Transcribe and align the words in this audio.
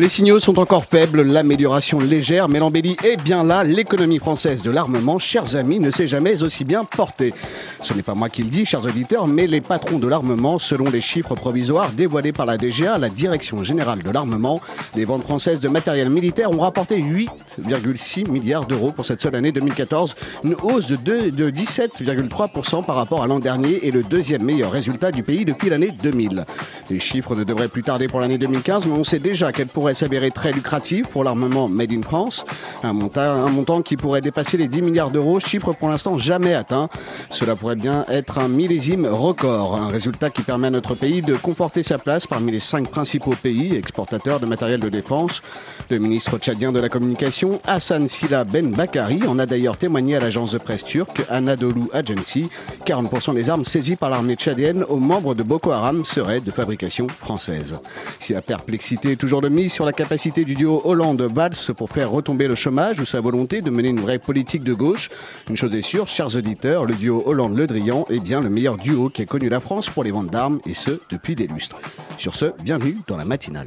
Les 0.00 0.08
signaux 0.08 0.40
sont 0.40 0.58
encore 0.58 0.86
faibles, 0.86 1.22
l'amélioration 1.22 2.00
légère, 2.00 2.48
mais 2.48 2.58
l'embellie 2.58 2.96
est 3.04 3.16
bien 3.22 3.44
là. 3.44 3.62
L'économie 3.62 4.18
française 4.18 4.64
de 4.64 4.72
l'armement, 4.72 5.20
chers 5.20 5.54
amis, 5.54 5.78
ne 5.78 5.92
s'est 5.92 6.08
jamais 6.08 6.42
aussi 6.42 6.64
bien 6.64 6.82
portée. 6.84 7.32
Ce 7.80 7.94
n'est 7.94 8.02
pas 8.02 8.14
moi 8.16 8.28
qui 8.28 8.42
le 8.42 8.48
dis, 8.48 8.66
chers 8.66 8.84
auditeurs, 8.84 9.28
mais 9.28 9.46
les 9.46 9.60
patrons 9.60 10.00
de 10.00 10.08
l'armement, 10.08 10.58
selon 10.58 10.90
les 10.90 11.00
chiffres 11.00 11.36
provisoires 11.36 11.92
dévoilés 11.92 12.32
par 12.32 12.44
la 12.44 12.56
DGA, 12.58 12.98
la 12.98 13.08
Direction 13.08 13.62
Générale 13.62 14.02
de 14.02 14.10
l'Armement, 14.10 14.60
les 14.96 15.04
ventes 15.04 15.22
françaises 15.22 15.60
de 15.60 15.68
matériel 15.68 16.10
militaire 16.10 16.50
ont 16.50 16.60
rapporté 16.60 17.00
8,6 17.00 18.28
milliards 18.28 18.66
d'euros 18.66 18.90
pour 18.90 19.06
cette 19.06 19.20
seule 19.20 19.36
année 19.36 19.52
2014, 19.52 20.16
une 20.42 20.56
hausse 20.64 20.88
de, 20.88 20.96
deux- 20.96 21.30
de 21.30 21.50
17,3% 21.50 22.84
par 22.84 22.96
rapport 22.96 23.22
à 23.22 23.28
l'an 23.28 23.38
dernier 23.38 23.86
et 23.86 23.92
le 23.92 24.02
deuxième 24.02 24.42
meilleur 24.42 24.72
résultat 24.72 25.12
du 25.12 25.22
pays 25.22 25.44
depuis 25.44 25.70
l'année 25.70 25.92
2000. 26.02 26.46
Les 26.90 26.98
chiffres 26.98 27.36
ne 27.36 27.44
devraient 27.44 27.68
plus 27.68 27.84
tarder 27.84 28.08
pour 28.08 28.18
l'année 28.18 28.38
2015, 28.38 28.86
mais 28.86 28.92
on 28.94 29.04
sait 29.04 29.20
déjà 29.20 29.52
qu'elle 29.52 29.68
pourrait 29.68 29.83
s'avérer 29.92 30.30
très 30.30 30.52
lucrative 30.52 31.06
pour 31.08 31.24
l'armement 31.24 31.68
Made 31.68 31.92
in 31.92 32.00
France, 32.00 32.46
un 32.82 32.94
montant, 32.94 33.20
un 33.20 33.50
montant 33.50 33.82
qui 33.82 33.98
pourrait 33.98 34.22
dépasser 34.22 34.56
les 34.56 34.68
10 34.68 34.80
milliards 34.80 35.10
d'euros, 35.10 35.40
chiffre 35.40 35.74
pour 35.74 35.90
l'instant 35.90 36.16
jamais 36.16 36.54
atteint. 36.54 36.88
Cela 37.28 37.56
pourrait 37.56 37.76
bien 37.76 38.06
être 38.08 38.38
un 38.38 38.48
millésime 38.48 39.06
record, 39.06 39.76
un 39.76 39.88
résultat 39.88 40.30
qui 40.30 40.40
permet 40.40 40.68
à 40.68 40.70
notre 40.70 40.94
pays 40.94 41.20
de 41.20 41.34
conforter 41.34 41.82
sa 41.82 41.98
place 41.98 42.26
parmi 42.26 42.52
les 42.52 42.60
cinq 42.60 42.88
principaux 42.88 43.34
pays 43.34 43.74
exportateurs 43.74 44.40
de 44.40 44.46
matériel 44.46 44.80
de 44.80 44.88
défense. 44.88 45.42
Le 45.90 45.98
ministre 45.98 46.38
tchadien 46.38 46.72
de 46.72 46.80
la 46.80 46.88
communication, 46.88 47.60
Hassan 47.66 48.08
Silla 48.08 48.44
Ben 48.44 48.70
Bakari, 48.70 49.20
en 49.26 49.38
a 49.38 49.44
d'ailleurs 49.44 49.76
témoigné 49.76 50.16
à 50.16 50.20
l'agence 50.20 50.52
de 50.52 50.58
presse 50.58 50.84
turque 50.84 51.22
Anadolu 51.28 51.82
Agency. 51.92 52.48
40% 52.86 53.34
des 53.34 53.50
armes 53.50 53.64
saisies 53.64 53.96
par 53.96 54.08
l'armée 54.08 54.36
tchadienne 54.36 54.84
aux 54.84 54.98
membres 54.98 55.34
de 55.34 55.42
Boko 55.42 55.72
Haram 55.72 56.04
seraient 56.04 56.40
de 56.40 56.50
fabrication 56.50 57.08
française. 57.08 57.76
Si 58.18 58.32
la 58.32 58.40
perplexité 58.40 59.12
est 59.12 59.16
toujours 59.16 59.42
de 59.42 59.48
mise 59.48 59.73
sur 59.74 59.84
la 59.84 59.92
capacité 59.92 60.44
du 60.44 60.54
duo 60.54 60.80
Hollande-Valls 60.84 61.74
pour 61.76 61.90
faire 61.90 62.08
retomber 62.08 62.46
le 62.46 62.54
chômage 62.54 63.00
ou 63.00 63.04
sa 63.04 63.20
volonté 63.20 63.60
de 63.60 63.70
mener 63.70 63.88
une 63.88 63.98
vraie 63.98 64.20
politique 64.20 64.62
de 64.62 64.72
gauche, 64.72 65.10
une 65.50 65.56
chose 65.56 65.74
est 65.74 65.82
sûre, 65.82 66.06
chers 66.06 66.36
auditeurs, 66.36 66.84
le 66.84 66.94
duo 66.94 67.24
Hollande-Le 67.26 67.66
Drian 67.66 68.04
est 68.08 68.20
bien 68.20 68.40
le 68.40 68.48
meilleur 68.48 68.76
duo 68.76 69.08
qui 69.08 69.22
ait 69.22 69.26
connu 69.26 69.48
la 69.48 69.58
France 69.58 69.90
pour 69.90 70.04
les 70.04 70.12
ventes 70.12 70.30
d'armes, 70.30 70.60
et 70.64 70.74
ce, 70.74 71.00
depuis 71.10 71.34
des 71.34 71.48
lustres. 71.48 71.80
Sur 72.18 72.36
ce, 72.36 72.52
bienvenue 72.62 72.98
dans 73.08 73.16
la 73.16 73.24
matinale. 73.24 73.66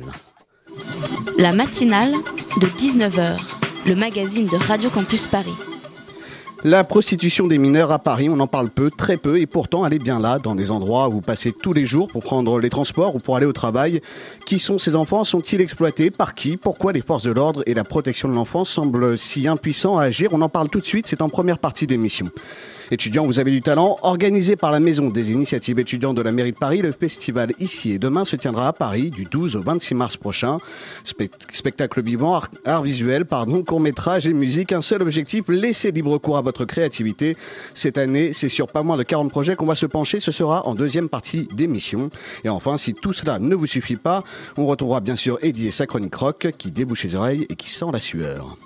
La 1.38 1.52
matinale 1.52 2.14
de 2.62 2.68
19h, 2.68 3.38
le 3.86 3.96
magazine 3.96 4.48
de 4.48 4.56
Radio 4.56 4.90
Campus 4.90 5.28
Paris. 5.28 5.67
La 6.64 6.84
prostitution 6.84 7.46
des 7.46 7.60
mineurs 7.60 7.92
à 7.92 8.00
Paris, 8.00 8.30
on 8.30 8.40
en 8.40 8.48
parle 8.48 8.70
peu, 8.70 8.90
très 8.90 9.16
peu, 9.16 9.40
et 9.40 9.46
pourtant 9.46 9.86
elle 9.86 9.94
est 9.94 10.00
bien 10.00 10.20
là, 10.20 10.40
dans 10.40 10.56
des 10.56 10.72
endroits 10.72 11.08
où 11.08 11.12
vous 11.12 11.22
passez 11.22 11.52
tous 11.54 11.72
les 11.72 11.86
jours 11.86 12.08
pour 12.08 12.24
prendre 12.24 12.60
les 12.60 12.72
transports 12.72 13.16
ou 13.16 13.20
pour 13.20 13.36
aller 13.36 13.46
au 13.46 13.54
travail. 13.54 14.02
Qui 14.46 14.58
sont 14.58 14.80
ces 14.80 14.96
enfants? 14.96 15.24
Sont-ils 15.24 15.62
exploités? 15.62 16.10
Par 16.10 16.34
qui? 16.34 16.58
Pourquoi 16.58 16.94
les 16.94 17.02
forces 17.02 17.24
de 17.24 17.32
l'ordre 17.32 17.62
et 17.68 17.76
la 17.76 17.84
protection 17.84 18.28
de 18.28 18.34
l'enfance 18.34 18.72
semblent 18.72 19.20
si 19.20 19.48
impuissants 19.48 20.00
à 20.00 20.06
agir? 20.06 20.32
On 20.34 20.42
en 20.42 20.50
parle 20.50 20.70
tout 20.70 20.80
de 20.80 20.86
suite, 20.86 21.06
c'est 21.06 21.22
en 21.22 21.30
première 21.30 21.60
partie 21.60 21.86
d'émission. 21.86 22.30
Étudiants, 22.90 23.26
vous 23.26 23.40
avez 23.40 23.52
du 23.52 23.62
talent. 23.62 23.98
Organisé 24.02 24.56
par 24.56 24.72
la 24.72 24.80
Maison 24.80 25.10
des 25.10 25.32
initiatives 25.32 25.78
étudiantes 25.80 26.16
de 26.16 26.22
la 26.22 26.32
mairie 26.32 26.54
de 26.54 26.58
Paris, 26.58 26.82
le 26.82 26.94
festival 26.94 27.52
Ici 27.60 27.92
et 27.92 28.00
Demain 28.00 28.24
se 28.24 28.36
tiendra 28.38 28.70
à 28.70 28.74
Paris 28.74 29.10
du 29.10 29.26
12 29.26 29.58
au 29.58 29.62
26 29.62 29.94
mars 29.96 30.16
prochain. 30.16 30.60
Spect- 31.04 31.48
spectacle 31.52 32.02
vivant, 32.02 32.36
art, 32.36 32.48
art 32.66 32.84
visuel, 32.84 33.26
pardon, 33.26 33.62
court-métrage 33.64 34.26
et 34.26 34.34
musique. 34.34 34.72
Un 34.72 34.82
seul 34.82 35.02
objectif, 35.02 35.44
laisser 35.50 35.92
libre 35.92 36.18
cours 36.18 36.38
à 36.38 36.42
votre 36.42 36.64
créativité. 36.64 37.36
Cette 37.74 37.98
année, 37.98 38.32
c'est 38.34 38.50
sur 38.50 38.68
pas 38.68 38.84
moins 38.84 38.96
de 38.98 39.04
40 39.04 39.30
projets 39.30 39.56
qu'on 39.58 39.66
va 39.66 39.76
se 39.76 39.86
pencher. 39.86 40.20
Ce 40.22 40.32
sera 40.32 40.66
en 40.66 40.74
deuxième 40.74 41.10
partie 41.10 41.48
d'émission. 41.54 42.10
Et 42.46 42.50
enfin, 42.50 42.78
si 42.78 42.94
tout 42.94 43.12
cela 43.14 43.38
ne 43.40 43.54
vous 43.56 43.68
suffit 43.68 43.98
pas, 43.98 44.24
on 44.56 44.66
retrouvera 44.66 45.02
bien 45.02 45.16
sûr 45.18 45.38
Eddie 45.42 45.68
et 45.68 45.72
sa 45.72 45.88
chronique 45.88 46.16
rock 46.16 46.48
qui 46.58 46.72
débouche 46.72 47.04
les 47.04 47.16
oreilles 47.16 47.46
et 47.50 47.56
qui 47.56 47.70
sent 47.70 47.86
la 47.92 48.00
sueur. 48.00 48.58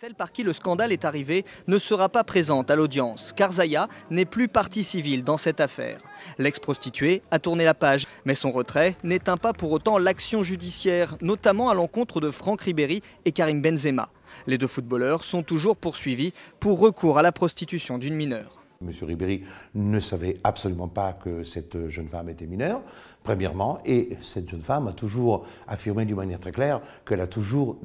Celle 0.00 0.14
par 0.14 0.32
qui 0.32 0.44
le 0.44 0.54
scandale 0.54 0.92
est 0.92 1.04
arrivé 1.04 1.44
ne 1.66 1.76
sera 1.76 2.08
pas 2.08 2.24
présente 2.24 2.70
à 2.70 2.74
l'audience, 2.74 3.34
car 3.36 3.52
Zaya 3.52 3.86
n'est 4.08 4.24
plus 4.24 4.48
partie 4.48 4.82
civile 4.82 5.24
dans 5.24 5.36
cette 5.36 5.60
affaire. 5.60 6.00
L'ex-prostituée 6.38 7.20
a 7.30 7.38
tourné 7.38 7.66
la 7.66 7.74
page, 7.74 8.06
mais 8.24 8.34
son 8.34 8.50
retrait 8.50 8.96
n'éteint 9.04 9.36
pas 9.36 9.52
pour 9.52 9.72
autant 9.72 9.98
l'action 9.98 10.42
judiciaire, 10.42 11.18
notamment 11.20 11.68
à 11.68 11.74
l'encontre 11.74 12.22
de 12.22 12.30
Franck 12.30 12.62
Ribéry 12.62 13.02
et 13.26 13.32
Karim 13.32 13.60
Benzema. 13.60 14.08
Les 14.46 14.56
deux 14.56 14.66
footballeurs 14.66 15.22
sont 15.22 15.42
toujours 15.42 15.76
poursuivis 15.76 16.32
pour 16.60 16.78
recours 16.78 17.18
à 17.18 17.22
la 17.22 17.30
prostitution 17.30 17.98
d'une 17.98 18.14
mineure. 18.14 18.59
Monsieur 18.82 19.04
Ribéry 19.04 19.44
ne 19.74 20.00
savait 20.00 20.38
absolument 20.42 20.88
pas 20.88 21.12
que 21.12 21.44
cette 21.44 21.90
jeune 21.90 22.08
femme 22.08 22.30
était 22.30 22.46
mineure, 22.46 22.80
premièrement, 23.22 23.78
et 23.84 24.16
cette 24.22 24.48
jeune 24.48 24.62
femme 24.62 24.88
a 24.88 24.94
toujours 24.94 25.44
affirmé 25.68 26.06
d'une 26.06 26.16
manière 26.16 26.40
très 26.40 26.50
claire 26.50 26.80
qu'elle 27.04 27.20
a 27.20 27.26
toujours, 27.26 27.76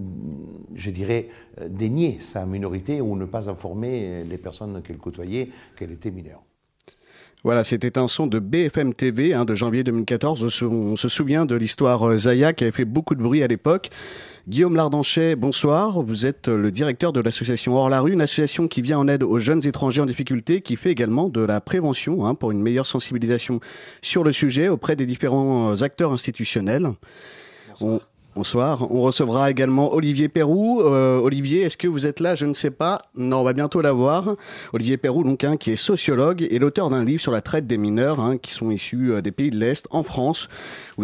je 0.73 0.89
dirais, 0.91 1.27
euh, 1.59 1.67
dénié 1.67 2.19
sa 2.19 2.45
minorité 2.45 3.01
ou 3.01 3.17
ne 3.17 3.25
pas 3.25 3.49
informer 3.49 4.23
les 4.23 4.37
personnes 4.37 4.81
qu'elle 4.81 4.97
côtoyait 4.97 5.49
qu'elle 5.75 5.91
était 5.91 6.11
mineure. 6.11 6.41
Voilà, 7.45 7.63
c'était 7.63 7.99
un 7.99 8.07
son 8.07 8.25
de 8.25 8.39
BFM 8.39 8.95
TV 8.95 9.35
hein, 9.35 9.45
de 9.45 9.53
janvier 9.53 9.83
2014. 9.83 10.63
On 10.63 10.95
se, 10.95 11.07
souvient 11.07 11.45
de 11.45 11.55
l'histoire 11.55 12.01
euh, 12.09 12.17
Zaya 12.17 12.53
qui 12.53 12.63
avait 12.63 12.71
fait 12.71 12.85
beaucoup 12.85 13.13
de 13.13 13.21
bruit 13.21 13.43
à 13.43 13.47
l'époque. 13.47 13.91
Guillaume 14.49 14.75
Lardanchet, 14.75 15.35
bonsoir. 15.35 16.01
Vous 16.01 16.25
êtes 16.25 16.47
euh, 16.47 16.57
le 16.57 16.71
directeur 16.71 17.13
de 17.13 17.19
l'association 17.19 17.75
Hors 17.75 17.87
la 17.87 18.01
rue, 18.01 18.13
une 18.13 18.21
association 18.21 18.67
qui 18.67 18.81
vient 18.81 18.97
en 18.97 19.07
aide 19.07 19.21
aux 19.21 19.37
jeunes 19.37 19.63
étrangers 19.63 20.01
en 20.01 20.07
difficulté, 20.07 20.61
qui 20.61 20.75
fait 20.75 20.89
également 20.89 21.29
de 21.29 21.41
la 21.41 21.61
prévention 21.61 22.25
hein, 22.25 22.33
pour 22.33 22.49
une 22.49 22.63
meilleure 22.63 22.87
sensibilisation 22.87 23.59
sur 24.01 24.23
le 24.23 24.33
sujet 24.33 24.67
auprès 24.67 24.95
des 24.95 25.05
différents 25.05 25.71
euh, 25.71 25.83
acteurs 25.83 26.13
institutionnels. 26.13 26.89
On- 27.79 27.99
Bonsoir. 28.35 28.91
On 28.91 29.01
recevra 29.01 29.49
également 29.49 29.93
Olivier 29.93 30.27
Perrou. 30.27 30.81
Euh, 30.81 31.17
Olivier, 31.19 31.61
est-ce 31.61 31.77
que 31.77 31.87
vous 31.87 32.05
êtes 32.05 32.19
là? 32.19 32.35
Je 32.35 32.45
ne 32.45 32.51
sais 32.51 32.69
pas. 32.69 32.99
Non, 33.15 33.37
on 33.37 33.43
va 33.45 33.53
bientôt 33.53 33.79
l'avoir. 33.79 34.35
Olivier 34.73 34.97
Perrou, 34.97 35.23
donc, 35.23 35.45
hein, 35.45 35.55
qui 35.55 35.71
est 35.71 35.77
sociologue 35.77 36.45
et 36.49 36.59
l'auteur 36.59 36.89
d'un 36.89 37.05
livre 37.05 37.21
sur 37.21 37.31
la 37.31 37.39
traite 37.39 37.65
des 37.65 37.77
mineurs, 37.77 38.19
hein, 38.19 38.37
qui 38.37 38.51
sont 38.51 38.71
issus 38.71 39.13
euh, 39.13 39.21
des 39.21 39.31
pays 39.31 39.51
de 39.51 39.57
l'Est 39.57 39.87
en 39.89 40.03
France. 40.03 40.49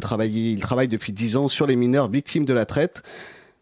Travaillez, 0.01 0.51
il 0.51 0.59
travaille 0.59 0.89
depuis 0.89 1.13
10 1.13 1.37
ans 1.37 1.47
sur 1.47 1.67
les 1.67 1.77
mineurs 1.77 2.09
victimes 2.09 2.43
de 2.43 2.53
la 2.53 2.65
traite. 2.65 3.01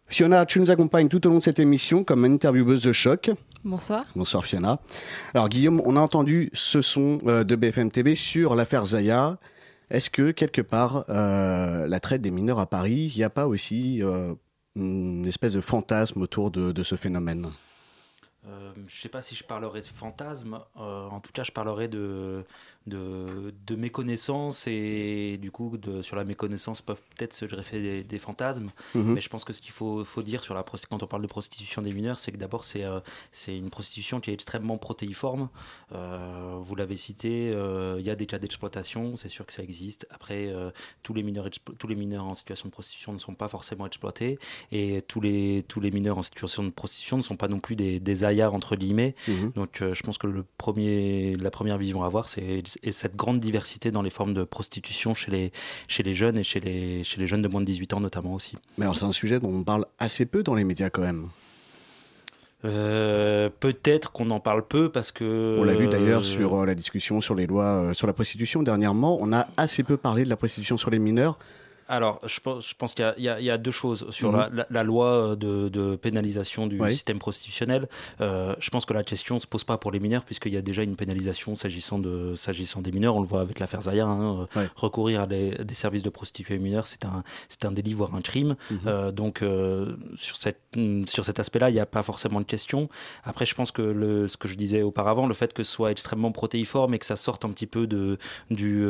Fiona, 0.08 0.48
tu 0.48 0.60
nous 0.60 0.72
accompagnes 0.72 1.08
tout 1.08 1.28
au 1.28 1.30
long 1.30 1.38
de 1.38 1.44
cette 1.44 1.60
émission 1.60 2.04
comme 2.04 2.26
intervieweuse 2.26 2.82
de 2.82 2.92
choc. 2.92 3.30
Bonsoir. 3.64 4.06
Bonsoir 4.16 4.44
Fiona. 4.44 4.80
Alors 5.36 5.48
Guillaume, 5.48 5.84
on 5.86 5.96
a 5.96 6.00
entendu 6.00 6.50
ce 6.54 6.82
son 6.82 7.20
euh, 7.28 7.44
de 7.44 7.56
BFM 7.56 7.92
TV 7.92 8.16
sur 8.16 8.56
l'affaire 8.56 8.88
Zaya. 8.88 9.38
Est-ce 9.90 10.10
que 10.10 10.32
quelque 10.32 10.62
part, 10.62 11.06
euh, 11.10 11.88
la 11.88 12.00
traite 12.00 12.22
des 12.22 12.32
mineurs 12.32 12.60
à 12.60 12.68
Paris, 12.68 13.12
il 13.14 13.18
n'y 13.18 13.24
a 13.24 13.30
pas 13.30 13.48
aussi 13.48 14.04
euh, 14.04 14.36
une 14.76 15.26
espèce 15.26 15.54
de 15.54 15.62
fantasme 15.62 16.22
autour 16.22 16.52
de, 16.52 16.84
ce 16.84 16.96
phénomène? 16.96 17.52
Euh, 18.48 18.72
je 18.76 18.82
ne 18.82 19.02
sais 19.02 19.10
pas 19.10 19.22
si 19.22 19.36
je 19.36 19.44
parlerai 19.44 19.82
de 19.82 19.88
fantasme, 19.88 20.60
en 20.76 21.20
tout 21.20 21.32
cas 21.34 21.44
je 21.44 21.52
parlerai 21.52 21.88
de, 21.88 22.46
de, 22.90 23.54
de 23.66 23.76
méconnaissance 23.76 24.66
et 24.68 25.38
du 25.42 25.52
coup 25.52 25.78
de, 25.78 26.02
sur 26.02 26.16
la 26.16 26.24
méconnaissance 26.24 26.82
peuvent 26.82 27.02
peut-être 27.16 27.34
se 27.34 27.46
greffer 27.46 27.82
des, 27.82 28.04
des 28.04 28.20
fantasmes. 28.20 28.72
Mhm. 28.96 29.14
Mais 29.14 29.22
je 29.22 29.30
pense 29.30 29.44
que 29.44 29.54
ce 29.54 29.62
qu'il 29.62 29.72
faut, 29.72 30.04
faut 30.04 30.24
dire 30.24 30.44
sur 30.44 30.54
la 30.54 30.64
quand 30.90 31.04
on 31.04 31.08
parle 31.08 31.22
de 31.22 31.28
prostitution 31.28 31.82
des 31.82 31.92
mineurs, 31.92 32.20
c'est 32.20 32.32
que 32.32 32.38
d'abord 32.38 32.66
c'est 32.66 32.84
euh, 32.84 33.00
c'est 33.32 33.58
une 33.58 33.70
prostitution 33.70 34.20
qui 34.20 34.32
est 34.32 34.34
extrêmement 34.34 34.78
protéiforme. 34.78 35.50
Euh, 35.94 36.58
vous 36.62 36.76
l'avez 36.76 36.96
cité, 36.96 37.52
euh, 37.54 37.98
il 38.00 38.06
y 38.06 38.10
a 38.10 38.16
des 38.16 38.26
cas 38.26 38.40
d'exploitation, 38.40 39.18
c'est 39.18 39.30
sûr 39.30 39.46
que 39.46 39.54
ça 39.54 39.64
existe. 39.64 40.08
Après, 40.10 40.54
tous, 41.04 41.14
les 41.14 41.24
mineurs 41.24 41.50
tous 41.78 41.88
les 41.88 41.96
mineurs 41.96 42.26
en 42.26 42.36
situation 42.36 42.68
de 42.68 42.72
prostitution 42.72 43.14
ne 43.14 43.18
sont 43.18 43.34
pas 43.36 43.48
forcément 43.48 43.86
exploités 43.86 44.40
et 44.72 45.02
tous 45.08 45.22
les, 45.22 45.66
tous 45.68 45.80
les 45.80 45.92
mineurs 45.92 46.18
en 46.18 46.24
situation 46.24 46.64
de 46.64 46.70
prostitution 46.70 47.18
ne 47.18 47.22
sont 47.22 47.36
pas 47.36 47.48
non 47.48 47.60
plus 47.60 47.76
des, 47.76 48.00
des 48.00 48.26
aillards 48.26 48.54
entre 48.54 48.76
guillemets. 48.76 49.16
Mhm. 49.28 49.52
Donc 49.56 49.82
je 49.82 50.02
pense 50.04 50.18
que 50.18 50.28
le 50.28 50.46
premier, 50.58 51.36
la 51.36 51.52
première 51.52 51.78
vision 51.78 52.04
à 52.04 52.06
avoir, 52.06 52.30
c'est 52.30 52.64
et 52.84 52.92
cette 52.92 53.16
grande 53.16 53.40
diversité 53.40 53.92
dans 53.92 54.02
les 54.02 54.10
formes 54.10 54.34
de 54.34 54.44
prostitution 54.44 55.14
chez 55.14 55.32
les, 55.32 55.52
chez 55.88 56.04
les 56.04 56.16
jeunes 56.16 56.38
et 56.38 56.44
chez 56.44 56.60
les, 56.60 57.04
chez 57.04 57.20
les 57.20 57.28
jeunes 57.28 57.42
de 57.42 57.48
moins 57.48 57.62
de 57.62 57.66
18 57.66 57.94
ans 57.94 58.00
notamment 58.00 58.34
aussi. 58.34 58.56
Mais 58.78 58.86
alors 58.86 58.98
c'est 58.98 59.06
un 59.06 59.12
sujet 59.12 59.40
dont 59.40 59.50
on 59.50 59.64
parle 59.64 59.86
assez 59.98 60.26
peu 60.26 60.44
dans 60.44 60.56
les 60.56 60.64
médias 60.64 60.90
quand 60.90 61.02
même. 61.02 61.28
Euh, 62.66 63.50
peut-être 63.60 64.12
qu'on 64.12 64.32
en 64.32 64.42
parle 64.42 64.68
peu 64.68 64.90
parce 64.92 65.12
que. 65.12 65.58
On 65.60 65.64
l'a 65.64 65.74
vu 65.74 65.88
d'ailleurs 65.88 66.26
sur 66.26 66.66
la 66.66 66.76
discussion 66.76 67.22
sur 67.22 67.34
les 67.34 67.48
lois 67.48 67.94
sur 67.94 68.06
la 68.06 68.14
prostitution 68.14 68.64
dernièrement. 68.64 69.18
On 69.22 69.32
a 69.32 69.48
assez 69.56 69.84
peu 69.84 69.96
parlé 69.96 70.26
de 70.26 70.30
la 70.30 70.36
prostitution 70.36 70.76
sur 70.76 70.90
les 70.90 71.00
mineurs. 71.00 71.38
Alors, 71.90 72.22
je 72.26 72.40
pense, 72.40 72.70
je 72.70 72.76
pense 72.76 72.94
qu'il 72.94 73.14
y, 73.18 73.24
y, 73.24 73.50
a 73.50 73.58
deux 73.58 73.72
choses 73.72 74.10
sur 74.12 74.32
mhm. 74.32 74.64
la, 74.70 74.84
loi 74.84 75.36
de, 75.36 75.70
de 75.70 75.96
pénalisation 75.96 76.68
du 76.68 76.80
système 76.92 77.18
prostitutionnel. 77.18 77.90
Euh, 78.22 78.56
je 78.60 78.70
pense 78.70 78.86
que 78.86 78.94
la 78.94 79.04
question 79.04 79.36
ne 79.36 79.40
se 79.40 79.48
pose 79.48 79.64
pas 79.64 79.80
pour 79.80 79.92
les 79.92 80.00
mineurs, 80.00 80.24
puisqu'il 80.24 80.54
y 80.54 80.58
a 80.58 80.62
déjà 80.62 80.84
une 80.84 80.96
pénalisation 80.96 81.56
s'agissant 81.56 81.98
de, 81.98 82.36
s'agissant 82.36 82.82
des 82.82 82.92
mineurs. 82.92 83.16
On 83.16 83.22
le 83.22 83.28
voit 83.28 83.42
avec 83.42 83.60
l'affaire 83.60 83.82
Zaya. 83.82 84.06
Hein, 84.06 84.46
euh, 84.56 84.68
recourir 84.76 85.22
à 85.22 85.28
des, 85.28 85.58
services 85.74 86.04
de 86.04 86.10
prostituées 86.10 86.60
mineurs, 86.60 86.86
c'est 86.86 87.06
un, 87.06 87.24
un 87.64 87.72
délit, 87.72 87.94
voire 87.94 88.14
un 88.14 88.22
crime. 88.22 88.56
Mhm. 88.70 88.80
Euh, 88.86 89.12
donc, 89.12 89.44
sur, 90.16 90.36
cette, 90.36 90.62
sur 91.08 91.26
cet 91.26 91.40
aspect-là, 91.40 91.72
il 91.72 91.74
n'y 91.74 91.80
a 91.80 91.88
pas 91.88 92.04
forcément 92.04 92.40
de 92.40 92.46
question. 92.46 92.88
Après, 93.24 93.48
je 93.48 93.56
pense 93.56 93.72
que 93.72 93.82
le, 93.82 94.28
ce 94.28 94.38
que 94.38 94.48
je 94.48 94.56
disais 94.56 94.84
auparavant, 94.84 95.26
le 95.26 95.34
fait 95.34 95.54
que 95.54 95.64
ce 95.64 95.72
soit 95.72 95.90
extrêmement 95.90 96.32
protéiforme 96.32 96.94
et 96.94 97.00
que 97.00 97.06
ça 97.06 97.16
sorte 97.16 97.46
un 97.46 97.50
petit 97.50 97.68
peu 97.68 97.88
de, 97.88 98.20
du, 98.52 98.86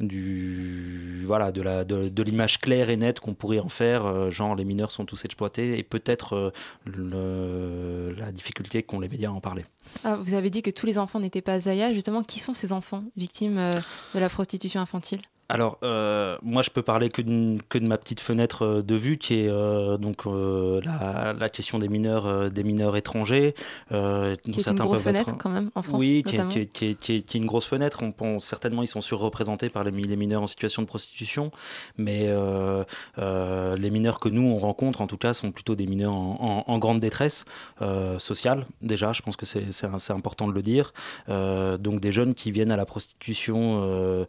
du, 0.00 1.24
voilà, 1.26 1.52
de 1.52 1.60
la, 1.60 1.84
de, 1.84 2.08
de 2.08 2.29
image 2.30 2.58
claire 2.58 2.90
et 2.90 2.96
nette 2.96 3.20
qu'on 3.20 3.34
pourrait 3.34 3.60
en 3.60 3.68
faire, 3.68 4.06
euh, 4.06 4.30
genre 4.30 4.54
les 4.54 4.64
mineurs 4.64 4.90
sont 4.90 5.04
tous 5.04 5.24
exploités, 5.24 5.78
et 5.78 5.82
peut-être 5.82 6.52
euh, 6.86 8.14
la 8.16 8.32
difficulté 8.32 8.82
qu'ont 8.82 9.00
les 9.00 9.08
médias 9.08 9.28
à 9.28 9.32
en 9.32 9.40
parler. 9.40 9.64
Ah, 10.04 10.16
vous 10.16 10.34
avez 10.34 10.50
dit 10.50 10.62
que 10.62 10.70
tous 10.70 10.86
les 10.86 10.98
enfants 10.98 11.20
n'étaient 11.20 11.42
pas 11.42 11.58
Zaya. 11.58 11.92
Justement, 11.92 12.22
qui 12.22 12.38
sont 12.38 12.54
ces 12.54 12.72
enfants 12.72 13.04
victimes 13.16 13.58
euh, 13.58 13.80
de 14.14 14.20
la 14.20 14.28
prostitution 14.28 14.80
infantile? 14.80 15.20
Alors, 15.50 15.78
euh, 15.82 16.38
moi, 16.42 16.62
je 16.62 16.70
peux 16.70 16.82
parler 16.82 17.10
que, 17.10 17.22
que, 17.68 17.78
de 17.78 17.86
ma 17.86 17.98
petite 17.98 18.20
fenêtre 18.20 18.64
euh, 18.64 18.82
de 18.82 18.94
vue, 18.94 19.18
qui 19.18 19.34
est 19.34 19.48
euh, 19.48 19.96
donc 19.96 20.24
la, 20.24 21.48
question 21.48 21.80
des 21.80 21.88
mineurs, 21.88 22.52
des 22.52 22.62
mineurs 22.62 22.96
étrangers. 22.96 23.56
qui 23.88 23.96
est 23.96 24.66
une 24.68 24.74
grosse 24.76 25.02
fenêtre 25.02 25.36
quand 25.36 25.50
même 25.50 25.70
en 25.74 25.82
France. 25.82 26.00
Oui, 26.00 26.22
qui 26.24 26.36
est, 26.36 26.66
qui, 26.66 26.94
qui 26.94 27.16
est, 27.16 27.34
une 27.34 27.46
grosse 27.46 27.66
fenêtre. 27.66 27.98
On 28.02 28.12
pense 28.12 28.44
certainement 28.44 28.82
ils 28.82 28.86
sont 28.86 29.00
surreprésentés 29.00 29.70
par 29.70 29.82
les, 29.82 29.90
les, 29.90 30.16
mineurs 30.16 30.42
en 30.42 30.46
situation 30.46 30.82
de 30.82 30.86
prostitution, 30.86 31.50
mais 31.98 32.32
les 33.18 33.90
mineurs 33.90 34.20
que 34.20 34.28
nous 34.28 34.42
on 34.42 34.56
rencontre, 34.56 35.00
en 35.00 35.08
tout 35.08 35.18
cas, 35.18 35.34
sont 35.34 35.50
plutôt 35.50 35.74
des 35.74 35.86
mineurs 35.86 36.14
en, 36.14 36.78
grande 36.78 37.00
détresse 37.00 37.44
sociale. 38.18 38.66
Déjà, 38.82 39.12
je 39.12 39.22
pense 39.22 39.36
que 39.36 39.46
c'est 39.46 40.12
important 40.12 40.46
de 40.46 40.52
le 40.52 40.62
dire. 40.62 40.92
donc 41.26 42.00
des 42.00 42.12
jeunes 42.12 42.34
qui 42.34 42.52
viennent 42.52 42.72
à 42.72 42.76
la 42.76 42.86
prostitution. 42.86 44.26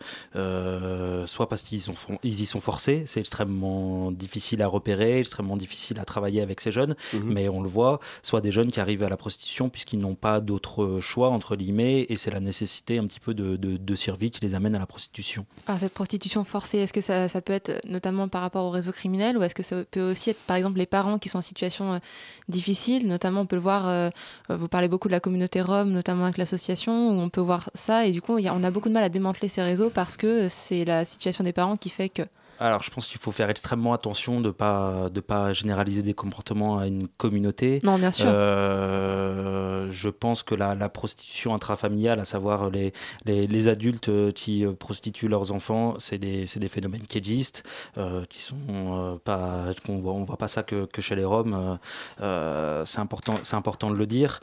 Euh, 1.11 1.27
soit 1.27 1.49
parce 1.49 1.61
qu'ils 1.61 1.81
ils 2.23 2.41
y 2.41 2.45
sont 2.45 2.59
forcés, 2.59 3.03
c'est 3.05 3.19
extrêmement 3.19 4.11
difficile 4.11 4.61
à 4.61 4.67
repérer, 4.67 5.19
extrêmement 5.19 5.57
difficile 5.57 5.99
à 5.99 6.05
travailler 6.05 6.41
avec 6.41 6.61
ces 6.61 6.71
jeunes, 6.71 6.95
mhm. 7.13 7.21
mais 7.25 7.49
on 7.49 7.61
le 7.61 7.69
voit, 7.69 7.99
soit 8.23 8.41
des 8.41 8.51
jeunes 8.51 8.71
qui 8.71 8.79
arrivent 8.79 9.03
à 9.03 9.09
la 9.09 9.17
prostitution 9.17 9.69
puisqu'ils 9.69 9.99
n'ont 9.99 10.15
pas 10.15 10.39
d'autre 10.39 10.99
choix, 11.01 11.29
entre 11.29 11.55
guillemets, 11.55 12.05
et 12.09 12.15
c'est 12.15 12.31
la 12.31 12.39
nécessité 12.39 12.97
un 12.97 13.05
petit 13.07 13.19
peu 13.19 13.33
de, 13.33 13.55
de, 13.57 13.95
survie 13.95 14.31
qui 14.31 14.41
les 14.41 14.55
amène 14.55 14.75
à 14.75 14.79
la 14.79 14.85
prostitution. 14.85 15.45
Alors 15.67 15.79
cette 15.79 15.93
prostitution 15.93 16.43
forcée, 16.43 16.79
est-ce 16.79 16.93
que 16.93 17.01
ça, 17.01 17.27
ça, 17.27 17.41
peut 17.41 17.53
être 17.53 17.81
notamment 17.85 18.27
par 18.29 18.41
rapport 18.41 18.65
au 18.65 18.69
réseau 18.69 18.91
criminel, 18.91 19.37
ou 19.37 19.43
est-ce 19.43 19.53
que 19.53 19.63
ça 19.63 19.83
peut 19.83 20.11
aussi 20.11 20.29
être 20.29 20.39
par 20.47 20.55
exemple 20.55 20.77
les 20.77 20.85
parents 20.85 21.19
qui 21.19 21.29
sont 21.29 21.39
en 21.39 21.41
situation 21.41 21.93
euh, 21.93 21.99
difficile, 22.47 23.07
notamment 23.07 23.41
on 23.41 23.45
peut 23.45 23.57
le 23.57 23.61
voir, 23.61 23.87
euh, 23.87 24.09
vous 24.49 24.67
parlez 24.67 24.87
beaucoup 24.87 25.07
de 25.07 25.13
la 25.13 25.19
communauté 25.19 25.61
rome, 25.61 25.91
notamment 25.91 26.23
avec 26.23 26.37
l'association, 26.37 27.09
où 27.09 27.19
on 27.19 27.29
peut 27.29 27.41
voir 27.41 27.69
ça, 27.73 28.05
et 28.05 28.11
du 28.11 28.21
coup 28.21 28.37
on 28.37 28.63
a 28.63 28.71
beaucoup 28.71 28.89
de 28.89 28.93
mal 28.93 29.03
à 29.03 29.09
démanteler 29.09 29.49
ces 29.49 29.61
réseaux 29.61 29.89
parce 29.89 30.17
que 30.17 30.47
c'est 30.47 30.85
la 30.85 31.00
situation 31.05 31.43
des 31.43 31.53
parents 31.53 31.77
qui 31.77 31.89
fait 31.89 32.09
que 32.09 32.23
alors, 32.61 32.83
je 32.83 32.91
pense 32.91 33.07
qu'il 33.07 33.19
faut 33.19 33.31
faire 33.31 33.49
extrêmement 33.49 33.91
attention 33.91 34.39
de 34.39 34.51
pas 34.51 35.09
de 35.11 35.19
pas 35.19 35.51
généraliser 35.51 36.03
des 36.03 36.13
comportements 36.13 36.77
à 36.77 36.85
une 36.85 37.07
communauté. 37.07 37.79
Non, 37.81 37.97
bien 37.97 38.11
sûr. 38.11 38.27
Euh, 38.29 39.87
je 39.89 40.09
pense 40.09 40.43
que 40.43 40.53
la, 40.53 40.75
la, 40.75 40.87
prostitution 40.87 41.55
intrafamiliale, 41.55 42.19
à 42.19 42.25
savoir 42.25 42.69
les, 42.69 42.93
les, 43.25 43.47
les, 43.47 43.67
adultes 43.67 44.11
qui 44.33 44.63
prostituent 44.77 45.27
leurs 45.27 45.51
enfants, 45.51 45.95
c'est 45.97 46.19
des, 46.19 46.45
des 46.55 46.67
phénomènes 46.67 47.01
qui 47.01 47.17
existent, 47.17 47.61
euh, 47.97 48.25
qui 48.29 48.43
sont 48.43 48.55
euh, 48.69 49.17
pas, 49.17 49.71
on 49.89 49.97
voit, 49.97 50.13
on 50.13 50.23
voit 50.23 50.37
pas 50.37 50.47
ça 50.47 50.61
que, 50.61 50.85
que 50.85 51.01
chez 51.01 51.15
les 51.15 51.25
Roms. 51.25 51.79
Euh, 52.21 52.85
c'est 52.85 52.99
important, 52.99 53.35
c'est 53.41 53.55
important 53.55 53.89
de 53.89 53.95
le 53.95 54.05
dire 54.05 54.39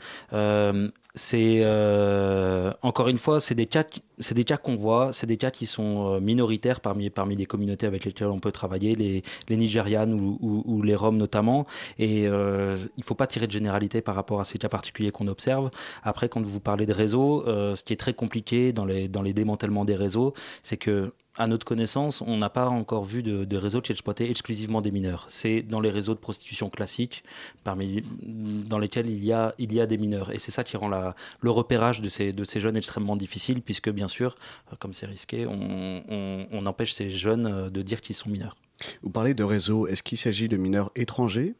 c'est 1.15 1.61
euh, 1.63 2.71
encore 2.83 3.07
une 3.07 3.17
fois, 3.17 3.39
c'est 3.39 3.55
des 3.55 3.65
cas, 3.65 3.83
c'est 4.19 4.35
des 4.35 4.43
cas 4.43 4.57
qu'on 4.57 4.75
voit, 4.75 5.11
c'est 5.11 5.25
des 5.25 5.37
cas 5.37 5.49
qui 5.49 5.65
sont 5.65 6.13
euh, 6.13 6.19
minoritaires 6.19 6.81
parmi 6.81 7.09
parmi 7.09 7.35
les 7.35 7.47
communautés 7.47 7.87
avec 7.87 8.05
lesquelles 8.05 8.27
on 8.27 8.39
peut 8.39 8.51
travailler, 8.51 8.95
les, 8.95 9.57
Nigérianes 9.57 10.13
ou, 10.13 10.63
ou, 10.65 10.81
les 10.83 10.95
Roms 10.95 11.17
notamment. 11.17 11.65
Et 11.97 12.27
euh, 12.27 12.77
il 12.97 13.03
faut 13.03 13.15
pas 13.15 13.25
tirer 13.25 13.47
de 13.47 13.51
généralité 13.51 14.01
par 14.01 14.13
rapport 14.13 14.39
à 14.39 14.45
ces 14.45 14.59
cas 14.59 14.69
particuliers 14.69 15.11
qu'on 15.11 15.27
observe. 15.27 15.71
Après, 16.03 16.29
quand 16.29 16.45
vous 16.45 16.59
parlez 16.59 16.85
de 16.85 16.93
réseaux, 16.93 17.43
euh, 17.47 17.75
ce 17.75 17.83
qui 17.83 17.93
est 17.93 17.97
très 17.97 18.13
compliqué 18.13 18.71
dans 18.71 18.85
les 18.85 19.07
dans 19.07 19.23
les 19.23 19.33
démantèlements 19.33 19.85
des 19.85 19.95
réseaux, 19.95 20.33
c'est 20.61 20.77
que 20.77 21.11
à 21.39 21.47
notre 21.47 21.65
connaissance, 21.65 22.21
on 22.21 22.37
n'a 22.37 22.49
pas 22.49 22.67
encore 22.67 23.05
vu 23.05 23.23
de, 23.23 23.57
réseaux 23.57 23.81
qui 23.81 23.93
exploitaient 23.93 24.29
exclusivement 24.29 24.81
des 24.81 24.91
mineurs. 24.91 25.25
C'est 25.29 25.61
dans 25.61 25.79
les 25.79 25.89
réseaux 25.89 26.13
de 26.13 26.19
prostitution 26.19 26.69
classiques, 26.69 27.23
parmi, 27.63 28.03
dans 28.21 28.77
lesquels 28.77 29.07
il 29.07 29.23
y 29.23 29.31
a, 29.31 29.55
il 29.57 29.73
y 29.73 29.79
a 29.79 29.87
des 29.87 29.97
mineurs. 29.97 30.31
Et 30.31 30.37
c'est 30.37 30.51
ça 30.51 30.65
qui 30.65 30.75
rend 30.75 30.89
le 30.89 31.49
repérage 31.49 32.01
de 32.01 32.09
ces, 32.09 32.33
de 32.33 32.43
ces 32.43 32.59
jeunes 32.59 32.75
extrêmement 32.75 33.15
difficile, 33.15 33.61
puisque 33.61 33.89
bien 33.89 34.09
sûr, 34.09 34.35
euh, 34.71 34.75
comme 34.79 34.93
c'est 34.93 35.05
risqué, 35.05 35.47
on, 35.47 36.03
on, 36.09 36.47
on 36.51 36.65
empêche 36.65 36.93
ces 36.93 37.09
jeunes 37.09 37.45
euh, 37.47 37.69
de 37.69 37.81
dire 37.81 38.01
qu'ils 38.01 38.17
sont 38.17 38.29
mineurs. 38.29 38.57
Vous 39.01 39.09
parlez 39.09 39.33
de 39.33 39.43
réseaux, 39.43 39.87
est-ce 39.87 40.03
qu'il 40.03 40.17
s'agit 40.17 40.49
de 40.49 40.57
mineurs 40.57 40.91
étrangers 40.95 41.55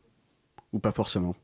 ou 0.73 0.79
pas 0.79 0.91
forcément? 0.91 1.35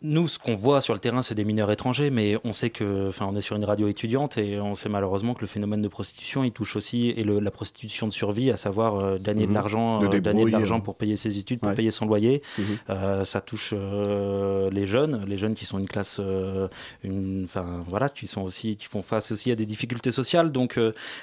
Nous, 0.00 0.28
ce 0.28 0.38
qu'on 0.38 0.54
voit 0.54 0.80
sur 0.80 0.94
le 0.94 1.00
terrain, 1.00 1.22
c'est 1.22 1.34
des 1.34 1.44
mineurs 1.44 1.72
étrangers, 1.72 2.10
mais 2.10 2.36
on 2.44 2.52
sait 2.52 2.70
que, 2.70 3.08
enfin, 3.08 3.26
on 3.28 3.34
est 3.34 3.40
sur 3.40 3.56
une 3.56 3.64
radio 3.64 3.88
étudiante 3.88 4.38
et 4.38 4.60
on 4.60 4.76
sait 4.76 4.88
malheureusement 4.88 5.34
que 5.34 5.40
le 5.40 5.48
phénomène 5.48 5.82
de 5.82 5.88
prostitution, 5.88 6.44
il 6.44 6.52
touche 6.52 6.76
aussi 6.76 7.08
et 7.08 7.24
le, 7.24 7.40
la 7.40 7.50
prostitution 7.50 8.06
de 8.06 8.12
survie, 8.12 8.52
à 8.52 8.56
savoir 8.56 9.00
euh, 9.00 9.18
gagner 9.18 9.42
de 9.42 9.48
mhm. 9.48 9.54
l'argent, 9.54 10.00
euh, 10.00 10.20
gagner 10.20 10.44
de 10.44 10.50
l'argent 10.50 10.80
pour 10.80 10.94
payer 10.94 11.16
ses 11.16 11.36
études, 11.38 11.58
pour 11.58 11.74
payer 11.74 11.90
son 11.90 12.06
loyer. 12.06 12.42
Mhm. 12.58 12.64
euh, 12.90 13.24
ça 13.24 13.40
touche 13.40 13.74
euh, 13.76 14.70
les 14.70 14.86
jeunes, 14.86 15.24
les 15.26 15.36
jeunes 15.36 15.56
qui 15.56 15.66
sont 15.66 15.80
une 15.80 15.88
classe, 15.88 16.18
euh, 16.20 16.68
une, 17.02 17.42
enfin, 17.44 17.82
voilà, 17.88 18.08
qui 18.08 18.28
sont 18.28 18.42
aussi, 18.42 18.76
qui 18.76 18.86
font 18.86 19.02
face 19.02 19.32
aussi 19.32 19.50
à 19.50 19.56
des 19.56 19.66
difficultés 19.66 20.12
sociales. 20.12 20.52
Donc, 20.52 20.78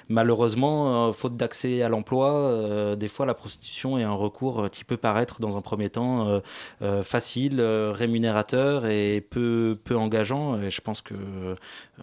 malheureusement, 0.09 1.13
faute 1.13 1.37
d'accès 1.37 1.81
à 1.81 1.87
l'emploi, 1.87 2.95
des 2.97 3.07
fois, 3.07 3.25
la 3.25 3.33
prostitution 3.33 3.97
est 3.97 4.03
un 4.03 4.11
recours 4.11 4.69
qui 4.69 4.83
peut 4.83 4.97
paraître 4.97 5.39
dans 5.39 5.55
un 5.55 5.61
premier 5.61 5.89
temps 5.89 6.41
facile, 7.03 7.61
rémunérateur 7.61 8.64
et 8.85 9.21
peu, 9.21 9.77
peu 9.83 9.95
engageant. 9.95 10.61
Et 10.61 10.71
je 10.71 10.81
pense 10.81 11.01
que 11.01 11.13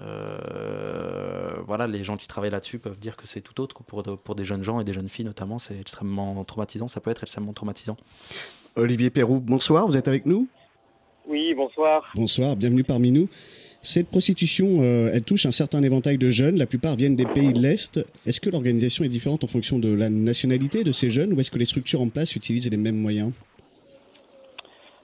euh, 0.01 1.55
voilà, 1.67 1.87
les 1.87 2.05
gens 2.05 2.17
qui 2.17 2.27
travaillent 2.27 2.51
là-dessus 2.51 2.79
peuvent 2.79 2.99
dire 2.99 3.17
que 3.17 3.27
c'est 3.27 3.41
tout 3.41 3.61
autre 3.61 3.83
pour, 3.83 4.03
pour 4.03 4.35
des 4.35 4.45
jeunes 4.45 4.65
gens 4.65 4.81
et 4.81 4.85
des 4.85 4.93
jeunes 4.93 5.09
filles 5.09 5.25
notamment. 5.25 5.59
C'est 5.59 5.79
extrêmement 5.79 6.43
traumatisant. 6.45 6.89
Ça 6.89 7.01
peut 7.01 7.11
être 7.11 7.23
extrêmement 7.23 7.53
traumatisant. 7.53 7.97
Olivier 8.77 9.11
Perrou, 9.11 9.41
bonsoir. 9.41 9.87
Vous 9.87 9.97
êtes 9.97 10.09
avec 10.09 10.27
nous? 10.27 10.49
Oui, 11.29 11.55
bonsoir. 11.55 12.11
Bonsoir, 12.15 12.57
bienvenue 12.57 12.85
parmi 12.85 13.11
nous. 13.13 13.29
Cette 13.85 14.09
prostitution, 14.09 14.79
euh, 14.81 15.11
elle 15.13 15.23
touche 15.23 15.45
un 15.45 15.51
certain 15.51 15.83
éventail 15.83 16.17
de 16.17 16.31
jeunes. 16.31 16.57
La 16.57 16.67
plupart 16.67 16.95
viennent 16.95 17.17
des 17.17 17.27
pays 17.27 17.53
de 17.53 17.61
l'Est. 17.61 18.01
Est-ce 18.27 18.41
que 18.41 18.49
l'organisation 18.49 19.05
est 19.05 19.09
différente 19.09 19.43
en 19.43 19.49
fonction 19.49 19.79
de 19.81 19.93
la 19.93 20.09
nationalité 20.09 20.85
de 20.85 20.93
ces 20.93 21.11
jeunes 21.11 21.33
ou 21.33 21.41
est-ce 21.41 21.51
que 21.51 21.59
les 21.59 21.65
structures 21.65 22.01
en 22.01 22.09
place 22.09 22.37
utilisent 22.37 22.71
les 22.71 22.77
mêmes 22.77 22.97
moyens? 22.97 23.33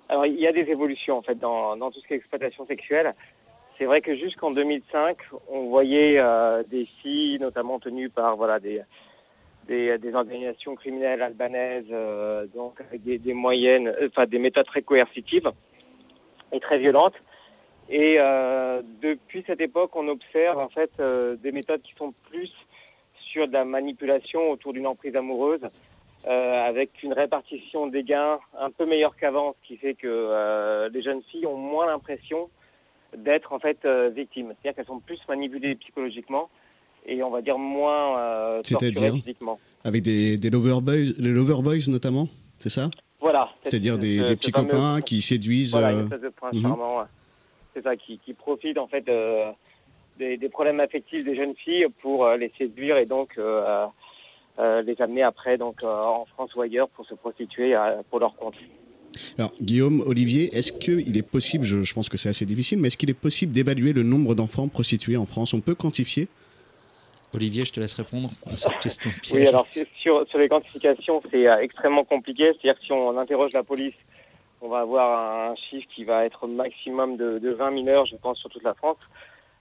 Alors, 0.09 0.25
il 0.25 0.41
y 0.41 0.47
a 0.47 0.53
des 0.53 0.71
évolutions 0.71 1.19
en 1.19 1.23
fait 1.23 1.39
dans, 1.39 1.77
dans 1.77 1.91
tout 1.91 2.01
ce 2.01 2.07
qui 2.07 2.15
est 2.15 2.17
exploitation 2.17 2.67
sexuelle. 2.67 3.15
C'est 3.77 3.85
vrai 3.85 4.01
que 4.01 4.17
jusqu'en 4.17 4.51
2005, 4.51 5.19
on 5.49 5.67
voyait 5.67 6.19
euh, 6.19 6.65
des 6.65 6.85
filles, 6.85 7.39
notamment 7.39 7.79
tenues 7.79 8.09
par 8.09 8.37
voilà 8.37 8.59
des 8.59 8.83
des, 9.69 10.15
organisations 10.15 10.77
criminelles 10.77 11.21
albanaises, 11.21 11.85
euh, 11.91 12.47
donc 12.55 12.81
avec 12.81 13.03
des, 13.05 13.35
moyennes, 13.35 13.89
euh, 13.89 14.09
enfin 14.09 14.25
des 14.25 14.39
méthodes 14.39 14.65
très 14.65 14.81
coercitives 14.81 15.53
et 16.53 16.59
très 16.59 16.79
violentes. 16.79 17.17
Et 17.91 18.19
depuis 19.01 19.45
cette 19.47 19.63
époque, 19.63 19.97
on 19.97 20.09
observe 20.09 20.59
en 20.59 20.69
fait 20.69 20.91
des 21.43 21.53
méthodes 21.53 21.81
qui 21.81 21.95
sont 21.95 22.13
plus 22.31 22.53
sur 23.19 23.49
de 23.49 23.53
la 23.55 23.65
manipulation 23.65 24.51
autour 24.51 24.75
d'une 24.75 24.87
emprise 24.87 25.17
amoureuse, 25.17 25.63
euh, 26.29 26.69
avec 26.69 27.03
une 27.03 27.15
répartition 27.15 27.87
des 27.87 28.03
gains 28.03 28.39
un 28.59 28.71
peu 28.71 28.85
meilleure 28.85 29.17
qu'avant, 29.17 29.57
ce 29.63 29.69
qui 29.69 29.79
fait 29.79 29.95
que 29.95 30.07
euh, 30.07 30.91
les 30.91 31.01
jeunes 31.01 31.23
filles 31.23 31.47
ont 31.47 31.57
moins 31.57 31.87
l'impression 31.87 32.51
d'être 33.17 33.55
en 33.55 33.59
fait 33.59 33.79
euh, 33.87 34.11
victimes. 34.11 34.49
C'est-à-dire 34.49 34.77
qu'elles 34.77 34.93
sont 34.93 35.01
plus 35.01 35.19
manipulées 35.27 35.75
psychologiquement 35.77 36.51
et 37.07 37.23
on 37.23 37.31
va 37.31 37.41
dire 37.41 37.57
moins 37.57 38.61
torturées 38.63 39.13
physiquement. 39.13 39.59
Avec 39.85 40.03
des, 40.03 40.37
des 40.37 40.51
lover 40.51 40.83
boys, 40.83 41.15
les 41.19 41.31
lover 41.31 41.63
boys 41.63 41.89
notamment, 41.89 42.29
c'est 42.59 42.69
ça? 42.69 42.91
Voilà. 43.21 43.49
C'est-à-dire 43.63 43.97
des, 43.97 44.19
des, 44.23 44.37
petits 44.37 44.53
copains 44.53 45.01
qui 45.01 45.23
séduisent. 45.23 45.73
Voilà, 45.73 45.93
une 45.93 46.03
espèce 46.03 46.21
de 46.21 46.29
prince 46.29 46.53
mm 46.53 46.59
-hmm. 46.59 46.63
charmant. 46.63 47.05
C'est 47.73 47.83
ça, 47.83 47.97
qui, 47.97 48.19
qui 48.19 48.35
profite 48.35 48.77
en 48.77 48.87
fait 48.87 49.07
des, 50.19 50.37
des, 50.37 50.49
problèmes 50.51 50.81
affectifs 50.81 51.25
des 51.25 51.37
jeunes 51.37 51.55
filles 51.55 51.87
pour 52.03 52.29
les 52.41 52.53
séduire 52.59 52.99
et 52.99 53.07
donc 53.07 53.31
les 54.59 55.01
amener 55.01 55.23
après 55.23 55.57
donc 55.59 55.83
euh, 55.83 55.87
en 56.03 56.25
France 56.27 56.55
ou 56.55 56.61
ailleurs 56.63 56.89
pour 56.89 57.07
se 57.07 57.15
prostituer 57.15 57.75
euh, 57.77 58.03
pour 58.11 58.19
leur 58.21 58.35
compte. 58.37 58.55
Alors, 59.39 59.53
Guillaume, 59.61 60.03
Olivier, 60.07 60.55
est-ce 60.57 60.73
qu'il 60.73 61.17
est 61.17 61.23
possible, 61.23 61.65
je, 61.65 61.83
je 61.83 61.95
pense 61.95 62.09
que 62.09 62.17
c'est 62.17 62.29
assez 62.29 62.45
difficile, 62.45 62.79
mais 62.79 62.89
est-ce 62.89 62.99
qu'il 62.99 63.11
est 63.11 63.15
possible 63.15 63.53
d'évaluer 63.53 63.93
le 63.93 64.03
nombre 64.03 64.35
d'enfants 64.35 64.69
prostitués 64.69 65.17
en 65.17 65.27
France? 65.27 65.55
On 65.55 65.61
peut 65.61 65.75
quantifier? 65.75 66.29
Olivier, 67.35 67.65
je 67.65 67.73
te 67.73 67.81
laisse 67.81 67.95
répondre 67.95 68.31
à 68.47 68.57
cette 68.57 68.79
question. 68.79 69.11
Oui, 69.33 69.47
alors 69.47 69.67
sur- 69.97 70.25
les 70.37 70.49
quantifications, 70.49 71.23
c'est 71.31 71.47
euh, 71.47 71.59
extrêmement 71.59 72.05
compliqué. 72.05 72.53
C'est-à-dire 72.53 72.79
que 72.79 72.85
si 72.87 72.93
on 72.93 73.19
interroge 73.19 73.53
la 73.53 73.63
police, 73.63 73.95
on 74.61 74.69
va 74.69 74.81
avoir 74.81 75.51
un 75.51 75.55
chiffre 75.57 75.87
qui 75.95 76.05
va 76.05 76.25
être 76.25 76.47
maximum 76.47 77.17
de, 77.17 77.39
de 77.39 77.51
20 77.51 77.71
mineurs, 77.71 78.07
je 78.07 78.17
pense, 78.17 78.39
sur 78.39 78.49
toute 78.51 78.63
la 78.65 78.75
France. 78.75 78.99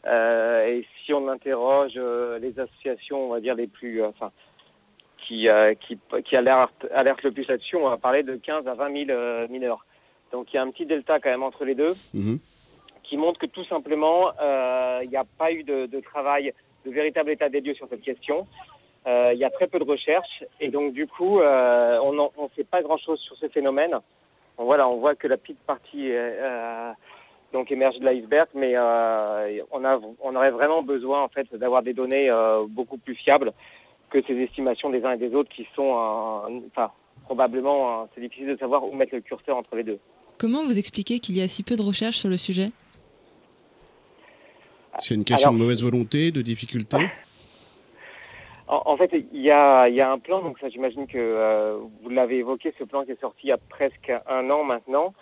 Euh, 0.06 0.66
et 0.66 0.88
si 1.06 1.14
on 1.14 1.28
interroge 1.28 1.94
euh, 1.98 2.40
les 2.40 2.58
associations, 2.60 3.26
on 3.26 3.30
va 3.34 3.42
dire 3.42 3.56
les 3.56 3.68
plus, 3.68 4.02
euh, 4.02 4.08
enfin, 4.10 4.32
qui, 5.28 5.50
euh, 5.50 5.74
qui, 5.74 6.00
qui 6.24 6.36
alertent, 6.38 6.88
alertent 6.94 7.24
le 7.24 7.32
plus 7.32 7.48
là-dessus, 7.48 7.76
on 7.76 7.90
va 7.90 7.98
parler 7.98 8.24
de 8.24 8.36
15 8.36 8.68
à 8.68 8.74
20 8.74 9.06
000 9.08 9.10
euh, 9.10 9.48
mineurs. 9.50 9.86
Donc 10.32 10.54
il 10.54 10.56
y 10.56 10.60
a 10.60 10.62
un 10.62 10.72
petit 10.72 10.86
delta 10.86 11.20
quand 11.20 11.30
même 11.30 11.44
entre 11.44 11.66
les 11.66 11.76
deux 11.76 11.94
Mhm. 12.14 12.40
qui 13.04 13.18
montre 13.18 13.40
que 13.40 13.46
tout 13.46 13.66
simplement, 13.66 14.32
euh, 14.42 15.02
il 15.04 15.10
n'y 15.10 15.18
a 15.18 15.26
pas 15.38 15.52
eu 15.52 15.64
de, 15.64 15.86
de 15.86 16.00
travail, 16.00 16.54
de 16.86 16.92
véritable 16.92 17.32
état 17.32 17.50
des 17.50 17.62
lieux 17.62 17.74
sur 17.74 17.88
cette 17.90 18.02
question. 18.02 18.48
Il 19.10 19.38
y 19.38 19.46
a 19.46 19.50
très 19.50 19.68
peu 19.68 19.80
de 19.80 19.86
recherches 19.86 20.44
et 20.60 20.68
donc 20.68 20.92
du 20.92 21.08
coup, 21.08 21.40
on 21.40 22.12
ne 22.12 22.50
sait 22.58 22.66
pas 22.66 22.82
grand-chose 22.82 23.22
sur 23.22 23.38
ce 23.38 23.48
phénomène. 23.48 23.98
Bon, 24.58 24.66
voilà, 24.66 24.90
on 24.90 24.98
voit 24.98 25.16
que 25.16 25.28
la 25.30 25.38
petite 25.38 25.60
partie 25.60 26.12
donc 27.54 27.72
émerge 27.72 28.00
de 28.00 28.06
l'iceberg, 28.06 28.48
mais 28.54 28.74
euh, 28.76 29.62
on, 29.72 29.84
a, 29.86 30.00
on 30.22 30.36
aurait 30.36 30.52
vraiment 30.52 30.84
besoin 30.84 31.24
en 31.24 31.30
fait 31.30 31.54
d'avoir 31.56 31.82
des 31.82 31.94
données 31.94 32.30
euh, 32.30 32.66
beaucoup 32.68 32.98
plus 32.98 33.16
fiables 33.16 33.54
que 34.10 34.22
ces 34.24 34.34
estimations 34.34 34.90
des 34.90 35.04
uns 35.04 35.14
et 35.14 35.18
des 35.18 35.34
autres 35.36 35.50
qui 35.50 35.68
sont, 35.76 35.92
enfin, 36.68 36.92
probablement, 37.26 38.08
c'est 38.16 38.22
difficile 38.22 38.48
de 38.48 38.58
savoir 38.58 38.84
où 38.86 38.94
mettre 38.96 39.14
le 39.16 39.22
curseur 39.22 39.58
entre 39.58 39.76
les 39.76 39.84
deux. 39.84 40.00
Comment 40.40 40.64
vous 40.66 40.78
expliquez 40.78 41.20
qu'il 41.20 41.38
y 41.38 41.42
a 41.42 41.48
si 41.48 41.64
peu 41.64 41.76
de 41.76 41.82
recherches 41.82 42.18
sur 42.18 42.30
le 42.30 42.38
sujet? 42.38 42.72
C'est 45.00 45.16
une 45.16 45.24
question 45.24 45.50
Alors- 45.50 45.60
de 45.60 45.64
mauvaise 45.64 45.84
volonté, 45.84 46.32
de 46.32 46.42
difficulté? 46.42 46.98
En, 48.70 48.82
en 48.84 48.98
fait, 48.98 49.10
il 49.32 49.42
y 49.42 49.50
a, 49.50 49.88
il 49.88 49.96
y 49.96 50.02
a 50.02 50.12
un 50.12 50.20
plan, 50.20 50.42
donc 50.42 50.60
ça 50.60 50.68
j'imagine 50.68 51.08
que 51.08 51.18
euh, 51.18 51.78
vous 52.04 52.10
l'avez 52.10 52.40
évoqué, 52.40 52.74
ce 52.78 52.84
plan 52.84 53.06
qui 53.06 53.12
est 53.12 53.22
sorti 53.22 53.40
il 53.46 53.48
y 53.48 53.52
a 53.54 53.58
presque 53.58 54.12
un 54.28 54.50
an 54.50 54.66
maintenant, 54.66 55.14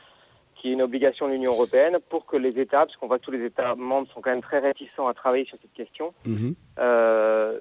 qui 0.55 0.69
est 0.69 0.71
une 0.73 0.81
obligation 0.81 1.27
de 1.27 1.33
l'Union 1.33 1.51
européenne 1.51 1.99
pour 2.09 2.25
que 2.25 2.37
les 2.37 2.57
États, 2.59 2.87
parce 2.87 2.95
qu'on 2.95 3.05
voit 3.05 3.19
que 3.19 3.23
tous 3.25 3.29
les 3.29 3.45
États 3.45 3.75
membres 3.75 4.07
sont 4.15 4.19
quand 4.21 4.31
même 4.31 4.41
très 4.41 4.57
réticents 4.57 5.05
à 5.07 5.13
travailler 5.13 5.45
sur 5.45 5.59
cette 5.61 5.73
question, 5.73 6.11
Mhm. 6.25 6.55
euh, 6.79 7.59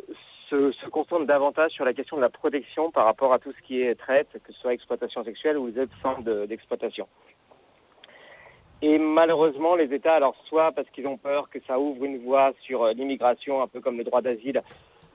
se, 0.55 0.73
se 0.73 0.87
concentrent 0.89 1.27
davantage 1.27 1.73
sur 1.73 1.85
la 1.85 1.93
question 1.93 2.17
de 2.17 2.23
la 2.23 2.31
protection 2.31 2.91
par 2.91 3.05
rapport 3.05 3.33
à 3.33 3.39
tout 3.39 3.53
ce 3.53 3.63
qui 3.67 3.83
est 3.83 3.95
traite, 3.95 4.29
que 4.45 4.53
ce 4.53 4.61
soit 4.61 4.73
exploitation 4.73 5.25
sexuelle 5.25 5.59
ou 5.59 5.67
les 5.67 5.79
autres 5.83 6.47
d'exploitation. 6.47 7.09
Et 8.83 8.99
malheureusement, 8.99 9.77
les 9.77 9.93
États, 9.95 10.15
alors 10.15 10.37
soit 10.49 10.73
parce 10.73 10.89
qu'ils 10.91 11.07
ont 11.07 11.17
peur 11.17 11.49
que 11.49 11.59
ça 11.67 11.79
ouvre 11.79 12.05
une 12.05 12.19
voie 12.23 12.53
sur 12.61 12.83
euh, 12.83 12.93
l'immigration, 12.93 13.63
un 13.63 13.67
peu 13.67 13.81
comme 13.81 13.97
le 13.97 14.05
droit 14.05 14.21
d'asile, 14.21 14.63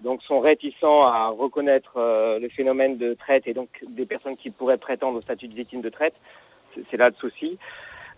donc 0.02 0.24
sont 0.24 0.40
réticents 0.40 1.04
à 1.04 1.28
reconnaître 1.28 1.94
euh, 1.98 2.40
le 2.40 2.50
phénomène 2.50 2.98
de 2.98 3.14
traite 3.14 3.48
et 3.48 3.54
donc 3.54 3.70
des 3.88 4.06
personnes 4.06 4.38
qui 4.38 4.50
pourraient 4.50 4.78
prétendre 4.78 5.18
au 5.18 5.22
statut 5.22 5.48
de 5.48 5.54
victime 5.54 5.82
de 5.82 5.90
traite. 5.90 6.16
C'est- 6.90 6.98
là 6.98 7.10
le 7.10 7.16
souci. 7.16 7.58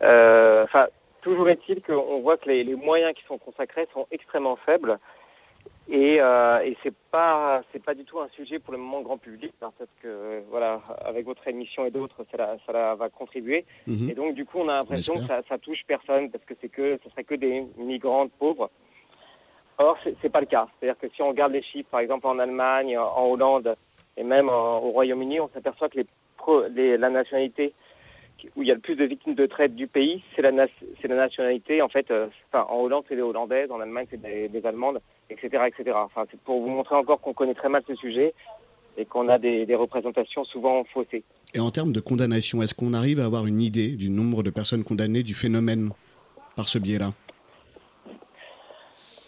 Euh, 0.03 0.63
Enfin, 0.63 0.87
toujours 1.21 1.49
est-il 1.49 1.81
qu'on 1.81 2.19
voit 2.21 2.37
que 2.37 2.49
les 2.49 2.75
moyens 2.75 3.13
qui 3.13 3.23
sont 3.25 3.37
consacrés 3.37 3.87
sont 3.93 4.07
extrêmement 4.11 4.55
faibles 4.55 4.99
et, 5.91 6.21
euh, 6.21 6.59
et 6.63 6.77
c'est 6.83 6.93
pas 7.11 7.61
c'est 7.71 7.83
pas 7.83 7.93
du 7.93 8.03
tout 8.05 8.19
un 8.19 8.29
sujet 8.29 8.59
pour 8.59 8.71
le 8.73 8.79
moment 8.79 9.01
grand 9.01 9.17
public 9.17 9.53
hein, 9.61 9.71
parce 9.77 9.89
que 10.01 10.41
voilà 10.49 10.81
avec 11.03 11.25
votre 11.25 11.45
émission 11.47 11.85
et 11.85 11.91
d'autres 11.91 12.25
ça, 12.31 12.55
ça 12.65 12.95
va 12.95 13.09
contribuer 13.09 13.65
Mhm. 13.87 14.09
et 14.09 14.13
donc 14.13 14.33
du 14.33 14.45
coup 14.45 14.59
on 14.59 14.69
a 14.69 14.75
l'impression 14.77 15.15
que 15.15 15.25
ça, 15.27 15.41
ça 15.49 15.57
touche 15.57 15.83
personne 15.85 16.31
parce 16.31 16.45
que 16.45 16.53
c'est 16.61 16.69
que 16.69 16.97
ce 17.03 17.09
serait 17.09 17.23
que 17.25 17.35
des 17.35 17.65
migrants 17.77 18.27
pauvres 18.27 18.69
Or, 19.77 19.97
c'est 20.03 20.15
c'est 20.21 20.29
pas 20.29 20.41
le 20.41 20.45
cas. 20.45 20.67
C'est-à-dire 20.79 20.99
que 20.99 21.07
si 21.15 21.21
on 21.23 21.29
regarde 21.29 21.53
les 21.53 21.63
chiffres, 21.63 21.89
par 21.89 22.01
exemple 22.01 22.27
en 22.27 22.37
Allemagne, 22.37 22.95
en 22.99 23.25
Hollande 23.25 23.75
et 24.15 24.23
même 24.23 24.47
en- 24.47 24.77
au 24.77 24.91
Royaume-Uni, 24.91 25.39
on 25.39 25.49
s'aperçoit 25.49 25.89
que 25.89 25.97
les 25.97 26.05
pro- 26.37 26.67
les- 26.67 26.97
la 26.97 27.09
nationalité 27.09 27.73
où 28.55 28.61
il 28.61 28.67
y 28.67 28.71
a 28.71 28.75
le 28.75 28.79
plus 28.79 28.95
de 28.95 29.05
victimes 29.05 29.35
de 29.35 29.45
traite 29.45 29.75
du 29.75 29.87
pays, 29.87 30.23
c'est 30.35 30.41
la, 30.41 30.51
nationalité, 30.51 31.81
en 31.81 31.89
fait, 31.89 32.09
euh, 32.11 32.27
enfin, 32.51 32.65
en 32.69 32.81
Hollande, 32.81 33.03
c'est 33.07 33.15
des 33.15 33.21
Hollandaises, 33.21 33.71
en 33.71 33.79
Allemagne, 33.79 34.07
c'est 34.09 34.21
des, 34.21 34.47
des 34.47 34.65
Allemandes, 34.65 35.01
etc., 35.29 35.63
etc. 35.67 35.97
Enfin, 35.97 36.25
c'est 36.31 36.39
pour 36.41 36.61
vous 36.61 36.69
montrer 36.69 36.95
encore 36.95 37.21
qu'on 37.21 37.33
connaît 37.33 37.53
très 37.53 37.69
mal 37.69 37.83
ce 37.87 37.95
sujet 37.95 38.33
et 38.97 39.05
qu'on 39.05 39.29
a 39.29 39.37
des, 39.37 39.65
des 39.65 39.75
représentations 39.75 40.43
souvent 40.43 40.83
faussées. 40.85 41.23
Et 41.53 41.59
en 41.59 41.71
termes 41.71 41.91
de 41.91 41.99
condamnation, 41.99 42.61
est-ce 42.61 42.73
qu'on 42.73 42.93
arrive 42.93 43.19
à 43.19 43.25
avoir 43.25 43.45
une 43.45 43.61
idée 43.61 43.89
du 43.89 44.09
nombre 44.09 44.43
de 44.43 44.49
personnes 44.49 44.83
condamnées 44.83 45.23
du 45.23 45.33
phénomène 45.33 45.91
par 46.55 46.67
ce 46.67 46.77
biais-là? 46.77 47.11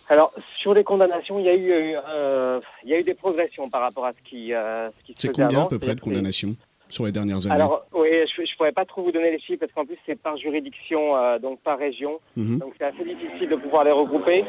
Alors, 0.09 0.33
sur 0.57 0.73
les 0.73 0.83
condamnations, 0.83 1.39
il 1.39 1.45
y 1.45 1.49
a 1.49 1.55
eu, 1.55 1.95
euh, 2.07 2.59
il 2.83 2.89
y 2.89 2.93
a 2.93 2.99
eu 2.99 3.03
des 3.03 3.13
progressions 3.13 3.69
par 3.69 3.81
rapport 3.81 4.05
à 4.05 4.13
ce 4.13 4.29
qui, 4.29 4.53
euh, 4.53 4.89
ce 4.91 5.03
qui 5.05 5.13
se 5.13 5.21
C'est 5.21 5.31
combien 5.33 5.61
à 5.61 5.65
peu 5.65 5.79
près 5.79 5.95
de 5.95 6.01
condamnations? 6.01 6.55
Sur 6.93 7.05
les 7.05 7.11
dernières 7.11 7.45
années 7.45 7.55
Alors, 7.55 7.85
oui, 7.93 8.09
je 8.27 8.41
ne 8.41 8.55
pourrais 8.57 8.71
pas 8.71 8.85
trop 8.85 9.01
vous 9.03 9.11
donner 9.11 9.31
les 9.31 9.39
chiffres 9.39 9.59
parce 9.61 9.71
qu'en 9.73 9.85
plus, 9.85 9.97
c'est 10.05 10.15
par 10.19 10.37
juridiction, 10.37 11.17
euh, 11.17 11.39
donc 11.39 11.59
par 11.61 11.77
région. 11.79 12.19
Mhm. 12.37 12.59
Donc, 12.59 12.73
c'est 12.77 12.85
assez 12.85 13.03
difficile 13.03 13.49
de 13.49 13.55
pouvoir 13.55 13.83
les 13.83 13.91
regrouper. 13.91 14.45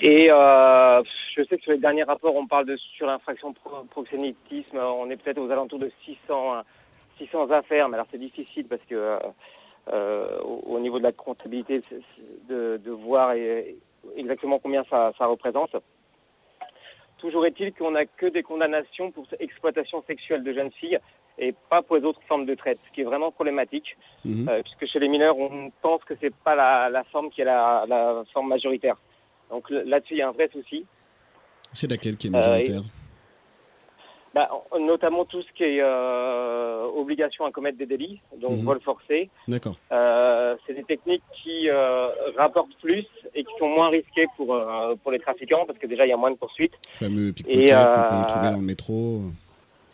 Et 0.00 0.28
euh, 0.30 1.02
je 1.36 1.42
sais 1.44 1.56
que 1.58 1.62
sur 1.62 1.72
les 1.72 1.78
derniers 1.78 2.04
rapports, 2.04 2.34
on 2.34 2.46
parle 2.46 2.66
de 2.66 2.76
sur 2.76 3.06
l'infraction 3.06 3.52
pro- 3.52 3.84
proxénétisme, 3.90 4.78
on 4.78 5.10
est 5.10 5.16
peut-être 5.16 5.38
aux 5.38 5.50
alentours 5.50 5.78
de 5.78 5.90
600, 6.04 6.18
euh, 6.56 6.60
600 7.18 7.50
affaires. 7.50 7.88
Mais 7.88 7.94
alors, 7.94 8.06
c'est 8.10 8.18
difficile 8.18 8.66
parce 8.66 8.82
que 8.88 8.94
euh, 8.94 9.18
euh, 9.92 10.38
au, 10.40 10.76
au 10.76 10.80
niveau 10.80 10.98
de 10.98 11.04
la 11.04 11.12
comptabilité, 11.12 11.82
de, 12.48 12.78
de 12.82 12.90
voir 12.90 13.32
et- 13.32 13.76
exactement 14.16 14.58
combien 14.58 14.84
ça, 14.88 15.12
ça 15.18 15.26
représente. 15.26 15.76
Toujours 17.18 17.44
est-il 17.46 17.72
qu'on 17.72 17.90
n'a 17.92 18.06
que 18.06 18.26
des 18.26 18.42
condamnations 18.42 19.10
pour 19.10 19.26
exploitation 19.40 20.02
sexuelle 20.06 20.42
de 20.44 20.52
jeunes 20.52 20.70
filles 20.70 20.98
et 21.40 21.54
pas 21.70 21.82
pour 21.82 21.96
les 21.96 22.02
autres 22.04 22.22
formes 22.26 22.46
de 22.46 22.54
traite, 22.54 22.78
ce 22.88 22.92
qui 22.92 23.00
est 23.02 23.04
vraiment 23.04 23.30
problématique, 23.30 23.96
Mhm. 24.24 24.48
euh, 24.48 24.62
puisque 24.62 24.86
chez 24.92 24.98
les 24.98 25.08
mineurs, 25.08 25.38
on 25.38 25.70
pense 25.82 26.02
que 26.04 26.14
c'est 26.20 26.34
pas 26.34 26.54
la, 26.56 26.88
la 26.90 27.04
forme 27.04 27.30
qui 27.30 27.40
est 27.42 27.44
la, 27.44 27.84
la 27.88 28.24
forme 28.32 28.48
majoritaire. 28.48 28.96
Donc 29.50 29.68
là-dessus, 29.70 30.14
il 30.14 30.18
y 30.18 30.22
a 30.22 30.28
un 30.28 30.32
vrai 30.32 30.48
souci. 30.52 30.84
C'est 31.72 31.88
laquelle 31.90 32.16
qui 32.16 32.26
est 32.26 32.30
Euh, 32.30 32.38
majoritaire? 32.40 32.82
Bah, 34.34 34.50
en- 34.70 34.78
notamment 34.78 35.24
tout 35.24 35.42
ce 35.42 35.52
qui 35.54 35.64
est 35.64 35.80
euh, 35.80 36.84
obligation 36.94 37.44
à 37.46 37.50
commettre 37.50 37.78
des 37.78 37.86
délits, 37.86 38.20
donc 38.36 38.52
Mhm. 38.52 38.64
vol 38.64 38.80
forcé. 38.80 39.30
D'accord. 39.48 39.76
Euh, 39.90 40.54
c'est 40.66 40.74
des 40.74 40.84
techniques 40.84 41.22
qui 41.42 41.68
euh, 41.70 42.08
rapportent 42.36 42.74
plus 42.82 43.06
et 43.34 43.42
qui 43.44 43.52
sont 43.58 43.68
moins 43.68 43.88
risquées 43.88 44.26
pour, 44.36 44.58
pour 45.02 45.12
les 45.12 45.18
trafiquants, 45.18 45.64
parce 45.66 45.78
que 45.78 45.86
déjà, 45.86 46.04
il 46.06 46.10
y 46.10 46.12
a 46.12 46.16
moins 46.16 46.30
de 46.30 46.36
poursuites. 46.36 46.74
Le 47.00 47.06
fameux 47.08 47.28
Et, 47.28 47.32
pickpocket 47.32 47.70
qu'on 47.70 48.20
peut 48.20 48.26
trouver 48.28 48.50
dans 48.50 48.56
le 48.60 48.62
métro. 48.66 49.20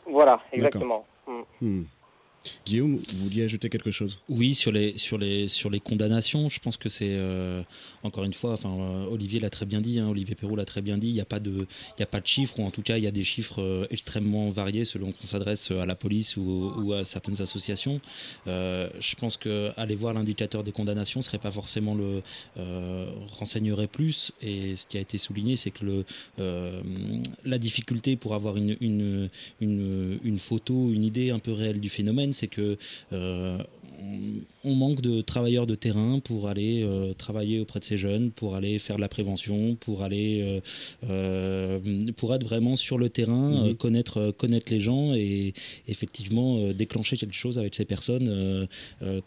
Voilà, 0.06 0.40
exactement. 0.52 1.06
Mm. 1.60 1.82
Guillaume, 2.66 2.96
vous 2.96 3.18
vouliez 3.24 3.44
ajouter 3.44 3.68
quelque 3.68 3.90
chose? 3.90 4.18
Oui, 4.28 4.54
sur 4.54 4.72
les, 4.72 4.96
sur, 4.96 5.18
les, 5.18 5.48
sur 5.48 5.70
les 5.70 5.80
condamnations, 5.80 6.48
je 6.48 6.60
pense 6.60 6.76
que 6.76 6.88
c'est, 6.88 7.10
euh, 7.10 7.62
encore 8.02 8.24
une 8.24 8.34
fois, 8.34 8.58
euh, 8.64 9.06
Olivier 9.06 9.40
l'a 9.40 9.50
très 9.50 9.66
bien 9.66 9.80
dit, 9.80 9.98
hein, 9.98 10.08
Olivier 10.08 10.34
Perrault 10.34 10.56
l'a 10.56 10.64
très 10.64 10.82
bien 10.82 10.98
dit, 10.98 11.08
il 11.08 11.14
n'y 11.14 11.20
a, 11.20 11.24
pas 11.24 11.40
de- 11.40 11.66
chiffres, 12.24 12.58
ou 12.58 12.64
en 12.64 12.70
tout 12.70 12.82
cas, 12.82 12.98
il 12.98 13.04
y 13.04 13.06
a 13.06 13.10
des 13.10 13.24
chiffres 13.24 13.62
euh, 13.62 13.86
extrêmement 13.90 14.48
variés 14.50 14.84
selon 14.84 15.12
qu'on 15.12 15.26
s'adresse 15.26 15.70
à 15.70 15.84
la 15.86 15.94
police 15.94 16.36
ou, 16.36 16.92
à 16.92 17.04
certaines 17.04 17.40
associations. 17.42 18.00
Je 18.46 19.14
pense 19.16 19.36
qu'aller 19.36 19.94
voir 19.94 20.12
l'indicateur 20.14 20.64
des 20.64 20.72
condamnations 20.72 21.20
ne 21.20 21.24
serait 21.24 21.38
pas 21.38 21.50
forcément 21.50 21.94
le 21.94 22.16
renseignerait 23.38 23.86
plus. 23.86 24.32
Et 24.42 24.76
ce 24.76 24.86
qui 24.86 24.96
a 24.96 25.00
été 25.00 25.18
souligné, 25.18 25.56
c'est 25.56 25.70
que 25.70 26.04
la 27.44 27.58
difficulté 27.58 28.16
pour 28.16 28.34
avoir 28.34 28.56
une 28.56 29.28
photo, 30.38 30.90
une 30.92 31.04
idée 31.04 31.30
un 31.30 31.38
peu 31.38 31.52
réelle 31.52 31.80
du 31.80 31.88
phénomène, 31.88 32.32
c'est 32.34 32.48
que 32.48 32.76
euh, 33.12 33.58
on, 34.64 34.74
manque 34.74 35.00
de 35.00 35.20
travailleurs 35.20 35.66
de 35.66 35.74
terrain 35.74 36.18
pour 36.20 36.48
aller 36.48 36.82
euh, 36.82 37.12
travailler 37.14 37.60
auprès 37.60 37.80
de 37.80 37.84
ces 37.84 37.96
jeunes, 37.96 38.30
pour 38.30 38.54
aller 38.54 38.78
faire 38.78 38.96
de 38.96 39.00
la 39.00 39.08
prévention, 39.08 39.74
pour 39.76 40.02
aller 40.02 40.40
euh, 40.42 40.60
euh, 41.10 41.78
pour 42.16 42.34
être 42.34 42.44
vraiment 42.44 42.76
sur 42.76 42.98
le 42.98 43.08
terrain, 43.08 43.68
Mhm. 43.68 43.74
connaître 43.76 44.30
connaître 44.36 44.72
les 44.72 44.80
gens 44.80 45.14
et 45.14 45.54
effectivement 45.88 46.68
déclencher 46.72 47.16
quelque 47.16 47.34
chose 47.34 47.58
avec 47.58 47.74
ces 47.74 47.84
personnes 47.84 48.66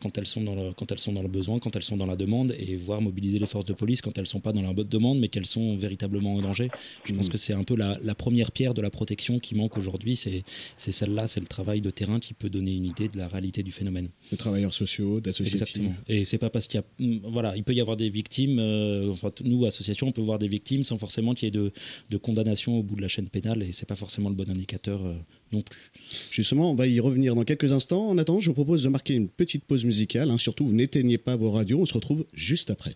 quand 0.02 0.18
elles 0.18 0.28
sont 0.28 0.42
dans 0.42 0.56
le, 0.56 0.74
quand 0.74 0.92
elles 0.92 1.00
sont 1.00 1.14
dans 1.14 1.22
le 1.22 1.28
besoin, 1.28 1.60
quand 1.60 1.76
elles 1.76 1.84
sont 1.84 1.98
dans 1.98 2.06
la 2.06 2.16
demande 2.16 2.54
et 2.58 2.76
voir 2.76 3.02
mobiliser 3.02 3.40
les 3.40 3.46
forces 3.46 3.66
de 3.66 3.74
police 3.74 4.02
quand 4.02 4.18
elles 4.18 4.28
sont 4.28 4.40
pas 4.40 4.54
dans 4.54 4.62
la 4.62 4.74
bonne 4.74 4.88
demande 4.88 5.20
mais 5.20 5.28
qu'elles 5.28 5.46
sont 5.46 5.76
véritablement 5.76 6.36
en 6.36 6.42
danger. 6.42 6.70
Je 7.06 7.14
pense 7.14 7.26
Mhm. 7.28 7.32
que 7.32 7.38
c'est 7.38 7.54
un 7.54 7.64
peu 7.64 7.76
la, 7.76 7.98
la 8.04 8.16
première 8.16 8.52
pierre 8.52 8.74
de 8.74 8.82
la 8.82 8.90
protection 8.90 9.40
qui 9.40 9.56
manque 9.56 9.78
aujourd'hui, 9.78 10.16
c'est 10.16 10.44
celle-là, 10.78 11.28
c'est 11.28 11.40
le 11.40 11.46
travail 11.48 11.82
de 11.82 11.90
terrain 11.90 12.20
qui 12.20 12.34
peut 12.34 12.50
donner 12.50 12.74
une 12.74 12.86
idée 12.86 13.08
de 13.10 13.18
la 13.18 13.28
réalité 13.28 13.64
du 13.64 13.72
phénomène. 13.72 14.10
De 14.32 14.38
travailleurs 14.38 14.74
sociaux, 14.74 15.20
associative. 15.30 15.62
Exactement. 15.62 15.96
Et 16.08 16.26
c'est 16.26 16.38
pas 16.38 16.50
parce 16.50 16.68
qu'il 16.68 16.80
y 16.80 16.84
a, 16.84 17.06
mm, 17.06 17.20
voilà, 17.32 17.56
il 17.56 17.64
peut 17.64 17.74
y 17.74 17.82
avoir 17.82 17.98
des 17.98 18.10
victimes. 18.10 18.60
euh, 18.60 19.12
enfin, 19.12 19.32
nous, 19.44 19.66
association, 19.66 20.08
on 20.08 20.12
peut 20.12 20.22
voir 20.22 20.40
des 20.40 20.48
victimes 20.48 20.84
sans 20.84 20.98
forcément 20.98 21.34
qu'il 21.34 21.46
y 21.46 21.50
ait 21.50 21.52
de, 21.52 21.72
de 22.10 22.18
condamnation 22.18 22.78
au 22.80 22.84
bout 22.84 22.96
de 22.96 23.02
la 23.02 23.08
chaîne 23.08 23.30
pénale, 23.30 23.64
et 23.64 23.72
c'est 23.72 23.86
pas 23.88 23.96
forcément 23.96 24.30
le 24.30 24.36
bon 24.36 24.50
indicateur 24.50 25.06
euh, 25.06 25.14
non 25.52 25.62
plus. 25.62 25.92
Justement, 26.32 26.72
on 26.72 26.76
va 26.76 26.88
y 26.88 27.00
revenir 27.00 27.36
dans 27.36 27.44
quelques 27.44 27.72
instants. 27.72 28.08
En 28.08 28.18
attendant, 28.18 28.40
je 28.40 28.50
vous 28.50 28.54
propose 28.54 28.84
de 28.84 28.90
marquer 28.90 29.14
une 29.16 29.30
petite 29.30 29.64
pause 29.66 29.86
musicale. 29.86 30.30
hein. 30.32 30.38
Surtout, 30.38 30.72
n'éteignez 30.72 31.18
pas 31.18 31.36
vos 31.36 31.52
radios. 31.52 31.80
On 31.80 31.86
se 31.86 31.94
retrouve 31.94 32.26
juste 32.34 32.70
après. 32.70 32.96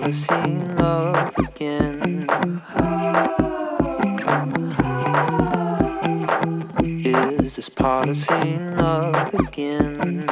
never 0.00 0.12
seen 0.12 0.76
love 0.76 1.32
again. 1.38 2.26
Is 7.44 7.54
this 7.54 7.68
part 7.68 8.08
of 8.08 8.16
seeing 8.16 8.76
love 8.76 9.34
again? 9.34 10.26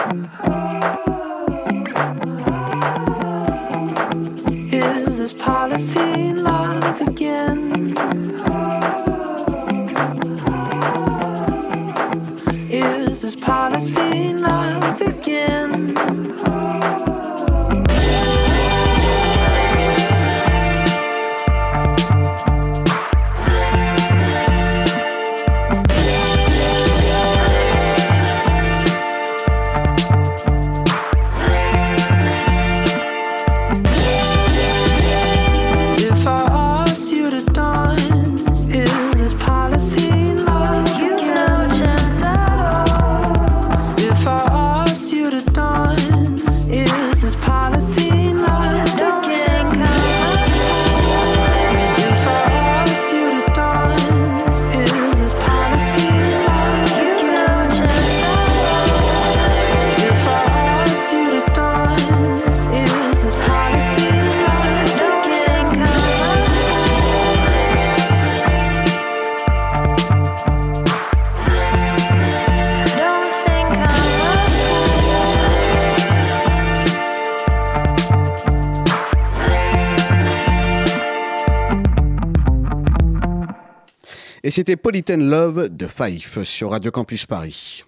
C'était 84.53 84.77
Polyten 84.77 85.31
Love 85.31 85.69
de 85.71 85.87
Fife 85.87 86.43
sur 86.43 86.73
Radio 86.73 86.91
Campus 86.91 87.25
Paris. 87.25 87.85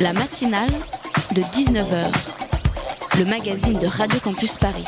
La 0.00 0.12
matinale 0.12 0.72
de 1.36 1.40
19h, 1.40 2.12
le 3.16 3.26
magazine 3.26 3.78
de 3.78 3.86
Radio 3.86 4.18
Campus 4.18 4.56
Paris. 4.56 4.84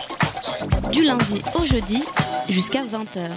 Du 0.90 1.04
lundi 1.04 1.40
au 1.54 1.64
jeudi 1.64 2.02
jusqu'à 2.48 2.82
20h. 2.82 3.30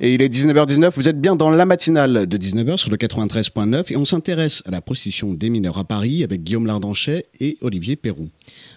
Et 0.00 0.12
il 0.12 0.22
est 0.22 0.28
19h19, 0.28 0.90
vous 0.96 1.06
êtes 1.06 1.20
bien 1.20 1.36
dans 1.36 1.50
la 1.50 1.64
matinale 1.64 2.26
de 2.26 2.36
19h 2.36 2.78
sur 2.78 2.90
le 2.90 2.96
93.9 2.96 3.92
et 3.92 3.96
on 3.96 4.04
s'intéresse 4.04 4.60
à 4.66 4.72
la 4.72 4.80
prostitution 4.80 5.34
des 5.34 5.50
mineurs 5.50 5.78
à 5.78 5.84
Paris 5.84 6.24
avec 6.24 6.42
Guillaume 6.42 6.66
Lardanchet 6.66 7.26
et 7.38 7.58
Olivier 7.60 7.94
Perroux. 7.94 8.28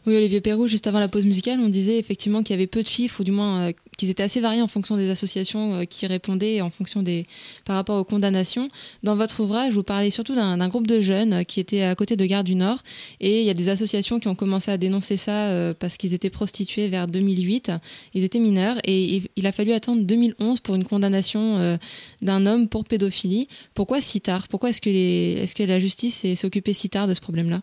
Oui, 0.05 0.15
Olivier 0.15 0.41
Perrou, 0.41 0.67
juste 0.67 0.85
avant 0.85 0.99
la 0.99 1.07
pause 1.07 1.25
musicale, 1.25 1.59
on 1.59 1.69
disait 1.69 1.97
effectivement 1.97 2.43
qu'il 2.43 2.53
y 2.53 2.59
avait 2.59 2.67
peu 2.67 2.83
de 2.83 2.87
chiffres, 2.87 3.21
ou 3.21 3.23
du 3.23 3.31
moins 3.31 3.69
euh, 3.69 3.71
qu'ils 3.97 4.09
étaient 4.09 4.23
assez 4.23 4.39
variés 4.39 4.61
en 4.61 4.67
fonction 4.67 4.95
des 4.95 5.09
associations 5.09 5.73
euh, 5.73 5.83
qui 5.83 6.05
répondaient 6.05 6.55
et 6.55 6.61
en 6.61 6.69
fonction 6.69 7.01
des, 7.01 7.25
par 7.65 7.75
rapport 7.75 7.99
aux 7.99 8.03
condamnations. 8.05 8.69
Dans 9.03 9.15
votre 9.15 9.39
ouvrage, 9.41 9.73
vous 9.73 9.83
parlez 9.83 10.11
surtout 10.11 10.35
d'un 10.35 10.67
groupe 10.69 10.87
de 10.87 10.99
jeunes 10.99 11.33
euh, 11.33 11.43
qui 11.43 11.59
étaient 11.59 11.81
à 11.81 11.95
côté 11.95 12.15
de 12.15 12.25
Gare 12.25 12.43
du 12.43 12.55
Nord, 12.55 12.77
et 13.19 13.41
il 13.41 13.45
y 13.45 13.49
a 13.49 13.55
des 13.55 13.69
associations 13.69 14.19
qui 14.19 14.27
ont 14.27 14.35
commencé 14.35 14.71
à 14.71 14.77
dénoncer 14.77 15.17
ça 15.17 15.49
euh, 15.49 15.73
parce 15.77 15.97
qu'ils 15.97 16.13
étaient 16.13 16.29
prostitués 16.29 16.87
vers 16.87 17.07
2008. 17.07 17.71
Ils 18.13 18.23
étaient 18.23 18.39
mineurs, 18.39 18.77
et 18.85 19.23
il 19.35 19.47
a 19.47 19.51
fallu 19.51 19.73
attendre 19.73 20.03
2011 20.03 20.59
pour 20.59 20.75
une 20.75 20.83
condamnation 20.83 21.06
euh, 21.13 21.77
d'un 22.21 22.45
homme 22.45 22.69
pour 22.69 22.83
pédophilie. 22.83 23.47
Pourquoi 23.75 24.01
si 24.01 24.21
tard? 24.21 24.47
Pourquoi 24.49 24.69
est-ce 24.69 24.81
que, 24.81 24.89
les, 24.89 25.39
est-ce 25.43 25.55
que 25.55 25.63
la 25.63 25.79
justice 25.79 26.25
s'est 26.33 26.45
occupée 26.47 26.73
si 26.73 26.89
tard 26.89 27.07
de 27.07 27.13
ce 27.13 27.21
problème-là? 27.21 27.61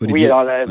Oui, 0.00 0.24
alors 0.26 0.44
la, 0.44 0.64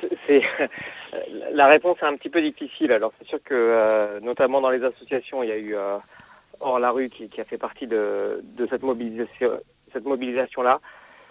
c'est- 0.00 0.16
c'est- 0.26 0.42
la 1.52 1.66
réponse 1.66 1.96
est 2.02 2.06
un 2.06 2.16
petit 2.16 2.28
peu 2.28 2.42
difficile. 2.42 2.92
Alors 2.92 3.12
c'est 3.18 3.28
sûr 3.28 3.38
que 3.42 3.54
euh, 3.54 4.20
notamment 4.20 4.60
dans 4.60 4.70
les 4.70 4.84
associations, 4.84 5.42
il 5.42 5.48
y 5.48 5.52
a 5.52 5.56
eu 5.56 5.74
euh, 5.74 5.96
Hors 6.60 6.80
la 6.80 6.90
rue 6.90 7.08
qui, 7.08 7.28
qui 7.28 7.40
a 7.40 7.44
fait 7.44 7.56
partie 7.58 7.86
de, 7.86 8.40
de 8.42 8.66
cette 8.68 8.82
mobilisation, 8.82 9.60
cette 9.92 10.04
mobilisation-là. 10.04 10.80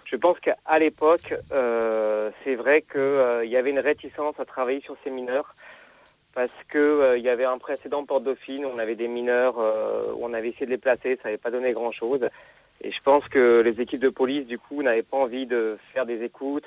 Je 0.05 0.15
pense 0.15 0.39
qu'à 0.39 0.79
l'époque, 0.79 1.35
euh, 1.51 2.31
c'est 2.43 2.55
vrai 2.55 2.81
qu'il 2.89 3.49
y 3.49 3.57
avait 3.57 3.71
une 3.71 3.79
réticence 3.79 4.39
à 4.39 4.45
travailler 4.45 4.79
sur 4.79 4.95
ces 5.03 5.09
mineurs 5.09 5.53
parce 6.37 6.51
qu'il 6.71 7.23
y 7.23 7.29
avait 7.29 7.45
un 7.45 7.57
précédent 7.57 8.05
Porte 8.05 8.23
Dauphine, 8.23 8.63
où 8.63 8.69
on 8.69 8.77
avait 8.77 8.93
des 8.93 9.07
mineurs, 9.07 9.55
euh, 9.57 10.13
où 10.15 10.19
on 10.23 10.33
avait 10.33 10.49
essayé 10.49 10.67
de 10.67 10.71
les 10.71 10.77
placer, 10.77 11.15
ça 11.15 11.29
n'avait 11.29 11.39
pas 11.39 11.49
donné 11.49 11.73
grand-chose. 11.73 12.19
Et 12.83 12.91
je 12.91 13.01
pense 13.01 13.27
que 13.27 13.61
les 13.61 13.81
équipes 13.81 14.01
de 14.01 14.09
police, 14.09 14.45
du 14.45 14.59
coup, 14.59 14.83
n'avaient 14.83 15.01
pas 15.01 15.17
envie 15.17 15.47
de 15.47 15.79
faire 15.93 16.05
des 16.05 16.23
écoutes 16.23 16.65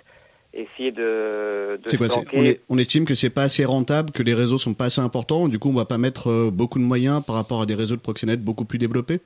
essayer 0.52 0.90
de, 0.90 1.78
de 1.80 1.88
C'est 1.88 1.98
quoi 1.98 2.08
on, 2.32 2.42
est- 2.42 2.60
on 2.68 2.78
estime 2.78 3.04
que 3.04 3.14
c'est 3.14 3.30
pas 3.30 3.44
assez 3.44 3.64
rentable, 3.64 4.10
que 4.10 4.24
les 4.24 4.34
réseaux 4.34 4.58
sont 4.58 4.74
pas 4.74 4.86
assez 4.86 5.00
importants. 5.00 5.46
Du 5.46 5.60
coup, 5.60 5.68
on 5.68 5.76
va 5.76 5.84
pas 5.84 5.98
mettre 5.98 6.28
euh, 6.28 6.50
beaucoup 6.50 6.80
de 6.80 6.84
moyens 6.84 7.22
par 7.24 7.36
rapport 7.36 7.62
à 7.62 7.66
des 7.66 7.76
réseaux 7.76 7.94
de 7.94 8.00
proxénètes 8.00 8.42
beaucoup 8.42 8.64
plus 8.64 8.78
développés? 8.78 9.20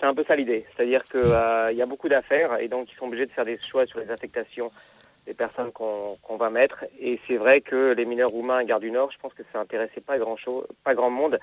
C'est 0.00 0.06
un 0.06 0.14
peu 0.14 0.24
ça 0.26 0.34
l'idée. 0.34 0.64
C'est-à-dire 0.74 1.04
qu'il 1.08 1.76
y 1.76 1.82
a 1.82 1.86
beaucoup 1.86 2.08
d'affaires 2.08 2.58
et 2.58 2.66
donc 2.66 2.88
ils 2.90 2.96
sont 2.96 3.06
obligés 3.06 3.26
de 3.26 3.30
faire 3.30 3.44
des 3.44 3.56
choix 3.62 3.86
sur 3.86 4.00
les 4.00 4.10
affectations 4.10 4.72
des 5.28 5.34
personnes 5.34 5.70
qu'on 5.72 6.36
va 6.38 6.50
mettre. 6.50 6.78
Et 7.00 7.20
c'est 7.26 7.36
vrai 7.36 7.60
que 7.60 7.92
les 7.92 8.06
mineurs 8.06 8.30
roumains 8.30 8.58
à 8.58 8.64
Gare 8.64 8.80
du 8.80 8.90
Nord, 8.90 9.10
je 9.12 9.18
pense 9.22 9.34
que 9.34 9.42
ça 9.52 9.60
intéressait 9.60 10.00
pas 10.00 10.18
grand 10.18 10.36
chose, 10.36 10.64
pas 10.84 10.94
grand 10.94 11.10
monde. 11.10 11.38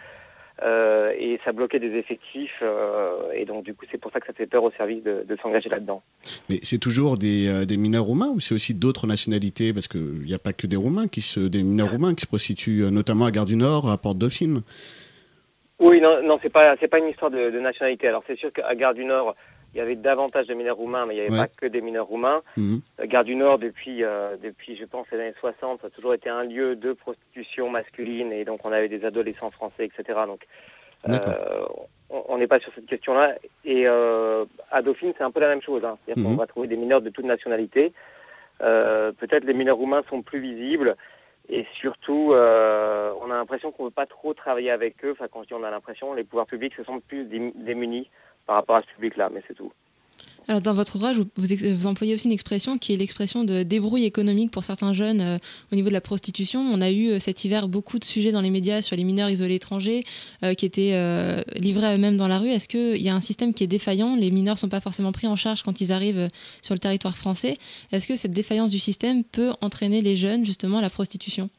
Euh, 0.63 1.11
et 1.19 1.39
ça 1.43 1.51
bloquait 1.51 1.79
des 1.79 1.93
effectifs. 1.97 2.59
euh, 2.61 3.31
et 3.33 3.43
donc 3.45 3.63
du 3.63 3.73
coup, 3.75 3.85
c'est 3.91 3.97
pour 3.97 4.11
ça 4.11 4.19
que 4.21 4.25
ça 4.25 4.33
fait 4.33 4.47
peur 4.47 4.63
au 4.63 4.71
service 4.71 5.03
de, 5.03 5.25
de 5.27 5.35
s'engager 5.41 5.69
là-dedans. 5.69 6.01
Mais 6.49 6.59
c'est 6.63 6.79
toujours 6.79 7.17
des, 7.17 7.47
euh, 7.47 7.65
des 7.65 7.77
mineurs 7.77 8.05
roumains 8.05 8.31
ou 8.33 8.39
c'est 8.39 8.55
aussi 8.55 8.73
d'autres 8.73 9.05
nationalités? 9.05 9.73
Parce 9.73 9.87
qu'il 9.87 10.25
n'y 10.25 10.33
a 10.33 10.39
pas 10.39 10.53
que 10.53 10.65
des 10.65 10.77
roumains 10.77 11.07
qui 11.07 11.21
se, 11.21 11.41
des 11.41 11.61
mineurs 11.61 11.91
roumains 11.91 12.15
qui 12.15 12.21
se 12.21 12.27
prostituent, 12.27 12.89
notamment 12.89 13.25
à 13.25 13.31
Gare 13.31 13.45
du 13.45 13.57
Nord, 13.57 13.91
à 13.91 13.97
Porte 13.97 14.17
Dauphine. 14.17 14.61
Oui, 15.77 15.99
non, 15.99 16.23
non, 16.23 16.39
c'est 16.41 16.49
pas, 16.49 16.75
c'est 16.79 16.87
pas 16.87 16.99
une 16.99 17.09
histoire 17.09 17.31
de, 17.31 17.49
de 17.51 17.59
nationalité. 17.59 18.07
Alors 18.07 18.23
c'est 18.25 18.39
sûr 18.39 18.51
qu'à 18.53 18.73
Gare 18.75 18.93
du 18.93 19.03
Nord, 19.03 19.33
il 19.75 19.79
y 19.79 19.81
avait 19.81 19.97
davantage 19.97 20.47
de 20.47 20.53
mineurs 20.53 20.77
roumains, 20.77 21.05
mais 21.05 21.15
il 21.15 21.17
n'y 21.17 21.23
avait 21.27 21.31
Ouais. 21.33 21.37
pas 21.39 21.47
que 21.49 21.65
des 21.65 21.81
mineurs 21.81 22.05
roumains. 22.07 22.41
Mhm. 22.55 22.79
Euh, 23.01 23.05
Gare 23.07 23.25
du 23.25 23.35
Nord, 23.35 23.59
depuis, 23.59 24.05
euh, 24.05 24.37
depuis, 24.41 24.77
je 24.77 24.85
pense, 24.85 25.05
les 25.11 25.19
années 25.19 25.33
60, 25.39 25.81
ça 25.81 25.87
a 25.87 25.89
toujours 25.89 26.13
été 26.13 26.29
un 26.29 26.45
lieu 26.45 26.77
de 26.77 26.93
prostitution 26.93 27.69
masculine, 27.69 28.31
et 28.31 28.45
donc 28.45 28.61
on 28.65 28.71
avait 28.71 28.87
des 28.87 29.03
adolescents 29.03 29.51
français, 29.51 29.85
etc. 29.85 30.17
Donc, 30.27 30.47
euh, 31.09 31.13
on 32.09 32.23
on 32.29 32.37
n'est 32.37 32.47
pas 32.47 32.59
sur 32.61 32.71
cette 32.73 32.85
question-là. 32.85 33.35
Et 33.65 33.83
euh, 33.87 34.45
à 34.71 34.81
Dauphine, 34.81 35.11
c'est 35.17 35.23
un 35.25 35.31
peu 35.31 35.41
la 35.41 35.47
même 35.49 35.61
chose. 35.61 35.83
Hein. 35.83 35.97
C'est-à-dire 36.05 36.23
qu'on 36.23 36.31
Mhm. 36.31 36.37
va 36.37 36.47
trouver 36.47 36.67
des 36.67 36.77
mineurs 36.77 37.01
de 37.01 37.09
toute 37.09 37.25
nationalité. 37.25 37.91
Peut-être 38.59 39.43
les 39.43 39.53
mineurs 39.53 39.75
roumains 39.77 40.03
sont 40.09 40.21
plus 40.21 40.39
visibles. 40.39 40.95
Et 41.49 41.65
surtout, 41.79 42.31
euh, 42.33 43.11
on 43.21 43.29
a 43.29 43.35
l'impression 43.35 43.71
qu'on 43.71 43.83
ne 43.83 43.89
veut 43.89 43.93
pas 43.93 44.05
trop 44.05 44.33
travailler 44.33 44.71
avec 44.71 45.03
eux. 45.03 45.11
Enfin, 45.11 45.27
quand 45.31 45.43
je 45.43 45.47
dis 45.47 45.53
on 45.53 45.63
a 45.63 45.69
l'impression, 45.69 46.13
les 46.13 46.23
pouvoirs 46.23 46.47
publics 46.47 46.73
se 46.75 46.83
sentent 46.83 47.03
plus 47.03 47.25
dé- 47.25 47.51
démunis 47.55 48.09
par 48.45 48.57
rapport 48.57 48.77
à 48.77 48.81
ce 48.81 48.87
public-là, 48.95 49.29
mais 49.33 49.43
c'est 49.47 49.55
tout. 49.55 49.71
Alors, 50.47 50.61
dans 50.61 50.75
votre 50.75 50.95
ouvrage, 50.95 51.17
vous, 51.37 51.87
employez 51.87 52.13
aussi 52.13 52.27
une 52.27 52.33
expression 52.33 52.77
qui 52.77 52.93
est 52.93 52.97
l'expression 52.97 53.43
de 53.43 53.63
débrouille 53.63 54.05
économique 54.05 54.51
pour 54.51 54.63
certains 54.63 54.93
jeunes 54.93 55.21
euh, 55.21 55.37
au 55.71 55.75
niveau 55.75 55.89
de 55.89 55.93
la 55.93 56.01
prostitution. 56.01 56.59
On 56.59 56.81
a 56.81 56.91
eu 56.91 57.09
euh, 57.09 57.19
cet 57.19 57.45
hiver 57.45 57.67
beaucoup 57.67 57.97
de 57.97 58.03
sujets 58.03 58.31
dans 58.31 58.41
les 58.41 58.51
médias 58.51 58.83
sur 58.83 58.95
les 58.95 59.03
mineurs 59.03 59.29
isolés 59.29 59.55
étrangers 59.55 60.03
euh, 60.43 60.53
qui 60.53 60.67
étaient 60.67 60.93
livrés 61.55 61.87
à 61.87 61.95
eux-mêmes 61.95 62.17
dans 62.17 62.27
la 62.27 62.37
rue. 62.37 62.49
Est-ce 62.49 62.67
qu'il 62.67 63.01
y 63.01 63.09
a 63.09 63.15
un 63.15 63.19
système 63.19 63.53
qui 63.55 63.63
est 63.63 63.67
défaillant? 63.67 64.15
Les 64.15 64.29
mineurs 64.29 64.53
ne 64.53 64.59
sont 64.59 64.69
pas 64.69 64.81
forcément 64.81 65.11
pris 65.11 65.25
en 65.25 65.35
charge 65.35 65.63
quand 65.63 65.81
ils 65.81 65.91
arrivent 65.91 66.27
sur 66.61 66.75
le 66.75 66.79
territoire 66.79 67.17
français. 67.17 67.55
Est-ce 67.91 68.07
que 68.07 68.15
cette 68.15 68.31
défaillance 68.31 68.69
du 68.69 68.79
système 68.79 69.23
peut 69.23 69.51
entraîner 69.61 70.01
les 70.01 70.15
jeunes 70.15 70.45
justement 70.45 70.77
à 70.77 70.81
la 70.81 70.89
prostitution? 70.89 71.49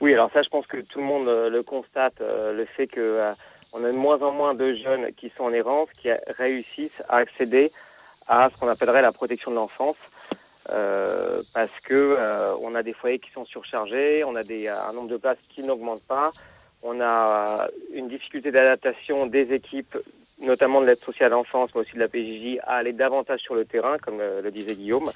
Oui, 0.00 0.14
alors 0.14 0.30
ça, 0.32 0.42
je 0.42 0.48
pense 0.48 0.66
que 0.66 0.78
tout 0.78 0.98
le 0.98 1.04
monde 1.04 1.26
le 1.26 1.62
constate, 1.62 2.20
le 2.20 2.64
fait 2.64 2.86
que 2.86 3.20
on 3.72 3.84
a 3.84 3.92
de 3.92 3.96
moins 3.96 4.20
en 4.22 4.32
moins 4.32 4.54
de 4.54 4.74
jeunes 4.74 5.12
qui 5.12 5.30
sont 5.30 5.44
en 5.44 5.52
errance, 5.52 5.88
qui 5.98 6.10
réussissent 6.38 7.02
à 7.08 7.18
accéder 7.18 7.70
à 8.26 8.48
ce 8.50 8.58
qu'on 8.58 8.68
appellerait 8.68 9.02
la 9.02 9.12
protection 9.12 9.50
de 9.50 9.56
l'enfance, 9.56 9.96
euh, 10.70 11.42
parce 11.52 11.80
que 11.82 11.94
euh, 11.94 12.54
on 12.62 12.74
a 12.74 12.82
des 12.82 12.92
foyers 12.92 13.18
qui 13.18 13.30
sont 13.32 13.44
surchargés, 13.44 14.24
on 14.24 14.36
a 14.36 14.40
un 14.40 14.92
nombre 14.92 15.08
de 15.08 15.16
places 15.16 15.38
qui 15.48 15.62
n'augmente 15.62 16.02
pas, 16.04 16.30
on 16.82 17.00
a 17.00 17.68
une 17.92 18.08
difficulté 18.08 18.52
d'adaptation 18.52 19.26
des 19.26 19.52
équipes, 19.52 19.98
notamment 20.38 20.80
de 20.80 20.86
l'aide 20.86 20.98
sociale 20.98 21.32
à 21.32 21.36
l'enfance, 21.36 21.70
mais 21.74 21.80
aussi 21.80 21.94
de 21.94 22.00
la 22.00 22.08
PJJ, 22.08 22.60
à 22.62 22.76
aller 22.76 22.92
davantage 22.92 23.40
sur 23.40 23.54
le 23.54 23.64
terrain, 23.64 23.98
comme 23.98 24.20
euh, 24.20 24.42
le 24.42 24.50
disait 24.50 24.76
Guillaume. 24.76 25.10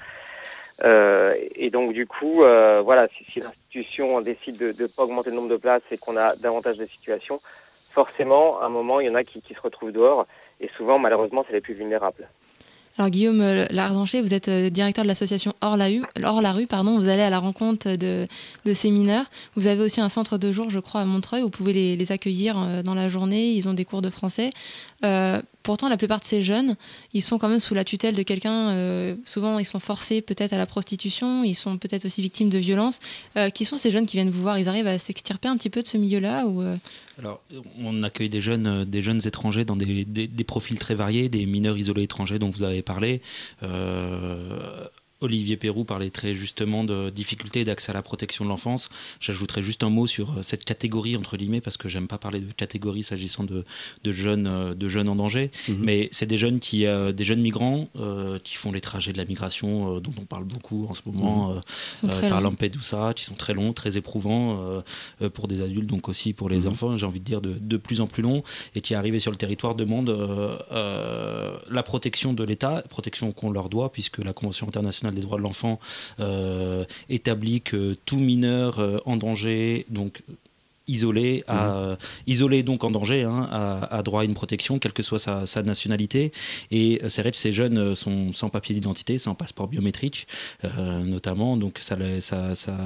Euh, 0.83 1.35
et 1.55 1.69
donc 1.69 1.93
du 1.93 2.05
coup, 2.05 2.39
voilà, 2.39 3.07
si, 3.07 3.23
si 3.31 3.39
l'institution 3.39 4.19
décide 4.19 4.57
de 4.57 4.75
ne 4.77 4.87
pas 4.87 5.03
augmenter 5.03 5.29
le 5.29 5.37
nombre 5.37 5.49
de 5.49 5.55
places 5.55 5.83
et 5.89 5.97
qu'on 5.97 6.17
a 6.17 6.35
davantage 6.35 6.77
de 6.77 6.85
situations, 6.85 7.39
forcément, 7.95 8.59
à 8.61 8.65
un 8.65 8.69
moment, 8.69 8.99
il 8.99 9.07
y 9.07 9.09
en 9.09 9.15
a 9.15 9.23
qui, 9.23 9.41
se 9.41 9.61
retrouvent 9.61 9.91
dehors. 9.91 10.27
Et 10.61 10.69
souvent, 10.77 10.99
malheureusement, 10.99 11.43
c'est 11.47 11.53
les 11.53 11.61
plus 11.61 11.73
vulnérables. 11.73 12.27
Alors 12.97 13.09
Guillaume 13.09 13.41
euh, 13.41 13.65
Lardancher, 13.71 14.21
vous 14.21 14.33
êtes 14.33 14.47
euh, 14.47 14.69
directeur 14.69 15.03
de 15.03 15.09
l'association 15.09 15.53
Hors 15.61 15.75
la, 15.75 15.87
rue, 16.53 16.67
pardon. 16.67 16.97
Vous 16.97 17.09
allez 17.09 17.23
à 17.23 17.29
la 17.29 17.39
rencontre 17.39 17.95
de, 17.95 18.27
ces 18.71 18.89
mineurs. 18.89 19.25
Vous 19.55 19.67
avez 19.67 19.81
aussi 19.81 19.99
un 19.99 20.07
centre 20.07 20.37
de 20.37 20.51
jour, 20.51 20.69
je 20.69 20.79
crois, 20.79 21.01
à 21.01 21.05
Montreuil. 21.05 21.41
Vous 21.41 21.49
pouvez 21.49 21.73
les, 21.73 22.11
accueillir 22.11 22.57
euh, 22.57 22.83
dans 22.83 22.95
la 22.95 23.09
journée. 23.09 23.51
Ils 23.51 23.67
ont 23.67 23.73
des 23.73 23.85
cours 23.85 24.01
de 24.01 24.09
français. 24.09 24.49
Pourtant, 25.65 25.89
la 25.89 25.97
plupart 25.97 26.19
de 26.19 26.25
ces 26.25 26.43
jeunes, 26.43 26.75
ils 27.13 27.23
sont 27.23 27.39
quand 27.39 27.49
même 27.49 27.59
sous 27.59 27.73
la 27.73 27.83
tutelle 27.83 28.15
de 28.15 28.21
quelqu'un. 28.21 28.69
euh, 28.69 29.15
souvent, 29.25 29.57
ils 29.57 29.65
sont 29.65 29.79
forcés 29.79 30.21
peut-être 30.21 30.53
à 30.53 30.57
la 30.59 30.67
prostitution. 30.67 31.43
Ils 31.43 31.55
sont 31.55 31.79
peut-être 31.79 32.05
aussi 32.05 32.21
victimes 32.21 32.49
de 32.49 32.59
violences. 32.59 32.99
Euh, 33.35 33.49
qui 33.49 33.65
sont 33.65 33.75
ces 33.75 33.89
jeunes 33.89 34.05
qui 34.05 34.15
viennent 34.15 34.29
vous 34.29 34.43
voir? 34.43 34.59
Ils 34.59 34.69
arrivent 34.69 34.87
à 34.87 34.99
s'extirper 34.99 35.47
un 35.47 35.57
petit 35.57 35.71
peu 35.71 35.81
de 35.81 35.87
ce 35.87 35.97
milieu-là 35.97 36.45
euh, 36.45 36.77
Alors, 37.17 37.41
on 37.83 38.03
accueille 38.03 38.29
des 38.29 38.41
jeunes, 38.41 38.87
étrangers 39.25 39.65
dans 39.65 39.75
des 39.75 40.45
profils 40.45 40.77
très 40.77 40.93
variés, 40.93 41.29
des 41.29 41.47
mineurs 41.47 41.77
isolés 41.77 42.03
étrangers 42.03 42.37
dont 42.37 42.49
vous 42.49 42.61
avez 42.61 42.83
parlé. 42.83 43.21
Olivier 45.25 45.57
Perrou 45.57 45.83
parlait 45.83 46.09
très 46.09 46.33
justement 46.33 46.83
de 46.83 47.09
difficultés 47.09 47.63
d'accès 47.63 47.91
à 47.91 47.93
la 47.93 48.01
protection 48.01 48.45
de 48.45 48.49
l'enfance. 48.49 48.89
J'ajouterais 49.19 49.61
juste 49.61 49.83
un 49.83 49.89
mot 49.89 50.07
sur 50.07 50.31
euh, 50.31 50.41
cette 50.41 50.65
catégorie 50.65 51.15
entre 51.17 51.35
guillemets 51.37 51.61
parce 51.61 51.77
que 51.77 51.89
j'aime 51.89 52.07
pas 52.07 52.17
parler 52.17 52.39
de 52.39 52.51
catégorie 52.53 53.03
s'agissant 53.03 53.43
de, 53.43 53.65
de 54.03 54.11
jeunes 54.11 54.47
euh, 54.47 54.73
de 54.73 54.87
jeunes 54.87 55.09
en 55.09 55.15
danger, 55.15 55.51
mais 55.87 56.09
c'est 56.11 56.25
des 56.25 56.37
jeunes 56.37 56.59
qui 56.59 56.85
euh, 56.85 57.11
des 57.11 57.23
jeunes 57.23 57.41
migrants 57.41 57.87
euh, 57.97 58.39
qui 58.43 58.55
font 58.55 58.71
les 58.71 58.81
trajets 58.81 59.13
de 59.13 59.17
la 59.17 59.25
migration 59.25 59.95
euh, 59.95 59.99
dont 59.99 60.13
on 60.19 60.25
parle 60.25 60.43
beaucoup 60.45 60.85
en 60.89 60.93
ce 60.93 61.01
moment 61.05 61.49
Mhm. 61.49 61.57
euh, 61.57 61.61
Ils 61.93 61.97
sont 61.97 62.07
très 62.07 62.29
par 62.29 62.41
longs. 62.41 62.51
Lampedusa, 62.51 63.13
qui 63.15 63.23
sont 63.25 63.35
très 63.35 63.53
longs, 63.53 63.73
très 63.73 63.97
éprouvants 63.97 64.83
pour 65.33 65.47
des 65.47 65.61
adultes, 65.61 65.87
donc 65.89 66.07
aussi 66.09 66.33
pour 66.33 66.49
les 66.49 66.67
enfants, 66.67 66.95
j'ai 66.95 67.05
envie 67.05 67.19
de 67.19 67.25
dire 67.25 67.41
de, 67.41 67.53
de 67.59 67.77
plus 67.77 67.99
en 68.01 68.07
plus 68.07 68.21
longs, 68.21 68.43
et 68.75 68.81
qui 68.81 68.93
arrivés 68.93 69.19
sur 69.19 69.31
le 69.31 69.37
territoire 69.37 69.73
demandent 69.75 70.09
euh, 70.09 70.57
euh, 70.71 71.57
la 71.69 71.83
protection 71.83 72.33
de 72.33 72.43
l'État, 72.43 72.83
protection 72.89 73.31
qu'on 73.31 73.49
leur 73.51 73.69
doit, 73.69 73.91
puisque 73.91 74.19
la 74.19 74.33
Convention 74.33 74.67
internationale 74.67 75.14
des 75.15 75.21
droits 75.21 75.37
de 75.37 75.43
l'enfant 75.43 75.79
euh, 76.19 76.85
établit 77.09 77.61
que 77.61 77.95
tout 78.05 78.19
mineur 78.19 78.79
euh, 78.79 78.99
en 79.05 79.17
danger, 79.17 79.85
donc 79.89 80.21
isolé, 80.87 81.43
à, 81.47 81.97
isolé 82.27 82.63
donc 82.63 82.83
en 82.83 82.91
danger, 82.91 83.23
hein, 83.23 83.47
a, 83.51 83.95
a 83.97 84.03
droit 84.03 84.21
à 84.21 84.25
une 84.25 84.33
protection, 84.33 84.79
quelle 84.79 84.93
que 84.93 85.03
soit 85.03 85.19
sa, 85.19 85.45
sa 85.45 85.63
nationalité. 85.63 86.31
Et 86.71 86.99
euh, 87.03 87.09
c'est 87.09 87.21
vrai 87.21 87.31
que 87.31 87.37
ces 87.37 87.51
jeunes 87.51 87.77
euh, 87.77 87.95
sont 87.95 88.31
sans 88.33 88.49
papier 88.49 88.75
d'identité, 88.75 89.17
sans 89.17 89.35
passeport 89.35 89.67
biométrique, 89.67 90.27
euh, 90.63 90.99
notamment. 91.03 91.57
Donc 91.57 91.79
ça, 91.79 91.97
ça, 92.19 92.55
ça, 92.55 92.77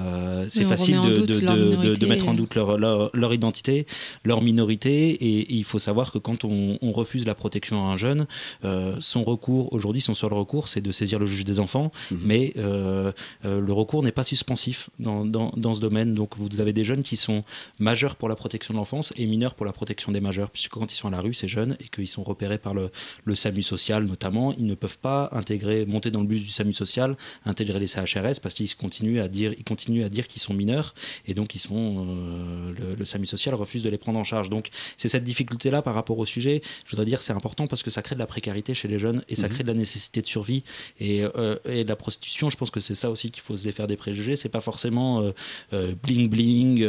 c'est 0.48 0.64
facile 0.66 0.96
de, 1.02 1.26
de- 1.26 1.40
leur 1.40 1.56
de- 1.56 1.62
de- 1.62 1.70
de 1.70 1.76
minorité. 1.76 2.06
mettre 2.08 2.28
en 2.30 2.34
doute 2.34 2.56
leur, 2.56 2.78
leur, 2.78 3.10
leur 3.14 3.34
identité, 3.34 3.86
leur 4.24 4.42
minorité. 4.42 5.10
Et, 5.12 5.54
il 5.56 5.64
faut 5.64 5.80
savoir 5.80 6.12
que 6.12 6.18
quand 6.18 6.46
on, 6.46 6.78
on 6.82 6.92
refuse 6.92 7.26
la 7.26 7.36
protection 7.36 7.88
à 7.88 7.92
un 7.94 7.98
jeune, 7.98 8.28
euh, 8.64 8.96
son 9.00 9.24
recours, 9.24 9.74
aujourd'hui, 9.74 10.02
son 10.02 10.14
seul 10.14 10.34
recours, 10.34 10.68
c'est 10.68 10.82
de 10.82 10.92
saisir 10.92 11.20
le 11.20 11.26
juge 11.26 11.44
des 11.44 11.60
enfants. 11.60 11.92
Mais 12.12 12.54
euh, 12.58 13.12
euh, 13.46 13.60
le 13.60 13.74
recours 13.74 14.04
n'est 14.04 14.12
pas 14.12 14.24
suspensif 14.24 14.90
dans, 15.00 15.26
dans, 15.26 15.52
dans 15.58 15.74
ce 15.74 15.80
domaine. 15.82 16.14
Donc 16.14 16.38
vous 16.38 16.62
avez 16.62 16.74
des 16.74 16.84
jeunes 16.86 17.04
qui 17.04 17.18
sont 17.18 17.44
majeurs 17.90 18.16
pour 18.20 18.30
la 18.34 18.36
protection 18.44 18.74
de 18.74 18.80
l'enfance 18.80 19.08
et 19.20 19.26
mineurs 19.26 19.56
pour 19.58 19.66
la 19.66 19.74
protection 19.80 20.12
des 20.12 20.22
majeurs. 20.30 20.50
Puisque 20.52 20.72
quand 20.72 20.92
ils 20.94 20.96
sont 20.96 21.08
à 21.08 21.12
la 21.18 21.22
rue, 21.22 21.34
ces 21.34 21.48
jeunes, 21.48 21.74
et 21.84 21.88
qu'ils 21.94 22.08
sont 22.08 22.24
repérés 22.24 22.58
par 22.68 22.74
le, 22.80 22.86
le 23.30 23.36
SAMU 23.36 23.62
social 23.62 24.02
notamment, 24.14 24.48
ils 24.62 24.66
ne 24.66 24.76
peuvent 24.76 25.00
pas 25.00 25.30
intégrer, 25.42 25.86
monter 25.86 26.10
dans 26.12 26.22
le 26.22 26.28
bus 26.28 26.42
du 26.50 26.52
SAMU 26.58 26.74
social, 26.74 27.10
intégrer 27.46 27.80
les 27.80 27.88
CHRS 27.88 28.38
parce 28.44 28.54
qu'ils 28.56 28.74
continuent 28.76 29.22
à 29.22 29.28
dire, 29.28 29.52
ils 29.58 29.64
continuent 29.64 30.04
à 30.04 30.10
dire 30.10 30.28
qu'ils 30.28 30.42
sont 30.42 30.54
mineurs 30.54 30.94
et 31.28 31.34
donc 31.34 31.56
ils 31.56 31.60
sont, 31.70 32.06
euh, 32.08 32.74
le, 32.80 32.96
le 32.96 33.06
SAMU 33.06 33.26
social 33.26 33.54
refuse 33.56 33.84
de 33.84 33.90
les 33.90 33.98
prendre 33.98 34.20
en 34.20 34.24
charge. 34.24 34.50
Donc 34.50 34.70
c'est 34.98 35.10
cette 35.10 35.24
difficulté-là 35.24 35.82
par 35.82 35.94
rapport 35.96 36.18
au 36.20 36.26
sujet. 36.26 36.62
Je 36.86 36.92
voudrais 36.92 37.06
dire 37.06 37.22
c'est 37.22 37.34
important 37.34 37.66
parce 37.68 37.84
que 37.84 37.90
ça 37.90 38.02
crée 38.02 38.16
de 38.16 38.20
la 38.20 38.28
précarité 38.28 38.74
chez 38.74 38.88
les 38.88 39.00
jeunes 39.00 39.24
et 39.30 39.36
ça 39.36 39.48
Mhm. 39.48 39.54
crée 39.54 39.64
de 39.64 39.70
la 39.70 39.74
nécessité 39.86 40.22
de 40.22 40.28
survie 40.28 40.64
et, 41.00 41.24
euh, 41.24 41.56
et 41.66 41.84
la 41.84 41.96
prostitution. 41.96 42.50
Je 42.50 42.58
pense 42.58 42.72
que 42.72 42.80
c'est 42.80 42.96
ça 42.96 43.10
aussi 43.10 43.32
qu'il 43.32 43.42
faut 43.44 43.58
se 43.58 43.64
défaire 43.64 43.88
des 43.88 43.98
préjugés. 43.98 44.36
C'est 44.36 44.50
pas 44.50 44.62
forcément 44.62 45.22
euh, 45.22 45.32
euh, 45.74 45.94
bling 46.04 46.30
bling 46.30 46.86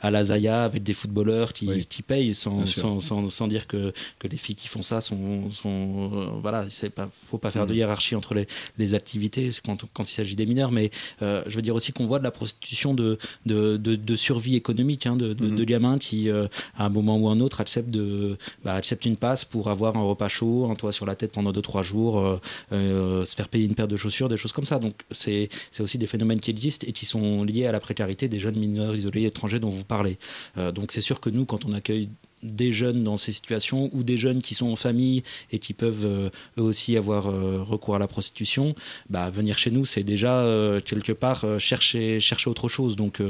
à 0.00 0.10
la 0.10 0.23
Zaya 0.24 0.64
avec 0.64 0.82
des 0.82 0.94
footballeurs 0.94 1.52
qui, 1.52 1.86
qui 1.86 2.02
payent 2.02 2.34
sans, 2.34 2.66
sans, 2.66 3.00
sans, 3.00 3.28
sans 3.30 3.46
dire 3.48 3.66
que, 3.66 3.92
que 4.18 4.28
les 4.28 4.36
filles 4.36 4.56
qui 4.56 4.68
font 4.68 4.82
ça 4.82 5.00
sont, 5.00 5.50
sont 5.50 6.10
euh, 6.14 6.26
voilà 6.42 6.66
c'est 6.68 6.90
pas 6.90 7.08
faut 7.12 7.38
pas 7.38 7.50
faire 7.50 7.66
de 7.66 7.72
Mhm. 7.72 7.78
hiérarchie 7.78 8.14
entre 8.16 8.34
les, 8.34 8.46
les 8.78 8.94
activités 8.94 9.50
quand, 9.64 9.84
quand 9.92 10.08
il 10.10 10.12
s'agit 10.14 10.36
des 10.36 10.46
mineurs 10.46 10.70
mais 10.72 10.90
euh, 11.22 11.42
je 11.46 11.56
veux 11.56 11.62
dire 11.62 11.74
aussi 11.74 11.92
qu'on 11.92 12.06
voit 12.06 12.18
de 12.18 12.24
la 12.24 12.30
prostitution 12.30 12.94
de, 12.94 13.18
de, 13.46 13.76
de, 13.76 13.94
de 13.96 14.16
survie 14.16 14.56
économique 14.56 15.06
hein, 15.06 15.16
de, 15.16 15.32
de, 15.32 15.44
Mhm. 15.46 15.56
de 15.56 15.64
gamins 15.64 15.98
qui 15.98 16.28
euh, 16.30 16.46
à 16.76 16.86
un 16.86 16.88
moment 16.88 17.16
ou 17.18 17.28
un 17.28 17.40
autre 17.40 17.60
acceptent 17.60 17.90
de 17.90 18.36
bah, 18.64 18.74
acceptent 18.74 19.04
une 19.06 19.16
passe 19.16 19.44
pour 19.44 19.68
avoir 19.70 19.96
un 19.96 20.02
repas 20.02 20.28
chaud 20.28 20.68
un 20.70 20.74
toit 20.74 20.92
sur 20.92 21.06
la 21.06 21.14
tête 21.16 21.32
pendant 21.32 21.52
2-3 21.52 21.82
jours 21.82 22.40
se 22.70 23.34
faire 23.36 23.48
payer 23.48 23.64
une 23.66 23.74
paire 23.74 23.88
de 23.88 23.96
chaussures 23.96 24.28
des 24.28 24.36
choses 24.36 24.52
comme 24.52 24.66
ça 24.66 24.78
donc 24.78 24.94
c'est 25.10 25.48
c'est 25.70 25.82
aussi 25.82 25.98
des 25.98 26.06
phénomènes 26.06 26.40
qui 26.40 26.50
existent 26.50 26.86
et 26.88 26.92
qui 26.92 27.06
sont 27.06 27.44
liés 27.44 27.66
à 27.66 27.72
la 27.72 27.80
précarité 27.80 28.28
des 28.28 28.38
jeunes 28.38 28.56
mineurs 28.58 28.94
isolés 28.94 29.24
étrangers 29.24 29.60
dont 29.60 29.68
vous 29.68 29.84
parlez 29.84 30.13
Euh, 30.58 30.72
donc 30.72 30.92
c'est 30.92 31.00
sûr 31.00 31.20
que 31.20 31.30
nous 31.30 31.44
quand 31.44 31.64
on 31.64 31.72
accueille 31.72 32.08
des 32.42 32.72
jeunes 32.72 33.02
dans 33.04 33.16
ces 33.16 33.32
situations 33.32 33.88
ou 33.94 34.02
des 34.02 34.18
jeunes 34.18 34.42
qui 34.42 34.54
sont 34.54 34.66
en 34.66 34.76
famille 34.76 35.22
et 35.50 35.58
qui 35.58 35.72
peuvent 35.72 36.04
euh, 36.04 36.30
eux 36.58 36.62
aussi 36.62 36.94
avoir 36.96 37.28
euh, 37.28 37.62
recours 37.62 37.96
à 37.96 37.98
la 37.98 38.06
prostitution, 38.06 38.74
bah, 39.08 39.30
venir 39.30 39.56
chez 39.56 39.70
nous, 39.70 39.86
c'est 39.86 40.02
déjà 40.02 40.44
quelque 40.84 41.12
part 41.12 41.46
chercher, 41.58 42.20
chercher 42.20 42.50
autre 42.50 42.68
chose. 42.68 42.96
Donc 42.96 43.20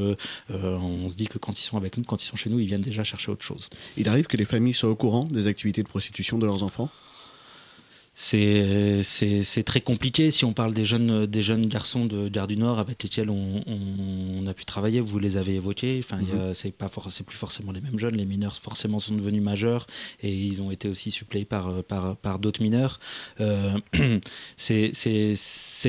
on 0.51 1.09
se 1.09 1.16
dit 1.16 1.29
que 1.29 1.38
quand 1.38 1.59
ils 1.59 1.62
sont 1.62 1.77
avec 1.77 1.97
nous, 1.97 2.05
quand 2.05 2.23
ils 2.23 2.27
sont 2.27 2.37
chez 2.37 2.51
nous, 2.51 2.59
ils 2.59 2.66
viennent 2.66 2.83
déjà 2.83 3.05
chercher 3.05 3.31
autre 3.31 3.44
chose. 3.44 3.68
Il 3.97 4.09
arrive 4.09 4.27
que 4.27 4.37
les 4.37 4.44
familles 4.44 4.75
soient 4.75 4.90
au 4.90 4.97
courant 4.97 5.25
des 5.25 5.47
activités 5.47 5.83
de 5.83 5.88
prostitution 5.88 6.38
de 6.38 6.47
leurs 6.47 6.62
enfants? 6.62 6.90
C'est 8.14 9.62
très 9.64 9.81
compliqué. 9.81 10.31
Si 10.31 10.44
on 10.44 10.53
parle 10.53 10.72
des 10.72 10.85
jeunes 10.85 11.27
des 11.27 11.42
jeunes 11.42 11.66
garçons 11.66 12.07
de 12.07 12.29
Gare 12.29 12.46
du 12.46 12.57
Nord 12.57 12.79
avec 12.79 13.03
lesquels 13.03 13.29
on, 13.31 13.62
on- 13.66 14.42
on 14.42 14.46
a 14.46 14.55
pu 14.55 14.64
travailler 14.64 15.00
vous 15.00 15.18
les 15.18 15.37
avez 15.37 15.55
évoqués. 15.55 16.00
Enfin 16.03 16.18
y 16.22 16.38
a- 16.38 16.55
c'est 16.55 16.70
pas 16.70 16.88
for- 16.88 17.11
c'est 17.11 17.24
plus 17.27 17.37
forcément 17.37 17.72
les 17.72 17.81
mêmes 17.81 17.98
jeunes. 17.98 18.16
Les 18.16 18.24
mineurs 18.24 18.55
forcément 18.57 18.98
sont 18.98 19.14
devenus 19.14 19.42
majeurs 19.42 19.87
et 20.22 20.33
ils 20.35 20.62
ont 20.62 20.70
été 20.70 20.88
aussi 20.88 21.11
suppléés 21.11 21.44
par 21.44 21.83
par 21.85 22.16
par 22.16 22.38
d'autres 22.38 22.62
mineurs. 22.62 23.00
Euh, 23.40 23.72
c'est 24.57 24.92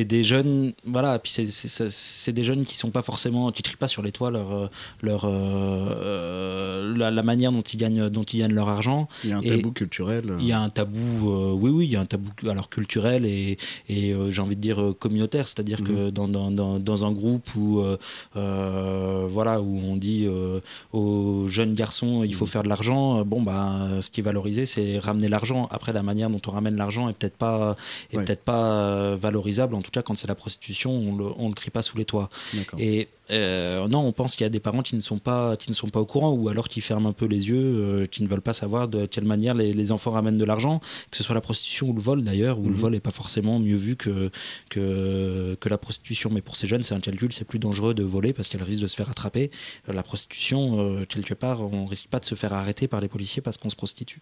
des 0.05 0.23
jeunes 0.23 0.73
voilà. 0.85 1.19
Puis 1.19 1.31
c'est 1.49 2.31
des 2.33 2.43
jeunes 2.43 2.65
qui 2.65 2.75
sont 2.75 2.89
pas 2.91 3.01
forcément 3.03 3.51
qui 3.51 3.61
trient 3.63 3.75
pas 3.77 3.87
sur 3.87 4.01
les 4.01 4.11
toits 4.11 4.31
leur 4.31 4.71
leur 5.01 5.21
euh, 5.25 6.95
la, 6.97 7.11
la 7.11 7.23
manière 7.23 7.51
dont 7.51 7.61
ils 7.61 7.77
gagnent 7.77 8.09
dont 8.09 8.23
ils 8.23 8.39
gagnent 8.39 8.53
leur 8.53 8.69
argent. 8.69 9.07
Il 9.23 9.29
y 9.29 9.33
a 9.33 9.37
un 9.37 9.41
Et- 9.41 9.47
tabou 9.49 9.71
culturel. 9.71 10.29
euh. 10.31 10.37
il 10.39 10.47
y 10.47 10.51
a 10.51 10.59
un 10.59 10.69
tabou, 10.69 11.29
euh, 11.31 11.51
oui, 11.53 11.69
oui, 11.69 11.85
il 11.85 11.91
y 11.91 11.95
a 11.95 12.01
un 12.01 12.05
tabou 12.05 12.14
alors 12.47 12.69
culturel 12.69 13.25
et, 13.25 13.57
et 13.89 14.11
euh, 14.11 14.29
j'ai 14.29 14.41
envie 14.41 14.55
de 14.55 14.61
dire 14.61 14.81
euh, 14.81 14.93
communautaire, 14.93 15.47
c'est-à-dire 15.47 15.83
que 15.83 16.09
dans, 16.09 16.27
dans, 16.27 16.51
dans, 16.51 16.79
dans 16.79 17.05
un 17.05 17.11
groupe 17.11 17.55
où, 17.55 17.81
euh, 18.35 19.25
voilà, 19.27 19.61
où 19.61 19.79
on 19.83 19.95
dit 19.95 20.27
aux 20.93 21.47
jeunes 21.47 21.73
garçons 21.73 22.23
il 22.23 22.35
faut 22.35 22.45
faire 22.45 22.63
de 22.63 22.69
l'argent, 22.69 23.23
bon, 23.23 23.41
bah, 23.41 23.87
ce 24.01 24.09
qui 24.11 24.19
est 24.21 24.23
valorisé, 24.23 24.65
c'est 24.65 24.99
ramener 24.99 25.27
l'argent. 25.27 25.67
Après, 25.71 25.93
la 25.93 26.03
manière 26.03 26.29
dont 26.29 26.41
on 26.47 26.51
ramène 26.51 26.75
l'argent 26.75 27.09
est 27.09 27.13
peut-être 27.13 27.37
pas, 27.37 27.75
est 28.11 28.17
peut-être 28.17 28.43
pas 28.43 29.15
valorisable. 29.15 29.75
En 29.75 29.81
tout 29.81 29.91
cas, 29.91 30.01
quand 30.01 30.15
c'est 30.15 30.27
la 30.27 30.35
prostitution, 30.35 30.91
on 30.91 31.15
le, 31.15 31.25
on 31.37 31.49
le 31.49 31.55
crie 31.55 31.71
pas 31.71 31.81
sous 31.81 31.97
les 31.97 32.05
toits. 32.05 32.29
Et 32.77 33.07
euh, 33.31 33.87
non, 33.87 34.01
on 34.01 34.11
pense 34.11 34.35
qu'il 34.35 34.43
y 34.43 34.47
a 34.47 34.49
des 34.49 34.59
parents 34.59 34.81
qui 34.81 34.95
ne 34.95 35.01
sont 35.01 35.17
pas, 35.17 35.57
qui 35.57 35.69
ne 35.69 35.75
sont 35.75 35.89
pas 35.89 35.99
au 35.99 36.05
courant 36.05 36.31
ou 36.31 36.49
alors 36.49 36.67
qui 36.67 36.81
ferment 36.81 37.09
un 37.09 37.13
peu 37.13 37.25
les 37.25 37.49
yeux, 37.49 37.57
euh, 37.57 38.05
qui 38.05 38.21
ne 38.23 38.27
veulent 38.27 38.41
pas 38.41 38.53
savoir 38.53 38.87
de 38.87 39.05
quelle 39.05 39.25
manière 39.25 39.55
les, 39.55 39.73
les 39.73 39.91
enfants 39.91 40.11
ramènent 40.11 40.37
de 40.37 40.45
l'argent, 40.45 40.79
que 41.09 41.17
ce 41.17 41.23
soit 41.23 41.35
la 41.35 41.41
prostitution 41.41 41.89
ou 41.89 41.93
le 41.93 42.01
vol 42.01 42.21
d'ailleurs, 42.21 42.59
où 42.59 42.63
le 42.63 42.69
Mhm. 42.69 42.75
vol 42.75 42.91
n'est 42.93 42.99
pas 42.99 43.11
forcément 43.11 43.59
mieux 43.59 43.75
vu 43.77 43.95
que, 43.95 44.29
que, 44.69 45.57
que 45.59 45.69
la 45.69 45.77
prostitution. 45.77 46.29
Mais 46.31 46.41
pour 46.41 46.55
ces 46.55 46.67
jeunes, 46.67 46.83
c'est 46.83 46.95
un 46.95 46.99
calcul, 46.99 47.33
c'est 47.33 47.45
plus 47.45 47.59
dangereux 47.59 47.93
de 47.93 48.03
voler 48.03 48.33
parce 48.33 48.47
qu'il 48.47 48.59
y 48.59 48.61
a 48.61 48.65
le 48.65 48.69
risque 48.69 48.83
de 48.83 48.87
se 48.87 48.95
faire 48.95 49.09
attraper. 49.09 49.49
La 49.87 50.03
prostitution, 50.03 50.79
euh, 50.79 51.05
quelque 51.05 51.33
part, 51.33 51.61
on 51.61 51.85
risque 51.85 52.07
pas 52.07 52.19
de 52.19 52.25
se 52.25 52.35
faire 52.35 52.53
arrêter 52.53 52.87
par 52.87 53.01
les 53.01 53.07
policiers 53.07 53.41
parce 53.41 53.57
qu'on 53.57 53.69
se 53.69 53.75
prostitue. 53.75 54.21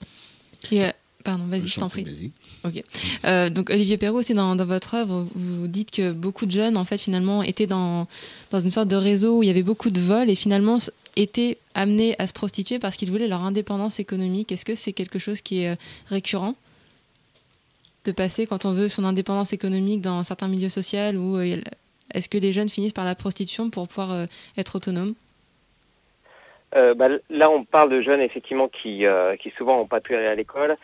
Et, 0.72 0.92
pardon, 1.24 1.46
vas-y, 1.46 1.68
je 1.68 1.80
t'en 1.80 1.90
prie. 1.90 2.32
Ok. 2.64 2.82
Euh, 3.26 3.50
donc 3.50 3.70
Olivier 3.70 3.98
Perrault, 3.98 4.20
aussi 4.20 4.34
dans, 4.34 4.56
dans 4.56 4.66
votre 4.66 4.96
œuvre, 4.96 5.28
vous 5.36 5.68
dites 5.68 5.92
que 5.92 6.12
beaucoup 6.12 6.46
de 6.46 6.52
jeunes, 6.52 6.78
en 6.78 6.86
fait, 6.86 7.00
finalement, 7.00 7.44
étaient 7.44 7.68
dans, 7.68 8.08
dans 8.52 8.60
une 8.60 8.70
sorte 8.70 8.88
de 8.88 8.96
réseau 8.96 9.38
où 9.38 9.44
il 9.44 9.48
y 9.48 9.50
avait 9.50 9.64
beaucoup 9.64 9.90
de 9.90 10.00
vols 10.00 10.30
et 10.30 10.36
finalement 10.36 10.78
étaient 11.16 11.58
amenés 11.76 12.16
à 12.20 12.28
se 12.28 12.34
prostituer 12.34 12.80
parce 12.80 12.96
qu'ils 12.96 13.12
voulaient 13.12 13.28
leur 13.28 13.42
indépendance 13.42 14.00
économique. 14.00 14.52
Est-ce 14.52 14.66
que 14.66 14.76
c'est 14.76 14.94
quelque 14.94 15.20
chose 15.20 15.42
qui 15.42 15.64
est 15.64 15.70
euh, 15.70 15.76
récurrent 16.08 16.56
de 18.06 18.12
passer 18.12 18.46
quand 18.48 18.66
on 18.66 18.72
veut 18.72 18.90
son 18.90 19.06
indépendance 19.06 19.54
économique 19.54 20.02
dans 20.02 20.24
certains 20.24 20.48
milieux 20.48 20.70
sociaux 20.70 21.14
ou 21.16 21.38
euh, 21.38 21.58
est-ce 22.14 22.30
que 22.30 22.38
les 22.38 22.52
jeunes 22.52 22.70
finissent 22.70 22.94
par 22.94 23.06
la 23.06 23.16
prostitution 23.16 23.70
pour 23.70 23.88
pouvoir 23.88 24.28
être 24.58 24.76
autonomes? 24.76 25.16
Euh, 26.76 26.94
bah, 26.94 27.08
là, 27.30 27.50
on 27.50 27.64
parle 27.64 27.90
de 27.92 28.02
jeunes 28.02 28.22
effectivement 28.22 28.68
qui, 28.68 29.06
euh, 29.06 29.36
qui 29.36 29.52
souvent 29.52 29.78
n'ont 29.78 29.88
pas 29.88 30.02
pu 30.02 30.16
aller 30.16 30.28
à 30.28 30.36
l'école, 30.36 30.76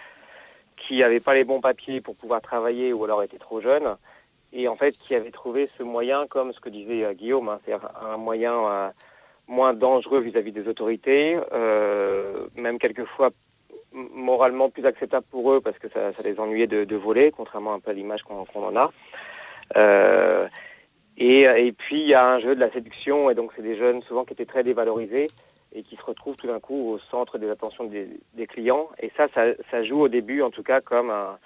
qui 0.90 0.98
n'avaient 0.98 1.20
pas 1.20 1.36
les 1.36 1.44
bons 1.44 1.62
papiers 1.62 2.02
pour 2.02 2.16
pouvoir 2.16 2.42
travailler 2.42 2.94
ou 2.94 3.04
alors 3.04 3.22
étaient 3.22 3.38
trop 3.38 3.62
jeunes, 3.62 3.96
et 4.52 4.68
en 4.68 4.76
fait 4.76 4.98
qui 4.98 5.14
avaient 5.14 5.30
trouvé 5.30 5.70
ce 5.78 5.84
moyen, 5.84 6.26
comme 6.26 6.52
ce 6.52 6.60
que 6.60 6.70
disait 6.70 7.06
euh, 7.06 7.14
Guillaume, 7.14 7.48
hein, 7.48 7.60
c'est-à-dire 7.64 7.88
un 8.02 8.18
moyen 8.18 8.54
euh, 8.54 8.90
moins 9.48 9.76
dangereux 9.76 10.20
vis-à-vis 10.20 10.52
des 10.52 10.68
autorités, 10.68 11.38
euh, 11.54 12.48
même 12.56 12.80
quelquefois 12.80 13.30
moralement 13.94 14.72
plus 14.72 14.84
acceptable 14.88 15.28
pour 15.30 15.52
eux 15.52 15.62
parce 15.62 15.78
que 15.78 15.90
ça, 15.90 16.12
les 16.24 16.40
ennuyait 16.40 16.66
de, 16.66 16.96
voler, 16.96 17.32
contrairement 17.32 17.76
un 17.76 17.80
peu 17.80 17.92
à 17.92 17.94
l'image 17.94 18.24
qu'on 18.24 18.46
en 18.56 18.76
a. 18.76 18.92
Et, 21.18 21.42
et 21.42 21.72
puis 21.72 22.02
il 22.02 22.08
y 22.08 22.16
a 22.16 22.26
un 22.26 22.40
jeu 22.40 22.56
de 22.56 22.60
la 22.60 22.72
séduction, 22.72 23.30
et 23.30 23.36
donc 23.36 23.52
c'est 23.56 23.62
des 23.62 23.78
jeunes 23.78 24.02
souvent 24.04 24.24
qui 24.24 24.34
étaient 24.34 24.46
très 24.46 24.64
dévalorisés 24.64 25.28
et 25.74 25.84
qui 25.84 25.96
se 25.96 26.04
retrouvent 26.04 26.36
tout 26.36 26.48
d'un 26.48 26.60
coup 26.60 26.92
au 26.94 27.00
centre 27.00 27.38
des 27.38 27.50
attentions 27.50 27.84
des, 27.86 28.08
des 28.34 28.48
clients. 28.48 28.90
Et 29.00 29.12
ça, 29.16 29.28
ça, 29.34 29.46
ça 29.70 29.84
joue 29.84 30.02
au 30.02 30.08
début 30.08 30.42
en 30.42 30.50
tout 30.50 30.64
cas 30.64 30.82
comme 30.82 31.10
un, 31.10 31.38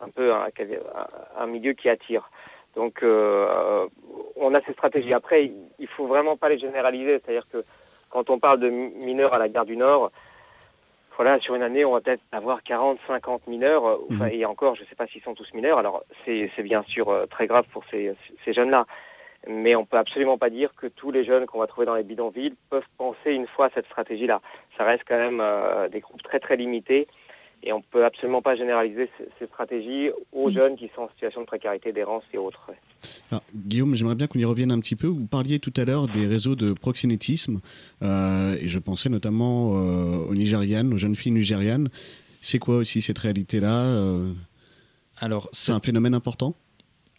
un 0.00 0.08
peu 0.08 0.32
un, 0.32 0.48
un 1.38 1.46
milieu 1.46 1.72
qui 1.72 1.88
attire. 1.88 2.30
Donc 2.76 3.02
euh, 3.02 3.86
on 4.36 4.54
a 4.54 4.60
ces 4.62 4.72
stratégies. 4.72 5.12
Après, 5.14 5.46
il- 5.46 5.68
il 5.78 5.86
faut 5.88 6.06
vraiment 6.06 6.36
pas 6.36 6.48
les 6.48 6.58
généraliser. 6.58 7.20
C'est-à-dire 7.24 7.48
que 7.50 7.64
quand 8.10 8.28
on 8.30 8.38
parle 8.38 8.60
de 8.60 8.68
mi- 8.68 8.92
mineurs 8.94 9.34
à 9.34 9.38
la 9.38 9.48
gare 9.48 9.64
du 9.64 9.76
Nord, 9.76 10.10
voilà, 11.16 11.38
sur 11.40 11.54
une 11.54 11.62
année, 11.62 11.84
on 11.84 11.92
va 11.92 12.00
peut-être 12.00 12.22
avoir 12.32 12.62
40, 12.62 12.98
50 13.06 13.46
mineurs, 13.46 13.84
euh, 13.86 13.96
enfin, 14.10 14.26
et 14.28 14.44
encore, 14.46 14.74
je 14.76 14.82
ne 14.82 14.86
sais 14.86 14.94
pas 14.94 15.06
s'ils 15.06 15.20
sont 15.22 15.34
tous 15.34 15.52
mineurs, 15.52 15.76
alors 15.78 16.02
c'est 16.24 16.48
bien 16.62 16.82
sûr 16.84 17.10
euh, 17.10 17.26
très 17.26 17.46
grave 17.46 17.66
pour 17.72 17.84
ces, 17.90 18.14
ces 18.44 18.52
jeunes-là, 18.54 18.86
mais 19.48 19.74
on 19.74 19.84
peut 19.84 19.96
absolument 19.96 20.38
pas 20.38 20.50
dire 20.50 20.72
que 20.74 20.86
tous 20.86 21.10
les 21.10 21.24
jeunes 21.24 21.46
qu'on 21.46 21.58
va 21.58 21.66
trouver 21.66 21.86
dans 21.86 21.94
les 21.94 22.02
bidonvilles 22.02 22.54
peuvent 22.68 22.88
penser 22.98 23.32
une 23.32 23.46
fois 23.46 23.66
à 23.66 23.70
cette 23.74 23.86
stratégie-là. 23.86 24.40
Ça 24.76 24.84
reste 24.84 25.04
quand 25.06 25.18
même 25.18 25.40
euh, 25.40 25.88
des 25.88 26.00
groupes 26.00 26.22
très 26.22 26.40
très 26.40 26.56
limités, 26.56 27.08
et 27.62 27.72
on 27.72 27.82
peut 27.82 28.04
absolument 28.04 28.40
pas 28.40 28.56
généraliser 28.56 29.10
ces, 29.38 29.46
stratégies 29.46 30.10
aux 30.32 30.50
jeunes 30.50 30.76
qui 30.76 30.90
sont 30.94 31.02
en 31.02 31.08
situation 31.10 31.42
de 31.42 31.46
précarité, 31.46 31.92
d'errance 31.92 32.22
et 32.32 32.38
autres. 32.38 32.70
Alors, 33.30 33.42
Guillaume, 33.54 33.94
j'aimerais 33.94 34.14
bien 34.14 34.26
qu'on 34.26 34.38
y 34.38 34.44
revienne 34.44 34.70
un 34.70 34.80
petit 34.80 34.96
peu. 34.96 35.06
Vous 35.06 35.26
parliez 35.26 35.58
tout 35.58 35.72
à 35.76 35.84
l'heure 35.84 36.08
des 36.08 36.26
réseaux 36.26 36.56
de 36.56 36.72
proxénétisme, 36.72 37.60
euh, 38.02 38.56
et 38.60 38.68
je 38.68 38.78
pensais 38.78 39.10
notamment 39.10 39.74
euh, 39.74 40.24
aux 40.28 40.34
Nigérianes, 40.34 40.92
aux 40.94 40.96
jeunes 40.96 41.16
filles 41.16 41.32
nigérianes. 41.32 41.88
C'est 42.40 42.58
quoi 42.58 42.76
aussi 42.76 43.02
cette 43.02 43.18
réalité-là 43.18 43.84
euh, 43.84 44.32
Alors, 45.18 45.48
c'est 45.52 45.72
un 45.72 45.80
phénomène 45.80 46.14
important? 46.14 46.54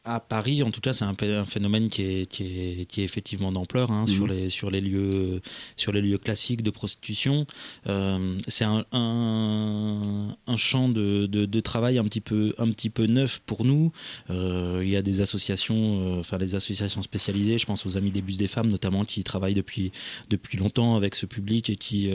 À 0.04 0.20
Paris, 0.20 0.64
en 0.64 0.72
tout 0.72 0.82
cas, 0.82 0.94
c'est 0.94 1.06
un, 1.06 1.14
phénomène 1.46 1.88
qui 1.88 2.02
est, 2.02 2.26
qui 2.26 2.44
est, 2.44 2.86
qui 2.90 3.02
est 3.02 3.04
effectivement 3.04 3.52
d'ampleur 3.52 3.92
hein, 3.92 4.08
sur, 4.08 4.24
Mhm. 4.26 4.32
les, 4.32 4.50
sur, 4.50 4.72
les 4.72 4.82
lieux, 4.82 5.42
sur 5.76 5.92
les 5.92 6.02
lieux 6.02 6.18
classiques 6.18 6.64
de 6.64 6.72
prostitution. 6.72 7.46
Euh, 7.86 8.36
c'est 8.48 8.64
un, 8.66 8.84
un, 8.94 10.36
un 10.48 10.56
champ 10.58 10.90
de, 10.90 11.28
de, 11.28 11.46
de 11.46 11.60
travail 11.60 12.00
un 12.00 12.04
petit, 12.06 12.20
peu, 12.20 12.56
un 12.58 12.72
petit 12.72 12.90
peu 12.90 13.06
neuf 13.06 13.44
pour 13.46 13.64
nous. 13.64 13.92
Euh, 14.32 14.82
il 14.84 14.90
y 14.90 14.96
a 14.96 15.04
des 15.04 15.22
associations, 15.22 16.16
euh, 16.16 16.20
enfin 16.22 16.40
les 16.40 16.56
associations 16.56 17.04
spécialisées, 17.04 17.60
je 17.60 17.68
pense 17.68 17.86
aux 17.86 17.96
Amis 17.96 18.10
des 18.10 18.24
bus 18.24 18.38
des 18.40 18.48
femmes 18.48 18.70
notamment, 18.72 19.06
qui 19.06 19.24
travaillent 19.24 19.54
depuis, 19.54 19.92
depuis 20.32 20.58
longtemps 20.58 20.96
avec 20.96 21.14
ce 21.14 21.28
public 21.28 21.70
et 21.70 21.76
qui, 21.76 22.10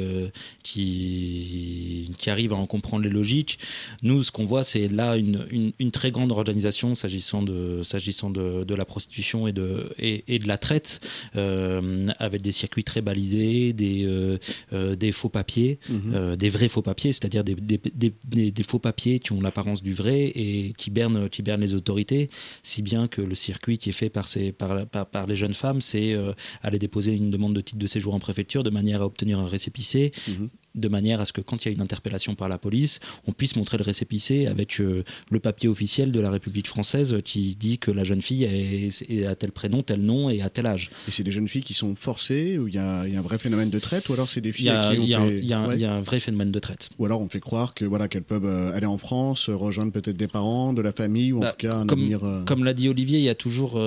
qui, 0.64 2.10
qui 2.18 2.30
arrivent 2.30 2.52
à 2.52 2.56
en 2.56 2.66
comprendre 2.66 3.04
les 3.04 3.10
logiques. 3.10 3.60
Nous, 4.02 4.24
ce 4.24 4.32
qu'on 4.32 4.44
voit, 4.44 4.64
c'est 4.64 4.88
là 4.88 5.16
une, 5.16 5.46
une, 5.50 5.72
une 5.78 5.92
très 5.92 6.10
grande 6.10 6.32
organisation 6.32 6.96
s'agissant 6.96 7.44
de, 7.44 7.75
s'agissant 7.82 8.30
de, 8.30 8.64
de 8.64 8.74
la 8.74 8.84
prostitution 8.84 9.46
et 9.48 9.52
de, 9.52 9.92
et, 9.98 10.24
et 10.34 10.38
de 10.38 10.48
la 10.48 10.58
traite, 10.58 11.00
euh, 11.36 12.06
avec 12.18 12.42
des 12.42 12.52
circuits 12.52 12.84
très 12.84 13.00
balisés, 13.02 13.72
des, 13.72 14.04
euh, 14.04 14.38
euh, 14.72 14.96
des 14.96 15.12
faux 15.12 15.28
papiers, 15.28 15.78
Mhm. 15.88 16.36
des 16.36 16.48
vrais 16.48 16.68
faux 16.68 16.82
papiers, 16.82 17.12
c'est-à-dire 17.12 17.44
des, 17.44 17.54
des, 17.54 18.62
faux 18.62 18.78
papiers 18.78 19.18
qui 19.18 19.32
ont 19.32 19.40
l'apparence 19.40 19.82
du 19.82 19.92
vrai 19.92 20.20
et 20.34 20.72
qui 20.76 20.90
bernent, 20.90 21.28
qui 21.28 21.42
bernent 21.42 21.60
les 21.60 21.74
autorités, 21.74 22.28
si 22.62 22.82
bien 22.82 23.08
que 23.08 23.20
le 23.22 23.34
circuit 23.34 23.78
qui 23.78 23.90
est 23.90 23.92
fait 23.92 24.10
par, 24.10 24.28
ces, 24.28 24.52
par, 24.52 24.86
par, 24.86 25.06
par 25.06 25.26
les 25.26 25.36
jeunes 25.36 25.54
femmes, 25.54 25.80
c'est 25.80 26.14
aller 26.62 26.78
déposer 26.78 27.12
une 27.12 27.30
demande 27.30 27.54
de 27.54 27.60
titre 27.60 27.78
de 27.78 27.86
séjour 27.86 28.14
en 28.14 28.18
préfecture 28.20 28.62
de 28.62 28.70
manière 28.70 29.02
à 29.02 29.06
obtenir 29.06 29.38
un 29.38 29.46
récépissé 29.48 30.12
Mhm. 30.28 30.48
De 30.76 30.88
manière 30.88 31.20
à 31.20 31.26
ce 31.26 31.32
que 31.32 31.40
quand 31.40 31.64
il 31.64 31.68
y 31.68 31.70
a 31.70 31.74
une 31.74 31.80
interpellation 31.80 32.34
par 32.34 32.48
la 32.48 32.58
police, 32.58 33.00
on 33.26 33.32
puisse 33.32 33.56
montrer 33.56 33.78
le 33.78 33.84
récépissé 33.84 34.46
avec 34.46 34.80
euh, 34.80 35.04
le 35.30 35.40
papier 35.40 35.68
officiel 35.68 36.12
de 36.12 36.20
la 36.20 36.30
République 36.30 36.66
française 36.68 37.16
qui 37.24 37.56
dit 37.56 37.78
que 37.78 37.90
la 37.90 38.04
jeune 38.04 38.22
fille 38.22 38.46
à 39.26 39.34
tel 39.34 39.52
prénom, 39.52 39.82
tel 39.82 40.00
nom 40.02 40.30
et 40.30 40.42
à 40.42 40.50
tel 40.50 40.66
âge. 40.66 40.90
Et 41.08 41.10
c'est 41.10 41.22
des 41.24 41.32
jeunes 41.32 41.48
filles 41.48 41.62
qui 41.64 41.74
sont 41.74 41.94
forcées, 41.94 42.58
ou 42.58 42.68
il 42.68 42.74
y 42.74 42.78
a, 42.78 43.06
y 43.08 43.16
a 43.16 43.18
un 43.18 43.22
vrai 43.22 43.38
phénomène 43.38 43.70
de 43.70 43.78
traite, 43.78 44.08
ou 44.08 44.12
alors 44.12 44.26
c'est 44.26 44.40
des 44.40 44.50
Il 44.50 44.52
filles 44.52 44.68
a, 44.70 44.80
à 44.80 44.92
qui 44.92 44.98
on 44.98 45.02
il 45.02 45.08
y 45.08 45.14
a 45.14 45.20
un- 45.20 45.26
fait- 45.28 45.38
il 45.38 45.46
y 45.46 45.52
a 45.52 45.58
un- 45.58 45.68
Ouais. 45.68 45.74
il 45.76 45.80
y 45.80 45.84
a 45.84 45.92
un 45.92 46.00
vrai 46.00 46.20
phénomène 46.20 46.50
de 46.50 46.58
traite. 46.58 46.90
Ou 46.98 47.04
alors 47.06 47.20
on 47.20 47.28
fait 47.28 47.40
croire 47.40 47.74
que 47.74 47.84
voilà 47.84 48.08
qu'elles 48.08 48.22
peuvent 48.22 48.44
euh, 48.46 48.72
aller 48.74 48.86
en 48.86 48.98
France, 48.98 49.48
euh, 49.48 49.56
rejoindre 49.56 49.92
peut-être 49.92 50.16
des 50.16 50.28
parents, 50.28 50.72
de 50.72 50.82
la 50.82 50.92
famille, 50.92 51.32
ou 51.32 51.38
en 51.38 51.40
Bah, 51.40 51.50
tout 51.58 51.66
cas 51.66 51.76
un 51.78 51.86
comme, 51.86 52.00
avenir. 52.00 52.24
euh, 52.24 52.44
comme 52.44 52.64
l'a 52.64 52.74
dit 52.74 52.88
Olivier, 52.88 53.18
il 53.18 53.24
y 53.24 53.28
a 53.28 53.34
toujours. 53.34 53.80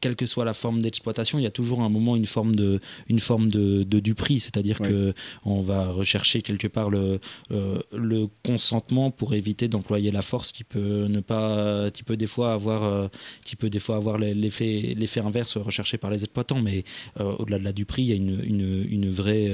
Quelle 0.00 0.16
que 0.16 0.26
soit 0.26 0.44
la 0.44 0.54
forme 0.54 0.80
d'exploitation, 0.80 1.38
il 1.38 1.42
y 1.42 1.46
a 1.46 1.50
toujours 1.50 1.80
un 1.82 1.88
moment 1.88 2.16
une 2.16 2.26
forme 2.26 2.54
de, 2.54 2.80
une 3.08 3.20
forme 3.20 3.48
de, 3.50 3.82
de 3.82 4.00
du 4.00 4.14
prix, 4.14 4.40
c'est-à-dire 4.40 4.80
Ouais. 4.80 4.88
que 4.88 5.14
on 5.44 5.60
va 5.60 5.90
rechercher 5.90 6.40
quelque 6.42 6.66
part 6.66 6.88
le, 6.90 7.20
euh, 7.50 7.78
le 7.92 8.26
consentement 8.44 9.10
pour 9.10 9.34
éviter 9.34 9.68
d'employer 9.68 10.10
la 10.10 10.22
force 10.22 10.50
qui 10.50 10.64
peut 10.64 11.06
ne 11.08 11.20
pas, 11.20 11.90
qui 11.90 12.02
peut 12.04 12.16
des 12.16 12.26
fois 12.26 12.52
avoir, 12.54 12.84
euh, 12.84 13.08
qui 13.44 13.54
peut 13.54 13.68
des 13.70 13.78
fois 13.78 13.96
avoir 13.96 14.16
l'effet, 14.18 14.94
l'effet 14.96 15.20
inverse 15.20 15.56
recherché 15.58 15.98
par 15.98 16.10
les 16.10 16.22
exploitants. 16.24 16.60
Mais 16.62 16.84
euh, 17.20 17.34
au-delà 17.38 17.58
de 17.58 17.64
la 17.64 17.72
du 17.72 17.84
prix, 17.84 18.02
il 18.02 18.08
y 18.08 18.12
a 18.12 18.16
une, 18.16 18.40
une, 18.44 18.86
une 18.90 19.10
vraie, 19.10 19.50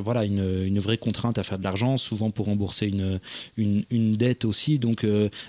voilà, 0.00 0.24
une, 0.24 0.64
une 0.66 0.78
vraie 0.80 0.98
contrainte 0.98 1.38
à 1.38 1.42
faire 1.42 1.58
de 1.58 1.64
l'argent, 1.64 1.96
souvent 1.96 2.30
pour 2.30 2.46
rembourser 2.46 2.86
une, 2.88 3.20
une, 3.56 3.84
une 3.90 4.12
dette 4.14 4.44
aussi. 4.44 4.78
Donc 4.78 5.06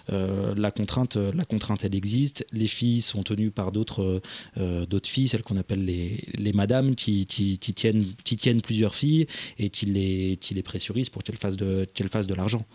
la 0.07 0.71
contrainte, 0.71 1.15
la 1.17 1.45
contrainte, 1.45 1.83
elle 1.85 1.95
existe. 1.95 2.45
Les 2.51 2.67
filles 2.67 3.01
sont 3.01 3.30
tenues 3.35 3.51
par 3.51 3.71
d'autres, 3.71 4.21
euh, 4.57 4.85
d'autres 4.85 5.09
filles, 5.09 5.27
celles 5.27 5.43
qu'on 5.43 5.57
appelle 5.57 5.83
les, 5.85 6.23
les 6.37 6.53
madames, 6.53 6.95
qui, 6.95 7.25
qui, 7.25 7.57
qui 7.57 7.73
tiennent, 7.73 8.05
qui 8.23 8.35
tiennent 8.35 8.61
plusieurs 8.61 8.93
filles 8.95 9.25
et 9.57 9.69
qui 9.69 9.85
les, 9.85 10.37
qui 10.41 10.53
les 10.53 10.63
pressurisent 10.63 11.09
pour 11.09 11.23
qu'elles 11.23 11.37
fassent 11.37 11.57
de, 11.57 11.87
qu'elles 11.93 12.09
fassent 12.09 12.27
de 12.27 12.35
l'argent. 12.35 12.65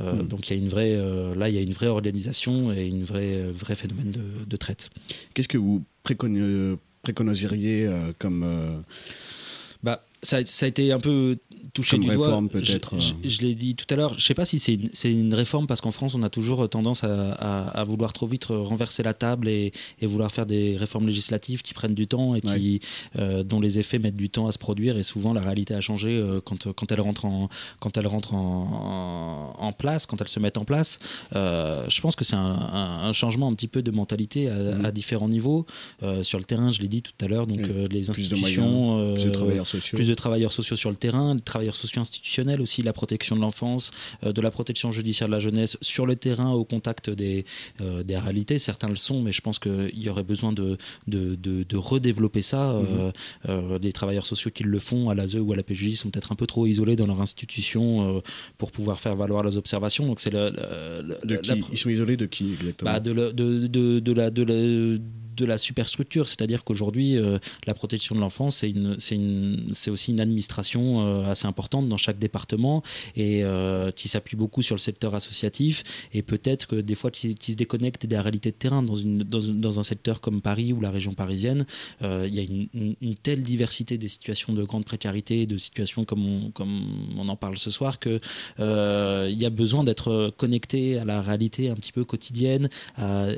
Euh, 0.00 0.12
Mm. 0.14 0.28
Donc 0.28 0.48
il 0.48 0.56
y 0.56 0.58
a 0.58 0.62
une 0.62 0.68
vraie, 0.68 0.92
euh, 0.94 1.34
là, 1.34 1.48
il 1.48 1.54
y 1.54 1.58
a 1.58 1.62
une 1.62 1.72
vraie 1.72 1.88
organisation 1.88 2.72
et 2.72 2.86
une 2.86 3.04
vraie, 3.04 3.50
vrai 3.50 3.74
phénomène 3.74 4.10
de, 4.12 4.24
de 4.46 4.56
traite. 4.56 4.90
Qu'est-ce 5.34 5.48
que 5.48 5.58
vous 5.58 5.82
préconi- 6.04 6.38
euh, 6.40 6.76
préconiseriez 7.02 7.86
euh, 7.86 8.12
comme 8.18 8.42
euh, 8.44 8.78
Bah, 9.82 10.04
ça, 10.22 10.44
ça 10.44 10.66
a 10.66 10.68
été 10.68 10.92
un 10.92 11.00
peu 11.00 11.36
touché 11.74 11.96
Comme 11.98 12.08
du 12.08 12.14
doigt. 12.14 12.26
réforme, 12.26 12.48
peut-être, 12.48 12.98
Je, 13.00 13.12
euh. 13.12 13.16
je- 13.24 13.28
je 13.28 13.40
l'ai 13.42 13.54
dit 13.56 13.74
tout 13.74 13.84
à 13.92 13.96
l'heure. 13.96 14.14
Je 14.16 14.24
sais 14.24 14.32
pas 14.34 14.44
si 14.44 14.58
c'est 14.58 14.74
une, 14.74 14.88
c'est 14.92 15.10
une 15.12 15.34
réforme 15.34 15.66
parce 15.66 15.80
qu'en 15.80 15.90
France, 15.90 16.14
on 16.14 16.22
a 16.22 16.30
toujours 16.30 16.68
tendance 16.68 17.02
à, 17.04 17.32
à- 17.32 17.68
à 17.80 17.84
vouloir 17.84 18.12
trop 18.12 18.26
vite 18.28 18.44
renverser 18.46 19.02
la 19.02 19.12
table 19.12 19.48
et, 19.48 19.72
et 20.00 20.06
vouloir 20.06 20.30
faire 20.30 20.46
des 20.46 20.76
réformes 20.76 21.06
législatives 21.06 21.62
qui 21.62 21.74
prennent 21.74 21.94
du 21.94 22.06
temps 22.06 22.34
et 22.36 22.40
qui, 22.40 22.80
euh, 23.18 23.42
dont 23.42 23.60
les 23.60 23.78
effets 23.80 23.98
mettent 23.98 24.16
du 24.16 24.30
temps 24.30 24.46
à 24.46 24.52
se 24.52 24.58
produire. 24.58 24.96
Et 24.98 25.02
souvent, 25.02 25.32
la 25.32 25.40
réalité 25.40 25.74
a 25.74 25.80
changé 25.80 26.10
euh, 26.10 26.40
quand, 26.44 26.72
quand 26.72 26.92
elle 26.92 27.00
rentre 27.00 27.24
en, 27.24 27.48
quand 27.80 27.96
elle 27.98 28.06
rentre 28.06 28.34
en, 28.34 29.54
en- 29.58 29.66
en 29.66 29.72
place, 29.72 30.06
quand 30.06 30.20
elles 30.20 30.28
se 30.28 30.38
mettent 30.40 30.58
en 30.58 30.64
place. 30.64 30.98
Euh, 31.34 31.84
je 31.88 32.00
pense 32.00 32.14
que 32.14 32.24
c'est 32.24 32.36
un, 32.36 32.40
un- 32.40 33.08
un 33.08 33.12
changement 33.12 33.48
un 33.48 33.54
petit 33.54 33.68
peu 33.68 33.82
de 33.82 33.90
mentalité 33.90 34.48
à, 34.48 34.86
à 34.86 34.90
différents 34.92 35.28
niveaux. 35.28 35.66
Sur 36.22 36.38
le 36.38 36.44
terrain, 36.44 36.70
je 36.70 36.80
l'ai 36.80 36.88
dit 36.88 37.02
tout 37.02 37.12
à 37.20 37.26
l'heure, 37.26 37.46
donc 37.46 37.58
les 37.58 37.64
Plus 37.64 38.06
de 38.06 38.10
institutions, 38.10 38.68
moyens, 38.68 39.14
plus 39.14 39.24
de 39.24 39.30
travailleurs 39.30 39.66
sociaux. 39.66 39.96
plus 39.96 40.08
de 40.08 40.14
travailleurs 40.14 40.52
sociaux 40.52 40.76
sur 40.76 40.90
le 40.90 40.96
terrain, 40.96 41.34
les 41.34 41.63
travailleurs 41.64 41.76
sociaux 41.76 42.00
institutionnels 42.02 42.60
aussi, 42.60 42.82
la 42.82 42.92
protection 42.92 43.36
de 43.36 43.40
l'enfance, 43.40 43.90
euh, 44.24 44.32
de 44.32 44.40
la 44.40 44.50
protection 44.50 44.90
judiciaire 44.90 45.28
de 45.28 45.32
la 45.32 45.38
jeunesse 45.40 45.76
sur 45.80 46.04
le 46.06 46.14
terrain 46.16 46.50
au 46.52 46.64
contact 46.64 47.08
des, 47.10 47.44
euh, 47.80 48.02
des 48.02 48.18
réalités. 48.18 48.58
Certains 48.58 48.88
le 48.88 48.96
sont, 48.96 49.22
mais 49.22 49.32
je 49.32 49.40
pense 49.40 49.58
qu'il 49.58 49.90
y 49.98 50.08
aurait 50.10 50.22
besoin 50.24 50.52
de, 50.52 50.76
de, 51.08 51.34
de- 51.36 51.62
de 51.64 51.76
redévelopper 51.76 52.42
ça. 52.42 52.74
Mhm. 52.74 53.12
euh, 53.48 53.78
des 53.78 53.92
travailleurs 53.92 54.26
sociaux 54.26 54.50
qui 54.50 54.62
le 54.62 54.78
font 54.78 55.08
à 55.10 55.14
l'ASE 55.14 55.36
ou 55.36 55.52
à 55.52 55.56
la 55.56 55.62
PJJ 55.62 55.94
sont 55.96 56.10
peut-être 56.10 56.32
un 56.32 56.36
peu 56.36 56.46
trop 56.46 56.66
isolés 56.66 56.96
dans 56.96 57.06
leur 57.06 57.20
institution 57.20 58.16
euh, 58.16 58.20
pour 58.58 58.70
pouvoir 58.70 59.00
faire 59.00 59.16
valoir 59.16 59.42
leurs 59.42 59.56
observations. 59.56 60.06
Donc 60.06 60.20
c'est 60.20 60.30
de 60.30 61.36
qui? 61.36 61.62
Ils 61.72 61.78
sont 61.78 61.88
isolés 61.90 62.16
de 62.16 62.26
qui 62.26 62.52
exactement? 62.52 62.90
Bah, 62.92 63.00
de, 63.00 63.12
la, 63.12 63.32
de, 63.32 63.66
de, 63.66 64.00
de 64.00 64.12
la, 64.12 64.30
de, 64.30 64.42
la, 64.42 64.98
de 65.34 65.44
la 65.44 65.58
superstructure. 65.58 66.28
C'est-à-dire 66.28 66.64
qu'aujourd'hui, 66.64 67.16
euh, 67.16 67.38
la 67.66 67.74
protection 67.74 68.14
de 68.14 68.20
l'enfance, 68.20 68.64
c'est 68.98 69.90
aussi 69.90 70.12
une 70.12 70.20
administration 70.20 71.06
euh, 71.06 71.24
assez 71.24 71.46
importante 71.46 71.88
dans 71.88 71.96
chaque 71.96 72.18
département 72.18 72.82
et 73.16 73.44
euh, 73.44 73.90
qui 73.90 74.08
s'appuie 74.08 74.36
beaucoup 74.36 74.62
sur 74.62 74.74
le 74.74 74.80
secteur 74.80 75.14
associatif. 75.14 75.82
Et 76.12 76.22
peut-être 76.22 76.66
que 76.66 76.76
des 76.76 76.94
fois, 76.94 77.10
qui, 77.10 77.36
se 77.40 77.56
déconnecte 77.56 78.06
des 78.06 78.18
réalités 78.18 78.50
de 78.50 78.56
terrain 78.56 78.82
dans, 78.82 78.94
une, 78.94 79.18
dans, 79.18 79.40
dans 79.40 79.78
un 79.78 79.82
secteur 79.82 80.20
comme 80.20 80.40
Paris 80.40 80.72
ou 80.72 80.80
la 80.80 80.90
région 80.90 81.14
parisienne. 81.14 81.64
Il 82.02 82.34
y 82.34 82.40
a 82.40 82.42
une, 82.42 83.14
telle 83.22 83.42
diversité 83.42 83.96
des 83.98 84.08
situations 84.08 84.52
de 84.52 84.62
grande 84.64 84.84
précarité, 84.84 85.46
de 85.46 85.56
situations 85.56 86.04
comme 86.04 86.26
on, 86.26 86.50
comme 86.50 86.82
on 87.16 87.28
en 87.28 87.36
parle 87.36 87.58
ce 87.58 87.70
soir, 87.70 87.98
que 87.98 88.20
euh, 88.60 89.28
il 89.30 89.40
y 89.40 89.46
a 89.46 89.50
besoin 89.50 89.84
d'être 89.84 90.32
connecté 90.36 90.98
à 90.98 91.04
la 91.04 91.22
réalité 91.22 91.70
un 91.70 91.74
petit 91.74 91.92
peu 91.92 92.04
quotidienne, 92.04 92.68
à 92.96 93.28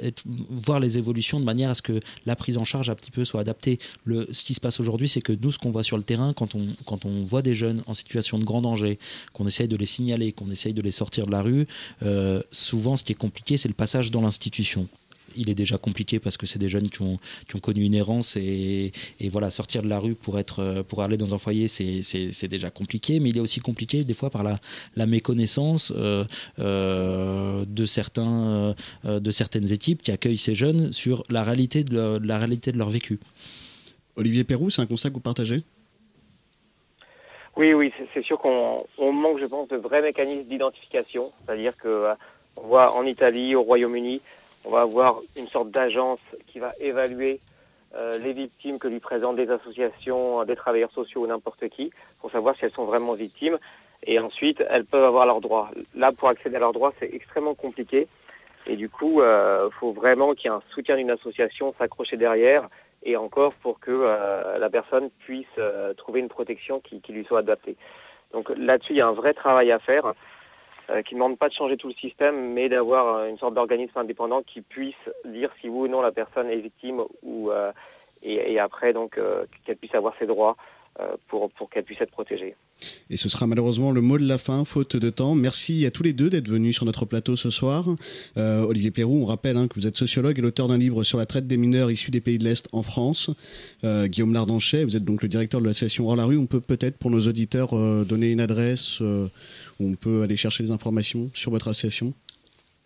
voir 0.51 0.81
les 0.81 0.99
évolutions 0.99 1.41
de 1.41 1.45
manière 1.45 1.71
à 1.71 1.75
ce 1.75 1.83
que 1.83 1.86
la 2.25 2.37
prise 2.37 2.59
en 2.59 2.65
charge 2.65 2.91
un 2.91 2.95
petit 2.95 3.11
peu 3.11 3.25
soit 3.25 3.41
adaptée. 3.41 3.79
Le, 4.05 4.29
ce 4.33 4.45
qui 4.45 4.55
se 4.55 4.61
passe 4.61 4.81
aujourd'hui, 4.81 5.09
c'est 5.09 5.21
que 5.21 5.33
nous, 5.33 5.53
ce 5.53 5.59
qu'on 5.59 5.71
voit 5.71 5.83
sur 5.83 5.97
le 5.97 6.03
terrain, 6.03 6.33
quand 6.33 6.55
on, 6.55 6.69
quand 6.85 7.05
on 7.05 7.25
voit 7.25 7.43
des 7.43 7.55
jeunes 7.55 7.83
en 7.87 7.95
situation 7.95 8.39
de 8.39 8.45
grand 8.45 8.63
danger, 8.63 8.99
qu'on 9.33 9.47
essaye 9.47 9.69
de 9.69 9.77
les 9.77 9.87
signaler, 9.87 10.33
qu'on 10.33 10.51
essaye 10.51 10.75
de 10.75 10.83
les 10.83 10.91
sortir 10.91 11.27
de 11.27 11.33
la 11.33 11.43
rue, 11.43 11.67
euh, 12.03 12.43
souvent 12.51 12.97
ce 12.97 13.05
qui 13.05 13.13
est 13.13 13.17
compliqué, 13.17 13.57
c'est 13.57 13.69
le 13.69 13.75
passage 13.75 14.11
dans 14.11 14.23
l'institution 14.23 14.89
il 15.37 15.51
est 15.51 15.55
déjà 15.55 15.79
compliqué 15.79 16.19
parce 16.19 16.37
que 16.37 16.47
c'est 16.47 16.59
des 16.59 16.69
jeunes 16.69 16.89
qui 16.91 17.03
ont, 17.03 17.19
qui 17.49 17.57
ont 17.57 17.59
connu 17.61 17.85
une 17.85 17.95
errance 17.95 18.37
et, 18.37 18.93
et 19.21 19.29
voilà, 19.29 19.51
sortir 19.51 19.83
de 19.83 19.89
la 19.89 19.99
rue 19.99 20.15
pour, 20.15 20.39
être, 20.39 20.83
pour 20.89 21.03
aller 21.03 21.17
dans 21.17 21.35
un 21.35 21.39
foyer, 21.39 21.69
c'est- 21.69 22.03
c'est 22.03 22.31
c'est 22.33 22.49
déjà 22.49 22.71
compliqué. 22.71 23.21
Mais 23.21 23.31
il 23.31 23.37
est 23.37 23.41
aussi 23.41 23.61
compliqué 23.61 24.05
des 24.05 24.15
fois 24.15 24.31
par 24.31 24.43
la, 24.43 24.59
la 24.97 25.07
méconnaissance 25.07 25.93
euh, 25.97 26.25
euh, 26.59 27.65
de, 27.67 27.87
certains, 27.87 28.75
euh, 29.05 29.21
de 29.21 29.31
certaines 29.31 29.73
équipes 29.73 30.03
qui 30.03 30.11
accueillent 30.11 30.39
ces 30.39 30.55
jeunes 30.55 30.93
sur 30.93 31.23
la 31.31 31.43
réalité 31.43 31.85
de 31.85 31.95
leur, 31.95 32.21
de 32.21 32.27
la 32.27 32.39
réalité 32.39 32.73
de 32.73 32.79
leur 32.79 32.91
vécu. 32.91 33.19
Olivier 34.17 34.45
Perrou, 34.45 34.71
c'est 34.71 34.83
un 34.83 34.87
constat 34.87 35.11
que 35.11 35.15
vous 35.15 35.21
partagez? 35.21 35.63
Oui, 37.57 37.73
oui, 37.73 37.93
c'est- 38.13 38.23
sûr 38.23 38.39
qu'on 38.39 38.85
on 38.99 39.13
manque, 39.13 39.39
je 39.39 39.47
pense, 39.47 39.69
de 39.69 39.77
vrais 39.77 40.03
mécanismes 40.03 40.49
d'identification. 40.49 41.33
C'est-à-dire 41.47 41.75
que 41.77 42.09
on 42.57 42.67
voit 42.67 42.95
en 42.95 43.05
Italie, 43.05 43.55
au 43.55 43.63
Royaume-Uni, 43.63 44.21
on 44.67 44.71
va 44.71 44.83
avoir 44.83 45.21
une 45.37 45.49
sorte 45.49 45.71
d'agence 45.71 46.21
qui 46.49 46.59
va 46.59 46.73
évaluer 46.81 47.41
euh, 47.95 48.19
les 48.19 48.33
victimes 48.33 48.79
que 48.79 48.89
lui 48.89 49.01
présentent 49.01 49.37
des 49.37 49.51
associations, 49.51 50.45
des 50.45 50.57
travailleurs 50.57 50.91
sociaux 50.93 51.23
ou 51.23 51.27
n'importe 51.27 51.69
qui, 51.69 51.91
pour 52.21 52.31
savoir 52.31 52.57
si 52.57 52.65
elles 52.65 52.73
sont 52.73 52.85
vraiment 52.85 53.15
victimes. 53.15 53.59
Et 54.05 54.19
ensuite, 54.19 54.63
elles 54.69 54.85
peuvent 54.85 55.05
avoir 55.05 55.25
leurs 55.27 55.41
droits. 55.41 55.71
Là, 55.95 56.13
pour 56.13 56.29
accéder 56.29 56.57
à 56.57 56.61
leurs 56.61 56.73
droits, 56.75 56.93
c'est 56.99 57.13
extrêmement 57.15 57.55
compliqué. 57.55 58.09
Et 58.67 58.77
du 58.77 58.91
coup, 58.91 59.23
il 59.23 59.71
faut 59.79 59.93
vraiment 59.93 60.35
qu'il 60.35 60.51
y 60.51 60.53
ait 60.53 60.57
un 60.57 60.63
soutien 60.71 60.97
d'une 60.97 61.11
association, 61.11 61.75
s'accrocher 61.79 62.17
derrière, 62.17 62.69
et 63.07 63.17
encore 63.17 63.55
pour 63.55 63.79
que 63.81 63.91
euh, 63.93 64.59
la 64.59 64.69
personne 64.69 65.11
puisse 65.21 65.47
euh, 65.59 65.95
trouver 65.95 66.21
une 66.21 66.29
protection 66.29 66.81
qui, 66.81 67.01
lui 67.09 67.25
soit 67.25 67.39
adaptée. 67.39 67.77
Donc 68.33 68.51
là-dessus, 68.57 68.95
il 68.95 68.97
y 68.97 69.01
a 69.01 69.07
un 69.07 69.13
vrai 69.13 69.33
travail 69.33 69.71
à 69.71 69.79
faire, 69.79 70.07
euh, 70.07 70.13
qui 71.03 71.15
ne 71.15 71.21
demande 71.21 71.39
pas 71.39 71.49
de 71.49 71.55
changer 71.55 71.77
tout 71.77 71.89
le 71.89 71.95
système, 71.95 72.53
mais 72.53 72.69
d'avoir 72.69 73.17
euh, 73.17 73.29
une 73.29 73.39
sorte 73.39 73.55
d'organisme 73.55 73.99
indépendant 73.99 74.43
qui 74.43 74.61
puisse 74.61 74.95
dire 75.25 75.51
si 75.61 75.69
oui 75.69 75.89
ou 75.89 75.89
non 75.89 76.01
la 76.01 76.13
personne 76.13 76.49
est 76.51 76.57
victime, 76.57 77.03
ou, 77.23 77.51
euh, 77.51 77.73
et, 78.23 78.53
et 78.53 78.59
après 78.61 78.93
donc 78.93 79.19
euh, 79.19 79.47
qu'elle 79.65 79.77
puisse 79.77 79.95
avoir 79.95 80.15
ses 80.19 80.27
droits. 80.27 80.57
euh, 80.59 80.76
pour, 81.29 81.51
pour 81.51 81.71
qu'elle 81.71 81.85
puisse 81.85 82.01
être 82.01 82.11
protégée. 82.11 82.57
Et 83.11 83.17
ce 83.17 83.29
sera 83.29 83.47
malheureusement 83.47 83.91
le 83.91 84.01
mot 84.01 84.19
de 84.19 84.27
la 84.27 84.39
fin, 84.39 84.65
faute 84.65 84.97
de 84.97 85.11
temps. 85.11 85.35
Merci 85.35 85.87
à 85.87 85.91
tous 85.91 86.03
les 86.03 86.13
deux 86.13 86.29
d'être 86.29 86.49
venus 86.49 86.77
sur 86.77 86.85
notre 86.85 87.07
plateau 87.07 87.37
ce 87.37 87.51
soir. 87.51 87.87
Euh, 88.37 88.63
Olivier 88.63 88.91
Perrou, 88.91 89.23
on 89.23 89.27
rappelle 89.27 89.57
hein, 89.57 89.69
que 89.69 89.75
vous 89.75 89.87
êtes 89.87 89.97
sociologue 89.97 90.39
et 90.39 90.43
l'auteur 90.43 90.69
d'un 90.69 90.79
livre 90.79 91.05
sur 91.05 91.19
la 91.19 91.27
traite 91.27 91.47
des 91.47 91.57
mineurs 91.57 91.91
issus 91.91 92.11
des 92.11 92.21
pays 92.21 92.39
de 92.39 92.45
l'Est 92.45 92.69
en 92.73 92.83
France. 92.83 93.31
Euh, 93.85 94.07
Guillaume 94.07 94.35
Lardanchet, 94.35 94.85
vous 94.85 94.97
êtes 94.97 95.05
donc 95.05 95.23
le 95.23 95.29
directeur 95.29 95.61
de 95.61 95.67
l'association 95.67 96.09
Hors 96.09 96.17
la 96.17 96.25
rue. 96.25 96.37
On 96.37 96.47
peut 96.47 96.61
peut-être 96.61 96.99
pour 96.99 97.11
nos 97.11 97.21
auditeurs 97.21 97.71
euh, 97.73 98.05
donner 98.05 98.31
une 98.31 98.41
adresse 98.41 98.99
euh, 99.01 99.29
où 99.81 99.89
on 99.89 99.95
peut 99.95 100.23
aller 100.23 100.37
chercher 100.37 100.65
des 100.65 100.71
informations 100.71 101.31
sur 101.35 101.51
votre 101.51 101.69
association? 101.69 102.15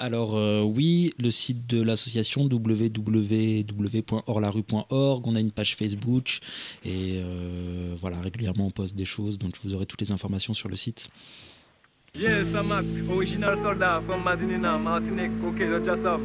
Alors 0.00 0.34
euh, 0.34 0.62
oui, 0.62 1.12
le 1.22 1.30
site 1.30 1.66
de 1.66 1.82
l'association 1.82 2.48
www.horlarue.org, 2.50 5.26
on 5.26 5.36
a 5.36 5.40
une 5.40 5.50
page 5.50 5.76
Facebook 5.76 6.38
et 6.86 7.20
euh, 7.22 7.94
voilà, 8.00 8.18
régulièrement 8.18 8.68
on 8.68 8.70
poste 8.70 8.96
des 8.96 9.04
choses, 9.04 9.36
donc 9.38 9.56
vous 9.62 9.74
aurez 9.74 9.84
toutes 9.84 10.00
les 10.00 10.10
informations 10.10 10.54
sur 10.54 10.70
le 10.70 10.76
site. 10.76 11.10
Yes, 12.18 12.54
I'm 12.54 12.72
a 12.72 12.82
original 13.14 13.58
soldat 13.58 14.00
from 14.06 14.22
Madinina, 14.24 14.78
Martinique. 14.78 15.32
Ok, 15.46 15.58
donc 15.58 15.84
just 15.84 16.06
up. 16.06 16.18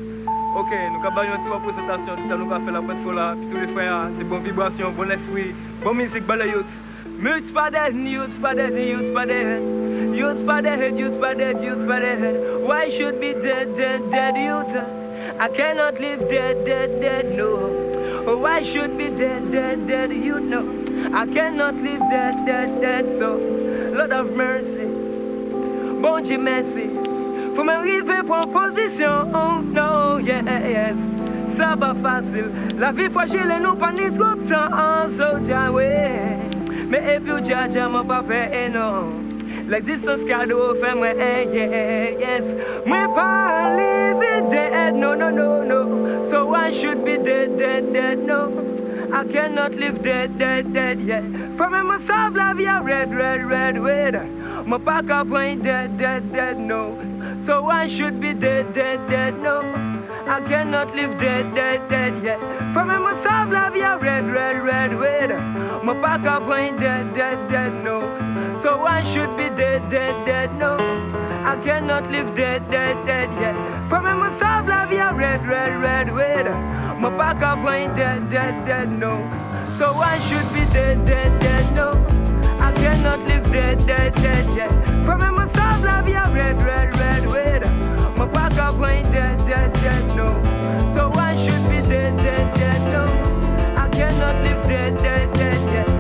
Ok, 0.56 0.72
nous 0.72 1.06
avons 1.06 1.24
une 1.24 1.32
petite 1.36 1.50
présentation, 1.62 2.16
ça 2.30 2.38
nous 2.38 2.50
a 2.52 2.60
fait 2.62 2.72
la 2.72 2.80
bonne 2.82 3.04
fois 3.04 3.14
là. 3.14 3.36
Puis 3.40 3.50
tous 3.52 3.60
les 3.60 3.68
frères, 3.68 4.10
c'est 4.18 4.24
bonne 4.24 4.44
vibration, 4.44 4.94
bon 4.94 5.12
esprit, 5.12 5.54
bonne 5.84 5.98
musique, 5.98 6.26
bonne 6.26 6.48
youth. 6.48 6.66
Muts 7.20 7.52
pas 7.54 7.70
dead, 7.70 7.94
youths 7.94 8.40
pas 8.42 8.56
dead, 8.56 8.74
youths 8.74 9.12
pas 9.14 9.26
dead. 9.26 9.85
Youths 10.16 10.44
pas 10.44 10.62
dead, 10.62 10.98
youths 10.98 11.18
pas 11.18 11.36
dead, 11.36 11.62
youths 11.62 11.84
pas 11.84 12.00
dead. 12.00 12.64
Why 12.66 12.88
should 12.90 13.20
be 13.20 13.34
dead, 13.34 13.76
dead, 13.76 14.10
dead 14.10 14.36
youth? 14.38 14.74
I 15.38 15.50
cannot 15.50 16.00
live 16.00 16.30
dead, 16.30 16.66
dead, 16.66 17.02
dead, 17.02 17.38
no. 17.38 18.38
Why 18.38 18.62
should 18.62 18.98
be 18.98 19.10
dead, 19.10 19.52
dead, 19.52 19.86
dead, 19.86 20.14
you 20.14 20.40
know? 20.40 20.66
I 21.14 21.26
cannot 21.28 21.76
live 21.76 22.00
dead, 22.10 22.46
dead, 22.46 22.80
dead, 22.80 23.10
so 23.18 23.36
Lord 23.94 24.14
of 24.14 24.32
mercy. 24.36 24.88
Bon 26.02 26.22
Dieu 26.22 26.38
merci 26.38 26.90
Faut 27.56 27.64
m'arriver 27.64 28.22
position 28.54 29.32
Oh 29.34 29.62
no, 29.62 30.20
yes 30.20 31.10
Ça 31.58 31.76
pas 31.76 31.96
facile 31.96 32.52
La 32.78 32.92
vie 32.92 33.10
fragile 33.10 33.52
et 33.58 33.60
nous 33.60 33.76
pas 33.76 33.92
ni 33.92 34.12
trop 34.16 34.36
de 34.36 34.48
temps 34.48 35.10
So 35.10 35.44
ja 35.48 35.72
ouais 35.72 36.38
Mais 36.90 37.16
et 37.16 37.20
puis 37.20 37.44
ja 37.44 37.68
ja 37.68 37.88
m'a 37.88 38.04
pas 38.04 38.24
fait 38.28 38.52
et 38.54 38.66
eh, 38.68 38.70
non 38.70 39.35
L'existence 39.68 40.24
cadeau 40.26 40.76
fait 40.76 40.96
moi 40.96 41.08
eh, 41.08 41.48
yeah, 41.52 42.12
yes 42.20 42.44
Moi 42.86 43.08
pas 43.16 43.76
living 43.76 44.50
dead 44.50 44.96
No 44.96 45.16
no 45.16 45.30
no 45.30 45.64
no 45.64 46.24
So 46.26 46.54
I 46.54 46.72
should 46.72 47.06
be 47.06 47.18
dead, 47.18 47.58
dead, 47.58 47.94
dead, 47.94 48.20
no. 48.20 48.52
I 49.14 49.24
cannot 49.24 49.74
live 49.74 50.02
dead, 50.02 50.38
dead, 50.38 50.74
dead, 50.74 51.00
yeah. 51.00 51.22
From 51.56 51.72
myself, 51.88 52.36
love 52.36 52.60
ya, 52.60 52.80
red, 52.80 53.16
red, 53.16 53.46
red, 53.46 53.78
red. 53.78 54.68
My 54.68 54.78
back 54.78 55.10
up 55.10 55.32
ain't 55.34 55.64
dead, 55.64 55.98
dead, 55.98 56.32
dead, 56.34 56.60
no. 56.60 56.98
So 57.40 57.70
I 57.70 57.88
should 57.88 58.20
be 58.20 58.34
dead, 58.34 58.74
dead, 58.74 59.00
dead, 59.08 59.40
no. 59.42 59.95
I 60.28 60.42
cannot 60.42 60.96
live 60.96 61.20
dead, 61.20 61.54
dead, 61.54 61.88
dead, 61.88 62.24
yeah. 62.24 62.74
From 62.74 62.88
myself, 62.88 63.52
love 63.52 63.76
ya, 63.76 63.94
red, 63.94 64.26
red, 64.26 64.64
red, 64.64 64.94
red. 64.96 65.30
My 65.84 65.94
back 65.94 66.26
up 66.26 66.50
ain't 66.50 66.80
dead, 66.80 67.14
dead, 67.14 67.38
dead, 67.48 67.72
no. 67.84 68.02
So 68.56 68.86
I 68.86 69.04
should 69.04 69.38
be 69.38 69.50
dead, 69.56 69.88
dead, 69.88 70.26
dead, 70.26 70.56
no. 70.58 70.78
I 71.46 71.56
cannot 71.64 72.10
live 72.10 72.36
dead, 72.36 72.70
dead, 72.72 73.06
dead, 73.06 73.30
yeah. 73.40 73.88
From 73.88 74.06
myself, 74.20 74.68
love 74.68 74.92
ya, 74.92 75.12
red, 75.12 75.46
red, 75.48 75.80
red, 75.80 76.12
red. 76.12 76.48
My 77.00 77.16
back 77.16 77.44
up 77.44 77.60
ain't 77.72 77.96
dead, 77.96 78.28
dead, 78.32 78.66
dead, 78.66 78.90
no. 78.90 79.22
So 79.78 79.94
I 79.94 80.18
should 80.18 80.48
be 80.54 80.66
dead, 80.74 81.06
dead, 81.06 81.40
dead, 81.40 81.76
no. 81.76 81.92
I 82.60 82.74
cannot 82.74 83.20
live 83.28 83.46
dead, 83.52 83.78
dead, 83.86 84.16
dead, 84.16 84.58
yeah. 84.58 85.04
From 85.04 85.20
myself, 85.20 85.84
love 85.84 86.10
ya, 86.10 86.24
red, 86.34 86.60
red, 86.64 86.98
red, 86.98 87.32
red. 87.32 87.95
My 88.26 88.50
back 88.50 88.58
up 88.58 88.90
ain't 88.90 89.06
dead, 89.12 89.38
dead, 89.46 89.72
dead, 89.74 90.16
no. 90.16 90.34
So 90.96 91.12
should 91.38 91.62
be 91.70 91.88
dead, 91.88 92.18
dead, 92.18 92.58
dead, 92.58 92.82
no. 92.92 93.06
I 93.76 93.88
cannot 93.90 94.42
live 94.42 94.64
dead, 94.68 94.98
dead, 94.98 95.32
dead, 95.36 95.62
yeah. 95.72 95.95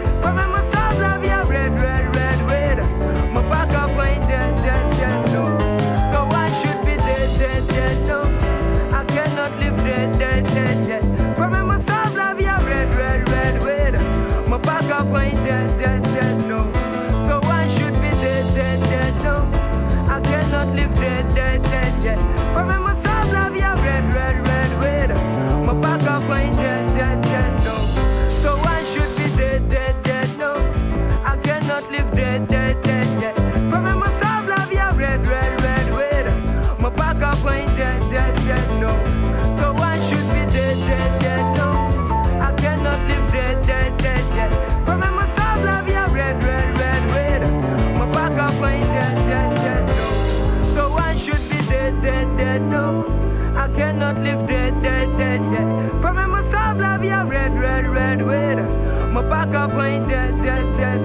Live 54.25 54.47
dead, 54.47 54.73
dead, 54.81 55.17
dead, 55.17 55.41
yeah. 55.53 56.01
From 56.01 56.15
myself, 56.31 56.77
love 56.79 57.03
ya, 57.03 57.21
red, 57.21 57.53
red, 57.59 57.85
red, 57.87 58.21
red. 58.21 58.57
My 59.13 59.21
back 59.21 59.53
up 59.53 59.71
ain't 59.75 60.07
dead, 60.09 60.33
dead, 60.41 60.65
dead, 60.77 60.99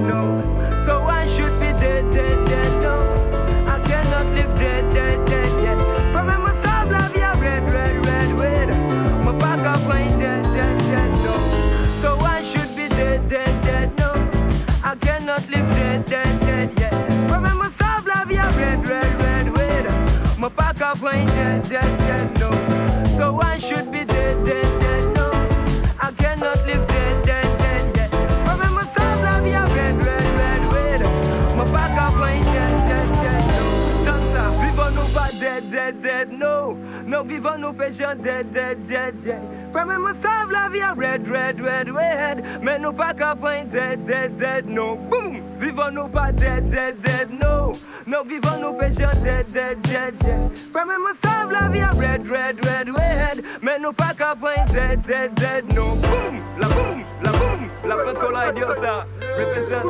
dead, 35.90 36.02
dead, 36.02 36.32
no. 36.38 36.76
No, 37.06 37.24
vivons 37.24 37.58
nous 37.58 37.72
péchons 37.72 38.14
dead, 38.22 38.52
dead, 38.52 38.86
dead, 38.86 39.16
dead. 39.22 39.42
From 39.72 40.02
myself, 40.02 40.50
love 40.50 40.74
ya, 40.74 40.94
red, 40.96 41.26
red, 41.28 41.60
red, 41.60 41.88
red. 41.88 42.44
Mais 42.62 42.78
nous 42.78 42.92
pas 42.92 43.14
qu'à 43.14 43.34
point 43.34 43.64
dead, 43.64 44.04
dead, 44.06 44.36
dead, 44.36 44.66
no. 44.66 44.96
Boom! 44.96 45.40
Vivons 45.58 45.90
nous 45.90 46.08
pas 46.08 46.32
dead, 46.32 46.68
dead, 46.70 47.00
dead, 47.02 47.30
no. 47.30 47.72
No, 48.06 48.24
vivons 48.24 48.58
nous 48.60 48.72
péchons 48.78 49.10
dead, 49.22 49.46
dead, 49.52 49.82
dead, 49.82 50.18
dead. 50.18 50.58
From 50.72 50.88
myself, 51.02 51.50
love 51.50 51.74
ya, 51.74 51.90
red, 51.96 52.26
red, 52.28 52.64
red, 52.64 52.88
red. 52.88 53.44
Mais 53.60 53.78
nous 53.78 53.92
pas 53.92 54.14
qu'à 54.16 54.34
point 54.34 54.64
dead, 54.72 55.00
dead, 55.06 55.34
dead, 55.34 55.64
no. 55.74 55.94
Boom! 55.96 56.40
La 56.60 56.68
boom! 56.68 57.04
La 57.22 57.30
boom! 57.32 57.68
La 57.84 57.96
pensola 57.96 58.50
idiosa. 58.50 59.06
Represent. 59.36 59.82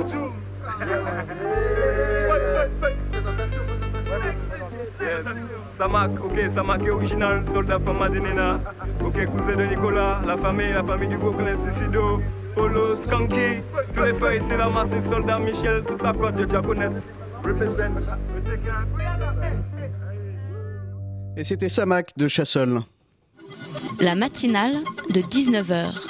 Yes. 5.01 5.60
Samak, 5.81 6.11
ok, 6.23 6.39
Samak 6.55 6.83
est 6.83 6.91
original, 6.91 7.43
soldat 7.55 7.79
femme 7.81 7.97
Madenena. 7.97 8.61
Ok, 9.03 9.25
cousin 9.33 9.57
de 9.57 9.65
Nicolas, 9.65 10.21
la 10.27 10.37
famille, 10.37 10.75
la 10.75 10.85
famille 10.85 11.09
du 11.09 11.17
Vauclin, 11.17 11.57
Sicido, 11.57 12.21
Polo, 12.55 12.95
Skanky, 12.97 13.63
tous 13.95 14.03
les 14.03 14.13
frères 14.13 14.35
ici, 14.35 14.51
la 14.59 14.69
massive 14.69 15.09
soldat 15.09 15.39
Michel, 15.39 15.83
toute 15.89 16.03
la 16.03 16.13
côte 16.13 16.37
de 16.37 16.45
Diaconette. 16.45 17.03
Represent. 17.43 17.97
Et 21.39 21.45
c'était 21.45 21.71
Samac 21.71 22.11
de 22.15 22.29
Chassol. 22.29 22.81
La 24.03 24.15
matinale 24.15 24.75
de 25.15 25.21
19h. 25.23 26.10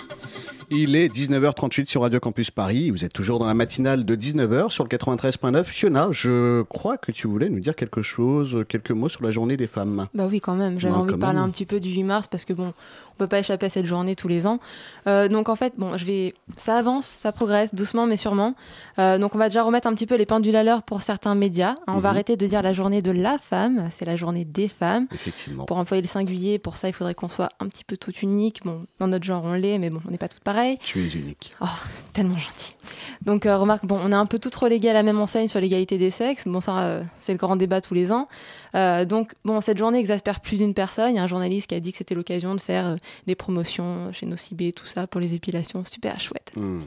Il 0.73 0.95
est 0.95 1.13
19h38 1.13 1.89
sur 1.89 2.03
Radio 2.03 2.21
Campus 2.21 2.53
Paris. 2.53 2.91
Vous 2.91 3.05
êtes 3.05 3.13
toujours 3.13 3.41
dans 3.41 3.47
la 3.47 3.55
matinale 3.55 4.05
de 4.05 4.15
19h 4.15 4.71
sur 4.71 4.85
le 4.85 4.89
93.9. 4.89 5.65
Fiona, 5.65 6.07
je 6.13 6.63
crois 6.63 6.97
que 6.97 7.11
tu 7.11 7.27
voulais 7.27 7.49
nous 7.49 7.59
dire 7.59 7.75
quelque 7.75 8.03
chose, 8.03 8.65
quelques 8.69 8.93
mots 8.93 9.09
sur 9.09 9.25
la 9.25 9.33
journée 9.33 9.57
des 9.57 9.67
femmes. 9.67 10.07
Bah 10.15 10.29
oui, 10.31 10.39
quand 10.39 10.55
même. 10.55 10.79
J'avais 10.79 10.95
envie 10.95 11.15
de 11.15 11.19
parler 11.19 11.41
un 11.41 11.51
petit 11.51 11.67
peu 11.67 11.81
du 11.81 11.91
8 11.91 12.05
mars 12.05 12.29
parce 12.29 12.45
que 12.45 12.53
bon, 12.53 12.73
on 13.10 13.10
peut 13.21 13.29
pas 13.29 13.39
échapper 13.39 13.67
à 13.67 13.69
cette 13.69 13.87
journée 13.87 14.15
tous 14.17 14.29
les 14.29 14.47
ans. 14.47 14.59
Euh, 15.07 15.29
donc 15.29 15.49
en 15.49 15.55
fait, 15.57 15.75
bon, 15.79 15.97
je 15.97 16.05
vais, 16.05 16.35
ça 16.57 16.77
avance, 16.77 17.07
ça 17.07 17.33
progresse 17.33 17.75
doucement 17.75 18.07
mais 18.07 18.17
sûrement. 18.17 18.55
Euh, 18.99 19.19
donc 19.19 19.35
on 19.35 19.39
va 19.39 19.49
déjà 19.49 19.63
remettre 19.63 19.87
un 19.87 19.95
petit 19.95 20.07
peu 20.07 20.17
les 20.17 20.27
pendules 20.27 20.57
à 20.57 20.63
l'heure 20.65 20.83
pour 20.83 21.03
certains 21.03 21.35
médias. 21.35 21.77
Hein, 21.87 21.95
On 21.95 21.99
va 21.99 22.01
Mhm. 22.11 22.15
arrêter 22.17 22.37
de 22.37 22.47
dire 22.47 22.63
la 22.63 22.73
journée 22.73 23.03
de 23.03 23.11
la 23.13 23.39
femme, 23.39 23.87
c'est 23.91 24.05
la 24.05 24.17
journée 24.17 24.45
des 24.45 24.69
femmes. 24.69 25.07
Effectivement. 25.13 25.65
Pour 25.67 25.79
employer 25.79 26.03
le 26.03 26.09
singulier, 26.09 26.59
pour 26.59 26.77
ça, 26.77 26.89
il 26.89 26.93
faudrait 26.93 27.15
qu'on 27.15 27.29
soit 27.29 27.51
un 27.61 27.69
petit 27.69 27.85
peu 27.85 27.97
tout 27.97 28.13
unique. 28.23 28.61
Bon, 28.65 28.87
dans 28.99 29.07
notre 29.07 29.25
genre, 29.25 29.43
on 29.45 29.53
l'est, 29.55 29.79
mais 29.79 29.91
bon, 29.91 30.01
on 30.09 30.11
n'est 30.11 30.19
pas 30.19 30.29
toutes 30.29 30.43
pareilles. 30.45 30.79
Tu 30.83 31.01
es 31.05 31.09
unique. 31.11 31.55
Oh, 31.61 31.67
tellement 32.13 32.39
gentil. 32.39 32.75
Donc, 33.23 33.47
euh, 33.47 33.57
remarque, 33.59 33.85
bon, 33.87 33.99
on 34.03 34.11
est 34.13 34.15
un 34.15 34.27
peu 34.27 34.39
toutes 34.39 34.55
reléguées 34.57 34.91
à 34.91 34.95
la 34.95 35.03
même 35.03 35.21
enseigne 35.21 35.49
sur 35.49 35.61
l'égalité 35.61 35.99
des 35.99 36.11
sexes. 36.11 36.45
Bon, 36.47 36.61
ça, 36.61 37.03
c'est 37.19 37.33
le 37.33 37.39
grand 37.39 37.57
débat 37.57 37.81
tous 37.81 37.95
les 37.95 38.11
ans. 38.13 38.29
Donc, 38.75 39.35
bon, 39.45 39.61
cette 39.61 39.79
journée 39.79 39.99
exaspère 39.99 40.41
plus 40.41 40.57
d'une 40.57 40.75
personne. 40.75 41.11
Il 41.15 41.17
y 41.17 41.19
a 41.19 41.23
un 41.23 41.27
journaliste 41.27 41.67
qui 41.69 41.75
a 41.75 41.81
dit 41.81 41.93
que 41.93 41.99
c'était 41.99 42.15
l'occasion 42.15 42.55
de 42.55 42.61
faire 42.61 42.97
des 43.27 43.35
promotions 43.35 44.13
chez 44.13 44.27
Nocibé, 44.27 44.73
tout 44.73 44.87
ça, 44.87 45.07
pour 45.07 45.21
les 45.21 45.35
épilations. 45.35 45.85
Super 45.85 46.21
chouette. 46.21 46.53
Hmm. 46.57 46.83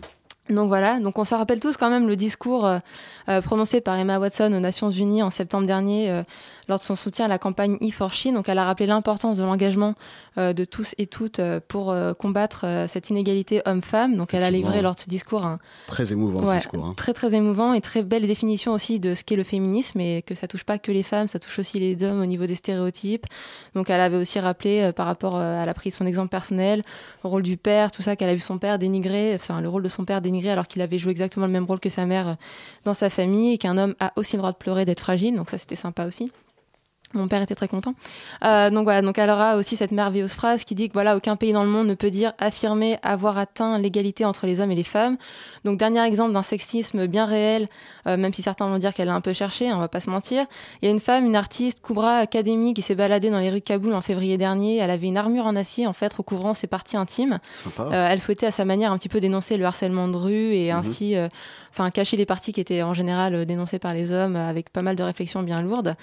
Donc 0.50 0.68
voilà, 0.68 1.00
donc 1.00 1.18
on 1.18 1.24
se 1.24 1.34
rappelle 1.34 1.62
tous 1.62 1.78
quand 1.78 1.90
même 1.90 2.06
le 2.06 2.18
discours 2.18 2.66
euh, 2.66 2.80
euh, 3.30 3.42
prononcé 3.42 3.80
par 3.80 3.98
Emma 3.98 4.20
Watson 4.20 4.52
aux 4.54 4.60
Nations 4.60 4.92
Unies 4.92 5.24
en 5.24 5.30
septembre 5.30 5.66
dernier 5.66 6.12
euh, 6.12 6.24
lors 6.68 6.80
de 6.80 6.84
son 6.84 6.96
soutien 6.96 7.26
à 7.26 7.28
la 7.28 7.38
campagne 7.38 7.76
E4She. 7.82 8.34
Donc 8.34 8.50
elle 8.50 8.58
a 8.58 8.66
rappelé 8.66 8.86
l'importance 8.88 9.38
de 9.38 9.44
l'engagement 9.44 9.96
euh, 10.38 10.54
de 10.54 10.66
tous 10.66 10.96
et 10.98 11.06
toutes 11.08 11.40
euh, 11.40 11.60
pour 11.68 11.92
euh, 11.92 12.14
combattre 12.14 12.66
cette 12.88 13.10
inégalité 13.10 13.62
homme-femme. 13.66 14.16
Donc 14.16 14.34
elle 14.34 14.44
a 14.44 14.52
livré 14.52 14.82
lors 14.82 14.96
de 14.96 15.00
ce 15.00 15.10
discours 15.10 15.46
un, 15.46 15.60
Très 15.88 16.12
émouvant 16.12 16.44
Ouais, 16.44 16.58
discours. 16.58 16.86
hein. 16.86 16.94
Très 16.96 17.14
très 17.14 17.36
émouvant 17.36 17.74
et 17.74 17.82
très 17.82 18.04
belle 18.04 18.26
définition 18.26 18.74
aussi 18.74 19.00
de 19.00 19.14
ce 19.14 19.24
qu'est 19.24 19.36
le 19.36 19.44
féminisme 19.44 20.00
et 20.00 20.22
que 20.22 20.36
ça 20.36 20.48
touche 20.48 20.64
pas 20.64 20.78
que 20.80 20.92
les 20.92 21.04
femmes, 21.04 21.28
ça 21.28 21.40
touche 21.40 21.60
aussi 21.60 21.80
les 21.80 22.04
hommes 22.04 22.22
au 22.22 22.26
niveau 22.26 22.46
des 22.46 22.56
stéréotypes. 22.56 23.26
Donc 23.76 23.90
elle 23.90 24.02
avait 24.02 24.18
aussi 24.18 24.40
rappelé 24.40 24.92
par 24.96 25.06
rapport, 25.06 25.36
euh, 25.38 25.62
elle 25.62 25.70
a 25.70 25.74
pris 25.74 25.92
son 25.92 26.06
exemple 26.06 26.30
personnel, 26.30 26.84
le 27.24 27.30
rôle 27.30 27.44
du 27.44 27.58
père, 27.58 27.92
tout 27.92 28.02
ça, 28.02 28.16
qu'elle 28.16 28.30
a 28.30 28.34
vu 28.34 28.40
son 28.40 28.58
père 28.58 28.80
dénigré, 28.80 29.34
enfin 29.36 29.62
le 29.62 29.70
rôle 29.70 29.84
de 29.84 29.90
son 29.90 30.06
père 30.06 30.22
dénigré 30.22 30.52
alors 30.52 30.68
qu'il 30.68 30.82
avait 30.82 30.98
joué 30.98 31.12
exactement 31.12 31.46
le 31.46 31.52
même 31.52 31.66
rôle 31.66 31.80
que 31.80 31.90
sa 31.90 32.06
mère 32.06 32.38
dans 32.86 32.94
sa 32.94 33.10
famille 33.10 33.54
et 33.54 33.58
qu'un 33.58 33.78
homme 33.78 33.96
a 34.00 34.14
aussi 34.16 34.36
le 34.36 34.40
droit 34.40 34.52
de 34.52 34.58
pleurer, 34.58 34.86
d'être 34.86 35.00
fragile. 35.02 35.36
Donc 35.36 35.50
ça 35.50 35.58
c'était 35.58 35.76
sympa 35.76 36.06
aussi. 36.06 36.32
Mon 37.14 37.28
père 37.28 37.42
était 37.42 37.56
très 37.56 37.68
content. 37.68 37.94
Euh, 38.44 38.70
donc 38.70 38.86
voilà, 38.86 39.02
donc 39.02 39.20
elle 39.20 39.30
aura 39.30 39.56
aussi 39.58 39.76
cette 39.76 39.92
merveilleuse 39.92 40.34
phrase 40.34 40.64
qui 40.64 40.74
dit 40.74 40.88
que 40.88 40.94
voilà, 40.94 41.16
aucun 41.16 41.36
pays 41.36 41.54
dans 41.54 41.64
le 41.64 41.70
monde 41.70 41.88
ne 41.88 41.94
peut 41.94 42.10
dire 42.10 42.34
affirmer 42.40 42.98
avoir 43.04 43.38
atteint 43.38 43.78
l'égalité 43.78 44.26
entre 44.26 44.48
les 44.48 44.60
hommes 44.62 44.72
et 44.72 44.76
les 44.76 44.84
femmes. 44.84 45.18
Donc 45.64 45.78
dernier 45.78 46.04
exemple 46.04 46.34
d'un 46.34 46.42
sexisme 46.42 47.06
bien 47.08 47.26
réel, 47.26 47.68
euh, 48.08 48.18
même 48.18 48.34
si 48.34 48.42
certains 48.42 48.68
vont 48.68 48.78
dire 48.78 48.94
qu'elle 48.94 49.08
l'a 49.08 49.16
un 49.16 49.22
peu 49.22 49.34
cherché, 49.34 49.70
hein, 49.70 49.74
on 49.76 49.80
va 49.80 49.88
pas 49.88 50.00
se 50.00 50.10
mentir. 50.10 50.46
Il 50.82 50.86
y 50.86 50.88
a 50.88 50.92
une 50.92 51.00
femme, 51.00 51.26
une 51.26 51.36
artiste, 51.36 51.80
Koubra 51.82 52.18
Academy, 52.18 52.74
qui 52.74 52.82
s'est 52.82 52.96
baladée 52.96 53.30
dans 53.30 53.40
les 53.40 53.50
rues 53.50 53.60
de 53.60 53.64
Kaboul 53.66 53.94
en 53.94 54.02
février 54.02 54.38
dernier. 54.38 54.78
Elle 54.78 54.90
avait 54.92 55.08
une 55.08 55.18
armure 55.18 55.46
en 55.46 55.56
acier 55.56 55.88
en 55.88 55.94
fait 55.94 56.12
recouvrant 56.14 56.54
ses 56.54 56.68
parties 56.68 56.98
intimes. 56.98 57.40
Euh, 57.80 58.08
elle 58.12 58.20
souhaitait 58.20 58.46
à 58.48 58.52
sa 58.52 58.66
manière 58.66 58.92
un 58.92 58.98
petit 58.98 59.10
peu 59.10 59.20
dénoncer 59.20 59.58
le 59.58 59.66
harcèlement 59.66 60.08
de 60.08 60.18
rue 60.18 60.54
et 60.56 60.72
Mhm. 60.72 60.80
ainsi 60.80 61.16
euh, 61.16 61.28
enfin 61.72 61.90
cacher 61.90 62.18
les 62.18 62.26
parties 62.26 62.54
qui 62.54 62.62
étaient 62.62 62.84
en 62.84 62.94
général 62.94 63.46
dénoncées 63.46 63.80
par 63.80 63.94
les 63.94 64.12
hommes 64.12 64.36
avec 64.36 64.70
pas 64.70 64.82
mal 64.82 64.96
de 64.96 65.04
réflexions 65.04 65.42
bien 65.44 65.62
lourdes. 65.62 65.96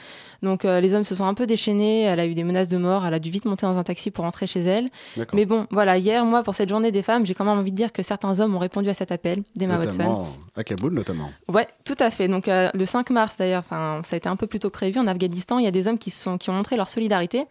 Donc 0.43 0.65
euh, 0.65 0.81
les 0.81 0.95
hommes 0.95 1.05
se 1.05 1.15
sont 1.15 1.25
un 1.27 1.35
peu 1.35 1.47
déchaînés, 1.47 2.03
elle 2.03 2.19
a 2.19 2.27
eu 2.27 2.35
des 2.35 2.45
menaces 2.45 2.69
de 2.69 2.77
mort, 2.79 3.07
elle 3.07 3.15
a 3.15 3.19
dû 3.19 3.31
vite 3.31 3.45
monter 3.45 3.67
dans 3.67 3.79
un 3.79 3.85
taxi 3.85 4.11
pour 4.11 4.25
rentrer 4.25 4.47
chez 4.47 4.61
elle. 4.61 4.89
Mais 5.33 5.45
bon, 5.45 5.67
voilà, 5.71 5.99
hier, 5.99 6.25
moi, 6.25 6.43
pour 6.43 6.55
cette 6.55 6.69
journée 6.69 6.91
des 6.91 7.03
femmes, 7.03 7.25
j'ai 7.27 7.35
quand 7.35 7.45
même 7.45 7.59
envie 7.59 7.71
de 7.73 7.77
dire 7.77 7.93
que 7.93 8.03
certains 8.03 8.41
hommes 8.41 8.55
ont 8.55 8.59
répondu 8.59 8.89
à 8.89 8.95
cet 8.95 9.13
appel, 9.13 9.43
d'Emma 9.55 9.79
Watson. 9.79 10.27
À 10.57 10.65
Kaboul, 10.65 10.93
notamment. 10.93 11.31
Ouais, 11.49 11.69
tout 11.85 11.90
à 11.99 12.11
fait. 12.11 12.29
Donc 12.29 12.49
euh, 12.49 12.71
le 12.75 12.85
5 12.85 13.11
mars 13.11 13.37
d'ailleurs, 13.37 13.65
ça 13.69 14.01
a 14.13 14.17
été 14.17 14.29
un 14.29 14.37
peu 14.37 14.47
plus 14.47 14.59
tôt 14.59 14.71
prévu 14.71 14.99
en 14.99 15.07
Afghanistan, 15.07 15.59
il 15.59 15.65
y 15.65 15.69
a 15.69 15.71
des 15.71 15.89
hommes 15.89 15.99
qui 15.99 16.13
ont 16.27 16.53
montré 16.53 16.77
leur 16.77 16.89
solidarité 16.89 17.45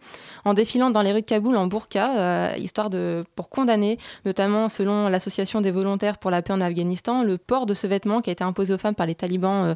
en 0.44 0.54
défilant 0.54 0.90
dans 0.90 1.02
les 1.02 1.12
rues 1.12 1.20
de 1.20 1.26
Kaboul 1.26 1.56
en 1.56 1.66
burqa, 1.66 2.16
euh, 2.16 2.56
histoire 2.56 2.90
de 2.90 3.24
pour 3.36 3.50
condamner, 3.50 3.98
notamment 4.24 4.68
selon 4.68 5.08
l'association 5.08 5.60
des 5.60 5.70
volontaires 5.70 6.18
pour 6.18 6.30
la 6.30 6.42
paix 6.42 6.52
en 6.52 6.60
Afghanistan, 6.60 7.22
le 7.22 7.38
port 7.38 7.66
de 7.66 7.74
ce 7.74 7.86
vêtement 7.86 8.20
qui 8.20 8.30
a 8.30 8.32
été 8.32 8.44
imposé 8.44 8.74
aux 8.74 8.78
femmes 8.78 8.94
par 8.94 9.06
les 9.06 9.14
talibans. 9.14 9.64
euh, 9.64 9.74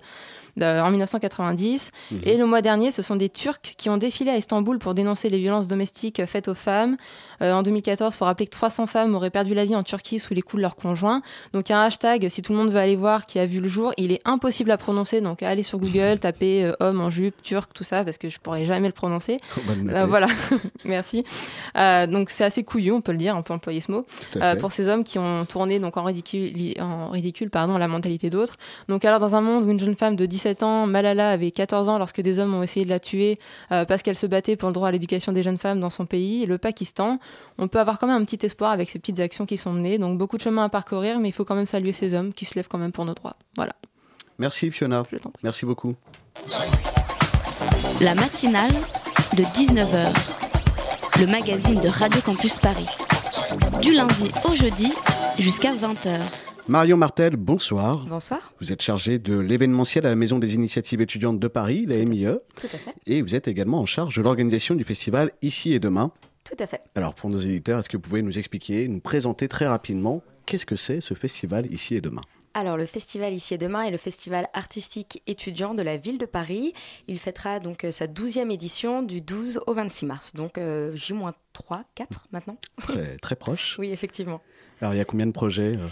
en 0.60 0.90
1990. 0.90 1.90
Mhm. 2.10 2.18
Et 2.24 2.36
le 2.36 2.46
mois 2.46 2.62
dernier, 2.62 2.90
ce 2.90 3.02
sont 3.02 3.16
des 3.16 3.28
Turcs 3.28 3.74
qui 3.76 3.90
ont 3.90 3.96
défilé 3.96 4.30
à 4.30 4.36
Istanbul 4.36 4.78
pour 4.78 4.94
dénoncer 4.94 5.28
les 5.28 5.38
violences 5.38 5.66
domestiques 5.66 6.24
faites 6.26 6.48
aux 6.48 6.54
femmes. 6.54 6.96
Euh, 7.42 7.52
en 7.52 7.62
2014, 7.62 8.14
il 8.14 8.16
faut 8.16 8.24
rappeler 8.24 8.46
que 8.46 8.52
300 8.52 8.86
femmes 8.86 9.14
auraient 9.14 9.30
perdu 9.30 9.54
la 9.54 9.64
vie 9.64 9.74
en 9.74 9.82
Turquie 9.82 10.18
sous 10.18 10.34
les 10.34 10.42
coups 10.42 10.56
de 10.56 10.62
leurs 10.62 10.76
conjoints. 10.76 11.22
Donc 11.52 11.68
il 11.68 11.72
y 11.72 11.74
a 11.74 11.78
un 11.78 11.84
hashtag, 11.84 12.28
si 12.28 12.42
tout 12.42 12.52
le 12.52 12.58
monde 12.58 12.70
veut 12.70 12.78
aller 12.78 12.96
voir, 12.96 13.26
qui 13.26 13.38
a 13.38 13.46
vu 13.46 13.60
le 13.60 13.68
jour. 13.68 13.92
Il 13.96 14.12
est 14.12 14.20
impossible 14.24 14.70
à 14.70 14.76
prononcer, 14.76 15.20
donc 15.20 15.42
allez 15.42 15.62
sur 15.62 15.78
Google, 15.78 16.18
tapez 16.18 16.64
euh, 16.64 16.72
homme 16.80 17.00
en 17.00 17.10
jupe, 17.10 17.42
turc, 17.42 17.72
tout 17.74 17.84
ça, 17.84 18.04
parce 18.04 18.18
que 18.18 18.28
je 18.28 18.38
pourrais 18.38 18.64
jamais 18.64 18.88
le 18.88 18.92
prononcer. 18.92 19.38
Le 19.68 19.82
noter. 19.82 19.98
Euh, 19.98 20.06
voilà, 20.06 20.26
merci. 20.84 21.24
Euh, 21.76 22.06
donc 22.06 22.30
c'est 22.30 22.44
assez 22.44 22.64
couillu, 22.64 22.92
on 22.92 23.00
peut 23.00 23.12
le 23.12 23.18
dire, 23.18 23.36
on 23.36 23.42
peut 23.42 23.54
employer 23.54 23.80
ce 23.80 23.90
mot, 23.90 24.06
euh, 24.36 24.56
pour 24.56 24.72
ces 24.72 24.88
hommes 24.88 25.04
qui 25.04 25.18
ont 25.18 25.44
tourné 25.44 25.78
donc 25.78 25.96
en 25.96 26.04
ridicule, 26.04 26.52
en 26.80 27.08
ridicule 27.08 27.50
pardon, 27.50 27.78
la 27.78 27.88
mentalité 27.88 28.30
d'autres. 28.30 28.56
Donc 28.88 29.04
alors 29.04 29.18
dans 29.18 29.36
un 29.36 29.40
monde 29.40 29.64
où 29.64 29.70
une 29.70 29.80
jeune 29.80 29.96
femme 29.96 30.16
de 30.16 30.26
17 30.26 30.43
ans, 30.62 30.86
Malala, 30.86 31.30
avait 31.30 31.50
14 31.50 31.88
ans 31.88 31.98
lorsque 31.98 32.20
des 32.20 32.38
hommes 32.38 32.54
ont 32.54 32.62
essayé 32.62 32.84
de 32.84 32.90
la 32.90 33.00
tuer 33.00 33.38
euh, 33.72 33.84
parce 33.84 34.02
qu'elle 34.02 34.16
se 34.16 34.26
battait 34.26 34.56
pour 34.56 34.68
le 34.68 34.72
droit 34.72 34.88
à 34.88 34.90
l'éducation 34.90 35.32
des 35.32 35.42
jeunes 35.42 35.58
femmes 35.58 35.80
dans 35.80 35.90
son 35.90 36.06
pays, 36.06 36.46
le 36.46 36.58
Pakistan, 36.58 37.18
on 37.58 37.68
peut 37.68 37.80
avoir 37.80 37.98
quand 37.98 38.06
même 38.06 38.20
un 38.20 38.24
petit 38.24 38.44
espoir 38.44 38.70
avec 38.70 38.88
ces 38.88 38.98
petites 38.98 39.20
actions 39.20 39.46
qui 39.46 39.56
sont 39.56 39.72
menées. 39.72 39.98
Donc 39.98 40.18
beaucoup 40.18 40.36
de 40.36 40.42
chemin 40.42 40.64
à 40.64 40.68
parcourir, 40.68 41.18
mais 41.18 41.28
il 41.28 41.32
faut 41.32 41.44
quand 41.44 41.54
même 41.54 41.66
saluer 41.66 41.92
ces 41.92 42.14
hommes 42.14 42.32
qui 42.32 42.44
se 42.44 42.54
lèvent 42.54 42.68
quand 42.68 42.78
même 42.78 42.92
pour 42.92 43.04
nos 43.04 43.14
droits. 43.14 43.36
Voilà. 43.56 43.72
Merci 44.38 44.70
Fiona. 44.70 45.02
Merci 45.42 45.64
beaucoup. 45.66 45.94
La 48.00 48.14
matinale 48.14 48.72
de 49.36 49.42
19h, 49.44 50.08
le 51.20 51.26
magazine 51.26 51.80
de 51.80 51.88
Radio 51.88 52.20
Campus 52.20 52.58
Paris. 52.58 52.88
Du 53.80 53.92
lundi 53.92 54.30
au 54.44 54.54
jeudi 54.54 54.92
jusqu'à 55.38 55.72
20h. 55.74 56.43
Marion 56.66 56.96
Martel, 56.96 57.36
bonsoir. 57.36 58.06
Bonsoir. 58.06 58.54
Vous 58.58 58.72
êtes 58.72 58.80
chargée 58.80 59.18
de 59.18 59.38
l'événementiel 59.38 60.06
à 60.06 60.08
la 60.08 60.16
Maison 60.16 60.38
des 60.38 60.54
Initiatives 60.54 61.02
étudiantes 61.02 61.38
de 61.38 61.48
Paris, 61.48 61.84
la 61.86 61.98
MIE. 61.98 62.38
Tout 62.58 62.66
à 62.72 62.78
fait. 62.78 62.94
Et 63.06 63.20
vous 63.20 63.34
êtes 63.34 63.48
également 63.48 63.80
en 63.80 63.86
charge 63.86 64.16
de 64.16 64.22
l'organisation 64.22 64.74
du 64.74 64.84
festival 64.84 65.30
Ici 65.42 65.74
et 65.74 65.78
Demain. 65.78 66.10
Tout 66.42 66.56
à 66.58 66.66
fait. 66.66 66.80
Alors 66.94 67.14
pour 67.14 67.28
nos 67.28 67.38
éditeurs, 67.38 67.80
est-ce 67.80 67.90
que 67.90 67.98
vous 67.98 68.02
pouvez 68.02 68.22
nous 68.22 68.38
expliquer, 68.38 68.88
nous 68.88 69.00
présenter 69.00 69.46
très 69.46 69.66
rapidement 69.66 70.22
qu'est-ce 70.46 70.64
que 70.64 70.76
c'est 70.76 71.02
ce 71.02 71.12
festival 71.12 71.70
Ici 71.70 71.96
et 71.96 72.00
Demain? 72.00 72.22
Alors, 72.56 72.76
le 72.76 72.86
festival 72.86 73.34
Ici 73.34 73.54
et 73.54 73.58
Demain 73.58 73.82
est 73.82 73.90
le 73.90 73.98
festival 73.98 74.48
artistique 74.54 75.22
étudiant 75.26 75.74
de 75.74 75.82
la 75.82 75.96
ville 75.96 76.18
de 76.18 76.26
Paris. 76.26 76.72
Il 77.08 77.18
fêtera 77.18 77.58
donc 77.58 77.82
euh, 77.82 77.90
sa 77.90 78.06
12e 78.06 78.52
édition 78.52 79.02
du 79.02 79.20
12 79.20 79.60
au 79.66 79.74
26 79.74 80.06
mars, 80.06 80.32
donc 80.34 80.56
euh, 80.56 80.94
J-3, 80.94 81.82
4 81.96 82.28
maintenant. 82.30 82.56
Très, 82.80 83.16
très 83.16 83.34
proche. 83.34 83.76
Oui, 83.80 83.90
effectivement. 83.90 84.40
Alors 84.80 84.94
il 84.94 84.98
y 84.98 85.00
a 85.00 85.04
combien 85.04 85.26
de 85.26 85.32
projets 85.32 85.76
euh? 85.76 85.88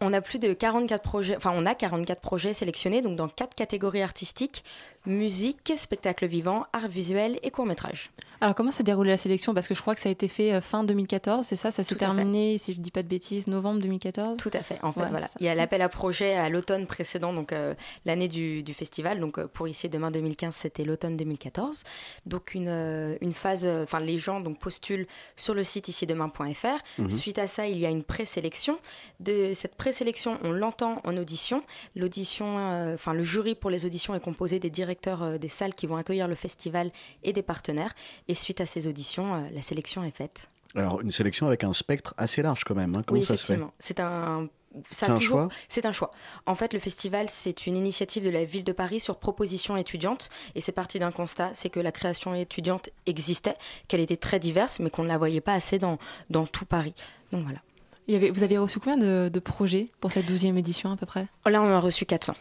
On 0.00 0.12
a 0.12 0.20
plus 0.20 0.38
de 0.38 0.52
44 0.52 1.02
projets, 1.02 1.36
enfin 1.36 1.52
on 1.54 1.66
a 1.66 1.74
44 1.74 2.20
projets 2.20 2.52
sélectionnés 2.54 3.02
donc 3.02 3.16
dans 3.16 3.28
quatre 3.28 3.54
catégories 3.54 4.02
artistiques 4.02 4.64
musique, 5.06 5.72
spectacle 5.76 6.26
vivant, 6.26 6.66
art 6.72 6.88
visuel 6.88 7.38
et 7.42 7.50
court 7.50 7.66
métrage. 7.66 8.10
Alors 8.42 8.54
comment 8.54 8.70
s'est 8.72 8.82
déroulée 8.82 9.10
la 9.10 9.18
sélection? 9.18 9.52
Parce 9.52 9.68
que 9.68 9.74
je 9.74 9.82
crois 9.82 9.94
que 9.94 10.00
ça 10.00 10.08
a 10.08 10.12
été 10.12 10.26
fait 10.28 10.52
euh, 10.54 10.60
fin 10.62 10.82
2014, 10.84 11.44
c'est 11.44 11.56
ça? 11.56 11.70
Ça 11.70 11.82
s'est 11.82 11.94
terminé, 11.94 12.56
si 12.58 12.72
je 12.72 12.80
dis 12.80 12.90
pas 12.90 13.02
de 13.02 13.08
bêtises, 13.08 13.46
novembre 13.46 13.80
2014 13.80 14.38
Tout 14.38 14.50
à 14.54 14.62
fait. 14.62 14.78
En 14.82 14.92
fait, 14.92 15.00
Ouais, 15.00 15.08
voilà. 15.10 15.26
Il 15.40 15.46
y 15.46 15.48
a 15.48 15.54
l'appel 15.54 15.82
à 15.82 15.88
projet 15.88 16.34
à 16.34 16.48
l'automne 16.48 16.86
précédent, 16.86 17.32
donc 17.34 17.52
euh, 17.52 17.74
l'année 18.06 18.28
du, 18.28 18.62
du 18.62 18.72
festival. 18.72 19.20
Donc 19.20 19.38
euh, 19.38 19.46
pour 19.46 19.68
ici 19.68 19.88
demain 19.88 20.10
2015, 20.10 20.54
c'était 20.54 20.84
l'automne 20.84 21.16
2014. 21.18 21.82
Donc 22.26 22.54
une, 22.54 22.68
euh, 22.68 23.16
une 23.20 23.34
phase, 23.34 23.64
euh, 23.66 23.82
enfin 23.84 24.00
les 24.00 24.18
gens 24.18 24.40
donc 24.40 24.58
postulent 24.58 25.06
sur 25.36 25.52
le 25.54 25.62
site 25.62 25.88
ici 25.88 26.06
demain.fr. 26.06 26.66
Mhm. 26.98 27.10
Suite 27.10 27.38
à 27.38 27.46
ça, 27.46 27.66
il 27.66 27.78
y 27.78 27.84
a 27.86 27.90
une 27.90 28.04
présélection. 28.04 28.78
De 29.18 29.52
cette 29.54 29.74
présélection, 29.74 30.38
on 30.42 30.50
l'entend 30.52 31.00
en 31.04 31.16
audition. 31.18 31.62
L'audition, 31.94 32.58
euh, 32.58 32.94
enfin 32.94 33.12
le 33.12 33.22
jury 33.22 33.54
pour 33.54 33.68
les 33.70 33.84
auditions 33.84 34.14
est 34.14 34.20
composé 34.20 34.58
des 34.58 34.70
directeurs 34.70 34.89
euh, 35.22 35.38
des 35.38 35.48
salles 35.48 35.74
qui 35.74 35.86
vont 35.86 35.96
accueillir 35.96 36.28
le 36.28 36.34
festival 36.34 36.90
et 37.22 37.32
des 37.32 37.42
partenaires. 37.42 37.94
Et 38.28 38.34
suite 38.34 38.60
à 38.60 38.66
ces 38.66 38.86
auditions, 38.86 39.34
euh, 39.34 39.40
la 39.52 39.62
sélection 39.62 40.04
est 40.04 40.10
faite. 40.16 40.48
Alors 40.74 41.00
une 41.00 41.10
sélection 41.12 41.46
avec 41.46 41.64
un 41.64 41.72
spectre 41.72 42.14
assez 42.16 42.42
large 42.42 42.62
quand 42.64 42.74
même. 42.76 42.92
hein. 42.96 43.02
Comment 43.06 43.18
oui, 43.20 43.26
ça 43.26 43.36
se 43.36 43.44
fait 43.46 43.54
effectivement. 43.54 43.72
C'est 43.78 44.00
un. 44.00 44.48
C'est 44.90 45.10
un 45.10 45.18
toujours- 45.18 45.36
choix 45.38 45.48
C'est 45.66 45.84
un 45.84 45.90
choix. 45.90 46.12
En 46.46 46.54
fait, 46.54 46.72
le 46.72 46.78
festival, 46.78 47.28
c'est 47.28 47.66
une 47.66 47.76
initiative 47.76 48.22
de 48.24 48.30
la 48.30 48.44
ville 48.44 48.62
de 48.62 48.70
Paris 48.70 49.00
sur 49.00 49.16
proposition 49.16 49.76
étudiante. 49.76 50.30
Et 50.54 50.60
c'est 50.60 50.70
parti 50.70 51.00
d'un 51.00 51.10
constat, 51.10 51.50
c'est 51.54 51.70
que 51.70 51.80
la 51.80 51.90
création 51.90 52.36
étudiante 52.36 52.88
existait, 53.06 53.56
qu'elle 53.88 53.98
était 53.98 54.16
très 54.16 54.38
diverse, 54.38 54.78
mais 54.78 54.88
qu'on 54.88 55.02
ne 55.02 55.08
la 55.08 55.18
voyait 55.18 55.40
pas 55.40 55.54
assez 55.54 55.80
dans, 55.80 55.98
dans 56.30 56.46
tout 56.46 56.66
Paris. 56.66 56.94
Donc 57.32 57.42
voilà. 57.42 57.58
Il 58.06 58.14
y 58.14 58.16
avait, 58.16 58.30
vous 58.30 58.44
avez 58.44 58.58
reçu 58.58 58.78
combien 58.78 58.96
de, 58.96 59.28
de 59.28 59.40
projets 59.40 59.88
pour 60.00 60.12
cette 60.12 60.26
12e 60.30 60.56
édition 60.56 60.92
à 60.92 60.96
peu 60.96 61.04
près? 61.06 61.26
Là, 61.46 61.60
on 61.62 61.66
en 61.66 61.70
a 61.72 61.80
reçu 61.80 62.06
400. 62.06 62.34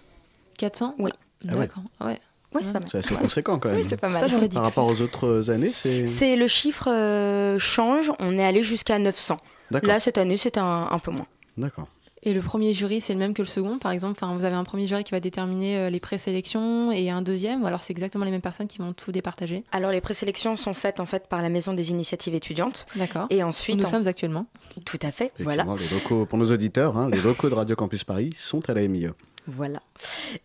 400 0.59 0.93
Oui. 0.99 1.09
Ah 1.47 1.53
ouais. 1.53 1.59
D'accord. 1.61 1.83
Ouais. 2.01 2.19
Oui, 2.53 2.61
c'est 2.63 2.73
pas 2.73 2.79
mal. 2.79 2.89
C'est 2.91 2.97
assez 2.99 3.15
conséquent 3.15 3.59
quand 3.59 3.69
même. 3.69 3.77
Oui, 3.79 3.85
c'est 3.87 3.97
pas 3.97 4.09
mal. 4.09 4.27
Par 4.53 4.63
rapport 4.63 4.87
aux 4.87 5.01
autres 5.01 5.49
années, 5.51 5.71
c'est. 5.73 6.07
C'est 6.07 6.35
le 6.35 6.47
chiffre 6.47 6.89
euh, 6.91 7.59
change, 7.59 8.11
on 8.19 8.37
est 8.37 8.43
allé 8.45 8.63
jusqu'à 8.63 8.97
900. 8.99 9.37
D'accord. 9.71 9.87
Là, 9.87 9.99
cette 9.99 10.17
année, 10.17 10.37
c'était 10.37 10.59
un, 10.59 10.87
un 10.89 10.99
peu 10.99 11.11
moins. 11.11 11.27
D'accord. 11.57 11.87
Et 12.23 12.33
le 12.33 12.41
premier 12.41 12.73
jury, 12.73 12.99
c'est 12.99 13.13
le 13.13 13.19
même 13.19 13.33
que 13.33 13.41
le 13.41 13.47
second, 13.47 13.77
par 13.77 13.93
exemple? 13.93 14.19
Enfin, 14.21 14.35
Vous 14.35 14.43
avez 14.43 14.55
un 14.55 14.65
premier 14.65 14.87
jury 14.87 15.05
qui 15.05 15.11
va 15.11 15.21
déterminer 15.21 15.77
euh, 15.77 15.89
les 15.89 16.01
présélections 16.01 16.91
et 16.91 17.09
un 17.09 17.21
deuxième, 17.21 17.63
ou 17.63 17.65
alors 17.67 17.81
c'est 17.81 17.91
exactement 17.93 18.25
les 18.25 18.31
mêmes 18.31 18.41
personnes 18.41 18.67
qui 18.67 18.79
vont 18.79 18.91
tout 18.91 19.13
départager? 19.13 19.63
Alors, 19.71 19.91
les 19.91 20.01
présélections 20.01 20.57
sont 20.57 20.73
faites 20.73 20.99
en 20.99 21.05
fait 21.05 21.27
par 21.27 21.41
la 21.41 21.47
Maison 21.47 21.71
des 21.73 21.91
initiatives 21.91 22.35
étudiantes. 22.35 22.87
D'accord. 22.97 23.27
Et 23.29 23.41
ensuite, 23.41 23.75
Où 23.77 23.79
nous 23.79 23.85
en- 23.85 23.89
sommes 23.91 24.07
actuellement. 24.07 24.47
Tout 24.85 24.99
à 25.01 25.11
fait, 25.11 25.31
voilà. 25.39 25.63
Effectivement, 25.63 25.75
les 25.75 26.01
locaux, 26.03 26.25
pour 26.25 26.37
nos 26.39 26.51
auditeurs, 26.51 26.97
hein, 26.97 27.09
les 27.09 27.21
locaux 27.21 27.47
de 27.49 27.53
Radio 27.55 27.77
Campus 27.77 28.03
Paris 28.03 28.31
sont 28.35 28.69
à 28.69 28.73
la 28.73 28.85
MIE. 28.85 29.07
Voilà. 29.47 29.81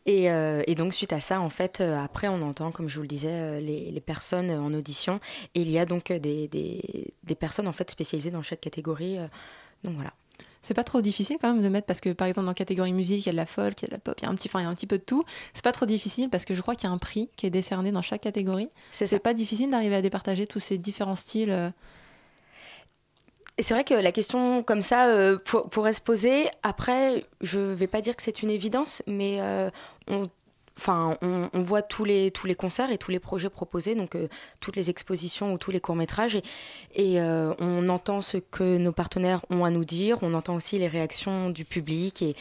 Et, 0.06 0.30
euh, 0.30 0.62
et 0.66 0.74
donc, 0.74 0.94
suite 0.94 1.12
à 1.12 1.20
ça, 1.20 1.40
en 1.40 1.50
fait, 1.50 1.80
euh, 1.80 2.02
après, 2.02 2.28
on 2.28 2.40
entend, 2.42 2.70
comme 2.72 2.88
je 2.88 2.96
vous 2.96 3.02
le 3.02 3.08
disais, 3.08 3.28
euh, 3.30 3.60
les, 3.60 3.90
les 3.90 4.00
personnes 4.00 4.50
en 4.50 4.72
audition. 4.72 5.20
Et 5.54 5.60
il 5.60 5.70
y 5.70 5.78
a 5.78 5.84
donc 5.84 6.10
des, 6.12 6.48
des, 6.48 7.12
des 7.22 7.34
personnes, 7.34 7.68
en 7.68 7.72
fait, 7.72 7.90
spécialisées 7.90 8.30
dans 8.30 8.42
chaque 8.42 8.60
catégorie. 8.60 9.18
donc, 9.82 9.94
voilà. 9.94 10.12
C'est 10.62 10.72
pas 10.72 10.84
trop 10.84 11.02
difficile 11.02 11.36
quand 11.38 11.52
même 11.52 11.62
de 11.62 11.68
mettre, 11.68 11.86
parce 11.86 12.00
que 12.00 12.08
par 12.14 12.26
exemple 12.26 12.46
dans 12.46 12.52
la 12.52 12.54
catégorie 12.54 12.94
musique, 12.94 13.26
il 13.26 13.26
y 13.26 13.28
a 13.28 13.32
de 13.32 13.36
la 13.36 13.44
folk, 13.44 13.82
il 13.82 13.84
y 13.84 13.86
a 13.86 13.88
de 13.88 13.92
la 13.92 13.98
pop, 13.98 14.18
il 14.18 14.24
y 14.24 14.26
a 14.26 14.30
un 14.30 14.34
petit, 14.34 14.48
enfin, 14.48 14.60
il 14.60 14.62
y 14.62 14.66
a 14.66 14.70
un 14.70 14.74
petit 14.74 14.86
peu 14.86 14.96
de 14.96 15.02
tout. 15.04 15.22
C'est 15.52 15.62
pas 15.62 15.72
trop 15.72 15.84
difficile 15.84 16.30
parce 16.30 16.46
que 16.46 16.54
je 16.54 16.62
crois 16.62 16.74
qu'il 16.74 16.88
y 16.88 16.90
a 16.90 16.94
un 16.94 16.96
prix 16.96 17.28
qui 17.36 17.44
est 17.44 17.50
décerné 17.50 17.92
dans 17.92 18.00
chaque 18.00 18.22
catégorie. 18.22 18.70
C'est 18.90 19.18
pas 19.18 19.34
difficile 19.34 19.68
d'arriver 19.68 19.96
à 19.96 20.00
départager 20.00 20.46
tous 20.46 20.60
ces 20.60 20.78
différents 20.78 21.16
styles. 21.16 21.74
Et 23.56 23.62
c'est 23.62 23.74
vrai 23.74 23.84
que 23.84 23.94
la 23.94 24.10
question 24.10 24.62
comme 24.64 24.82
ça 24.82 25.06
euh, 25.08 25.38
pour- 25.38 25.70
pourrait 25.70 25.92
se 25.92 26.00
poser. 26.00 26.48
Après, 26.62 27.24
je 27.40 27.60
vais 27.60 27.86
pas 27.86 28.00
dire 28.00 28.16
que 28.16 28.22
c'est 28.22 28.42
une 28.42 28.50
évidence, 28.50 29.02
mais 29.06 29.38
euh, 29.40 29.70
on, 30.08 30.28
voit 31.54 31.82
tous 31.82 32.04
les, 32.04 32.32
tous 32.32 32.48
les 32.48 32.56
concerts 32.56 32.90
et 32.90 32.98
tous 32.98 33.12
les 33.12 33.20
projets 33.20 33.48
proposés, 33.48 33.94
donc 33.94 34.16
euh, 34.16 34.26
toutes 34.58 34.74
les 34.74 34.90
expositions 34.90 35.52
ou 35.52 35.58
tous 35.58 35.70
les 35.70 35.78
courts-métrages, 35.78 36.34
et, 36.96 37.20
euh, 37.20 37.54
on 37.60 37.86
entend 37.86 38.22
ce 38.22 38.38
que 38.38 38.76
nos 38.76 38.90
partenaires 38.90 39.44
ont 39.50 39.64
à 39.64 39.70
nous 39.70 39.84
dire, 39.84 40.18
on 40.22 40.34
entend 40.34 40.56
aussi 40.56 40.80
les 40.80 40.88
réactions 40.88 41.50
du 41.50 41.64
public, 41.64 42.22
et, 42.22 42.34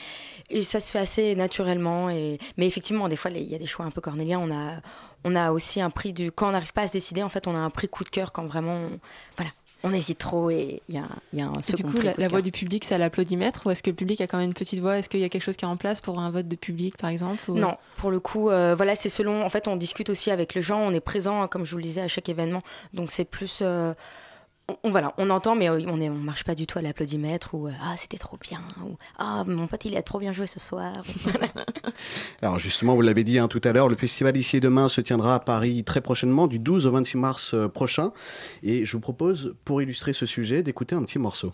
ça 0.63 0.79
se 0.79 0.91
fait 0.91 0.99
assez 0.99 1.35
naturellement. 1.35 2.07
Mais 2.07 2.67
effectivement, 2.67 3.07
des 3.07 3.15
fois, 3.15 3.29
il 3.29 3.43
y 3.43 3.55
a 3.55 3.59
des 3.59 3.65
choix 3.67 3.85
un 3.85 3.91
peu 3.91 4.01
cornéliens. 4.01 4.39
On 4.39 4.51
a, 4.51 4.81
on 5.23 5.35
a 5.35 5.51
aussi 5.51 5.81
un 5.81 5.89
prix 5.89 6.13
du. 6.13 6.31
Quand 6.31 6.49
on 6.49 6.51
n'arrive 6.51 6.73
pas 6.73 6.83
à 6.83 6.87
se 6.87 6.93
décider, 6.93 7.23
en 7.23 7.29
fait, 7.29 7.47
on 7.47 7.55
a 7.55 7.59
un 7.59 7.69
prix 7.69 7.87
coup 7.87 8.03
de 8.03 8.09
cœur 8.09 8.31
quand 8.31 8.45
vraiment. 8.45 8.79
Voilà. 9.37 9.51
On 9.83 9.91
hésite 9.93 10.17
trop 10.17 10.49
et 10.49 10.81
il 10.87 10.95
y 10.95 10.97
a, 10.97 11.03
y 11.33 11.41
a 11.41 11.47
un 11.47 11.53
Et 11.53 11.57
du 11.57 11.63
second 11.63 11.83
coup, 11.89 11.93
prix 11.97 12.05
la, 12.05 12.11
coup 12.13 12.17
de 12.17 12.21
la 12.21 12.27
voix 12.29 12.41
du 12.41 12.51
public, 12.51 12.85
c'est 12.85 12.95
à 12.95 12.97
l'applaudimètre 12.97 13.65
ou 13.65 13.69
est-ce 13.71 13.83
que 13.83 13.89
le 13.89 13.95
public 13.95 14.21
a 14.21 14.27
quand 14.27 14.37
même 14.37 14.47
une 14.47 14.53
petite 14.53 14.79
voix? 14.79 14.97
Est-ce 14.97 15.09
qu'il 15.09 15.19
y 15.19 15.23
a 15.25 15.29
quelque 15.29 15.41
chose 15.41 15.57
qui 15.57 15.65
est 15.65 15.67
en 15.67 15.75
place 15.77 15.99
pour 16.01 16.19
un 16.19 16.29
vote 16.31 16.47
de 16.47 16.55
public, 16.55 16.95
par 16.97 17.09
exemple 17.09 17.51
ou- 17.51 17.57
Non, 17.57 17.75
pour 17.97 18.09
le 18.11 18.19
coup, 18.19 18.49
euh, 18.49 18.75
voilà, 18.75 18.95
c'est 18.95 19.09
selon. 19.09 19.43
En 19.43 19.49
fait, 19.49 19.67
on 19.67 19.75
discute 19.75 20.09
aussi 20.09 20.31
avec 20.31 20.53
les 20.53 20.61
gens, 20.61 20.79
on 20.79 20.93
est 20.93 20.99
présent, 21.01 21.47
comme 21.47 21.65
je 21.65 21.71
vous 21.71 21.77
le 21.77 21.83
disais, 21.83 22.01
à 22.01 22.07
chaque 22.07 22.29
événement. 22.29 22.61
Donc 22.93 23.11
c'est 23.11 23.25
plus. 23.25 23.59
euh, 23.61 23.93
on, 24.69 24.75
on- 24.83 24.91
voilà, 24.91 25.13
on 25.17 25.29
entend, 25.29 25.55
mais 25.55 25.69
euh, 25.69 25.81
on 25.87 25.97
ne 25.97 26.09
on 26.09 26.13
marche 26.13 26.43
pas 26.43 26.55
du 26.55 26.65
tout 26.67 26.79
à 26.79 26.81
l'applaudimètre 26.81 27.53
ou 27.53 27.67
euh, 27.67 27.71
ah 27.81 27.95
c'était 27.97 28.17
trop 28.17 28.37
bien 28.37 28.61
ou 28.83 28.97
ah 29.17 29.43
mon 29.45 29.67
pote 29.67 29.85
il 29.85 29.95
a 29.97 30.01
trop 30.01 30.19
bien 30.19 30.33
joué 30.33 30.47
ce 30.47 30.59
soir. 30.59 30.93
Alors 32.41 32.59
justement, 32.59 32.95
vous 32.95 33.01
l'avez 33.01 33.23
dit 33.23 33.39
hein, 33.39 33.47
tout 33.47 33.61
à 33.63 33.71
l'heure, 33.71 33.89
le 33.89 33.95
festival 33.95 34.35
ici 34.37 34.57
et 34.57 34.59
demain 34.59 34.89
se 34.89 35.01
tiendra 35.01 35.35
à 35.35 35.39
Paris 35.39 35.83
très 35.83 36.01
prochainement, 36.01 36.47
du 36.47 36.59
12 36.59 36.87
au 36.87 36.91
26 36.91 37.17
mars 37.17 37.53
euh, 37.53 37.67
prochain. 37.67 38.11
Et 38.63 38.85
je 38.85 38.91
vous 38.93 38.99
propose, 39.01 39.55
pour 39.65 39.81
illustrer 39.81 40.13
ce 40.13 40.25
sujet, 40.25 40.63
d'écouter 40.63 40.95
un 40.95 41.03
petit 41.03 41.19
morceau. 41.19 41.53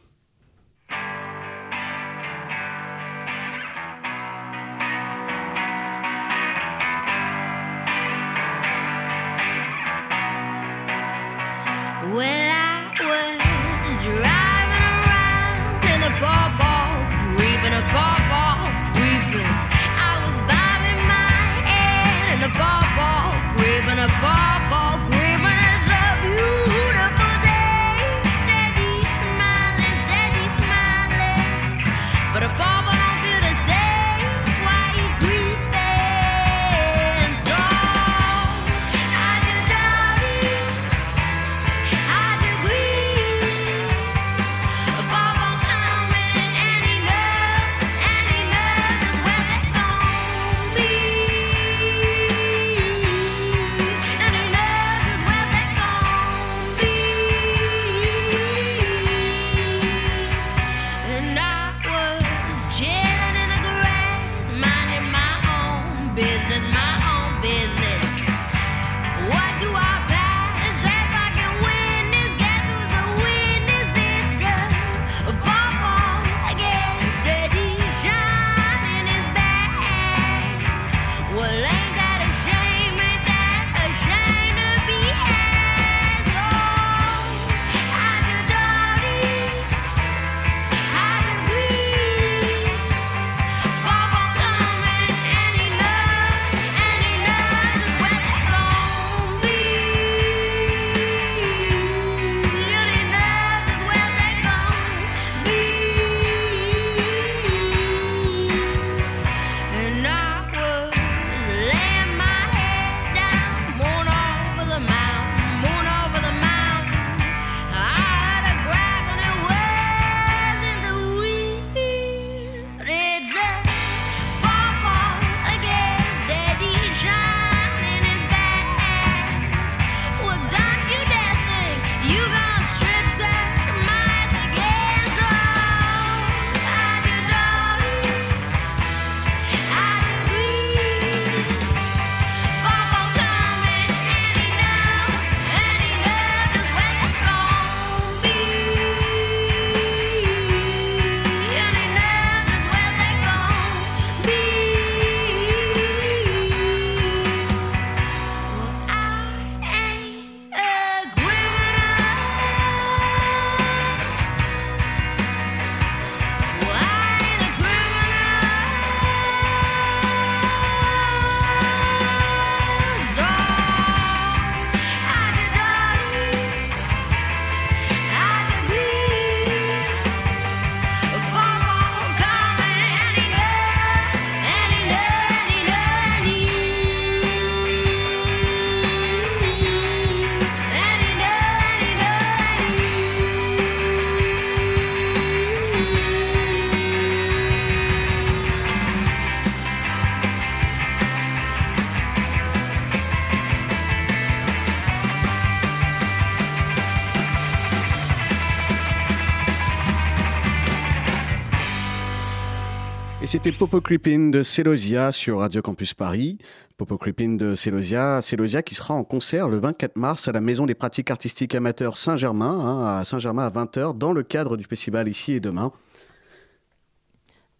C'était 213.31 213.51
Popo 213.51 213.79
Creepin 213.79 214.31
de 214.31 214.41
Celosia 214.41 215.11
sur 215.11 215.37
Radio 215.37 215.61
Campus 215.61 215.93
Paris. 215.93 216.39
Popo 216.77 216.97
Creepin 216.97 217.35
de 217.35 217.53
Celosia, 217.53 218.23
Celosia 218.23 218.63
qui 218.63 218.73
sera 218.73 218.95
en 218.95 219.03
concert 219.03 219.49
le 219.49 219.59
24 219.59 219.97
mars 219.97 220.27
à 220.27 220.31
la 220.31 220.41
Maison 220.41 220.65
des 220.65 220.73
pratiques 220.73 221.11
artistiques 221.11 221.53
amateurs 221.53 221.95
Saint-Germain, 221.97 222.59
hein, 222.59 222.97
à 222.97 223.05
Saint-Germain 223.05 223.45
à 223.45 223.51
20h, 223.51 223.95
dans 223.95 224.13
le 224.13 224.23
cadre 224.23 224.57
du 224.57 224.63
festival 224.63 225.07
Ici 225.07 225.33
et 225.33 225.39
Demain. 225.39 225.71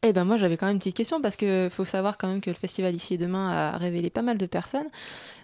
Eh 0.02 0.12
ben 0.12 0.24
moi 0.24 0.38
j'avais 0.38 0.58
quand 0.58 0.66
même 0.66 0.74
une 0.74 0.80
petite 0.80 0.98
question 0.98 1.22
parce 1.22 1.36
que 1.36 1.68
faut 1.70 1.86
savoir 1.86 2.18
quand 2.18 2.28
même 2.28 2.42
que 2.42 2.50
le 2.50 2.56
festival 2.56 2.96
ici 2.96 3.14
et 3.14 3.18
demain 3.20 3.52
a 3.52 3.78
révélé 3.78 4.10
pas 4.10 4.24
mal 4.24 4.40
de 4.40 4.48
personnes, 4.48 4.88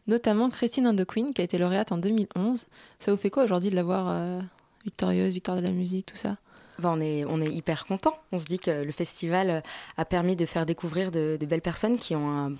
notamment 0.07 0.49
Christine 0.49 0.87
and 0.87 0.95
the 0.95 1.05
Queen 1.05 1.35
qui 1.35 1.41
a 1.41 1.43
été 1.43 1.59
lauréate 1.59 1.91
en 1.91 1.99
2011. 1.99 2.65
Ça 2.97 3.11
vous 3.11 3.17
fait 3.17 3.29
quoi 3.29 3.43
aujourd'hui 3.43 3.69
de 3.69 3.75
la 3.75 3.83
voir 3.83 4.07
euh, 4.09 4.41
victorieuse, 4.85 5.33
victoire 5.33 5.57
de 5.57 5.61
la 5.61 5.71
musique, 5.71 6.07
tout 6.07 6.15
ça? 6.15 6.37
On, 6.83 6.99
est, 7.01 7.25
on 7.25 7.39
est 7.41 7.51
hyper 7.51 7.85
content. 7.85 8.17
On 8.31 8.39
se 8.39 8.45
dit 8.45 8.59
que 8.59 8.83
le 8.83 8.91
festival 8.91 9.63
a 9.97 10.05
permis 10.05 10.35
de 10.35 10.45
faire 10.45 10.65
découvrir 10.65 11.11
de, 11.11 11.37
de 11.39 11.45
belles 11.45 11.61
personnes 11.61 11.97
qui 11.97 12.15
ont 12.15 12.29
un 12.29 12.53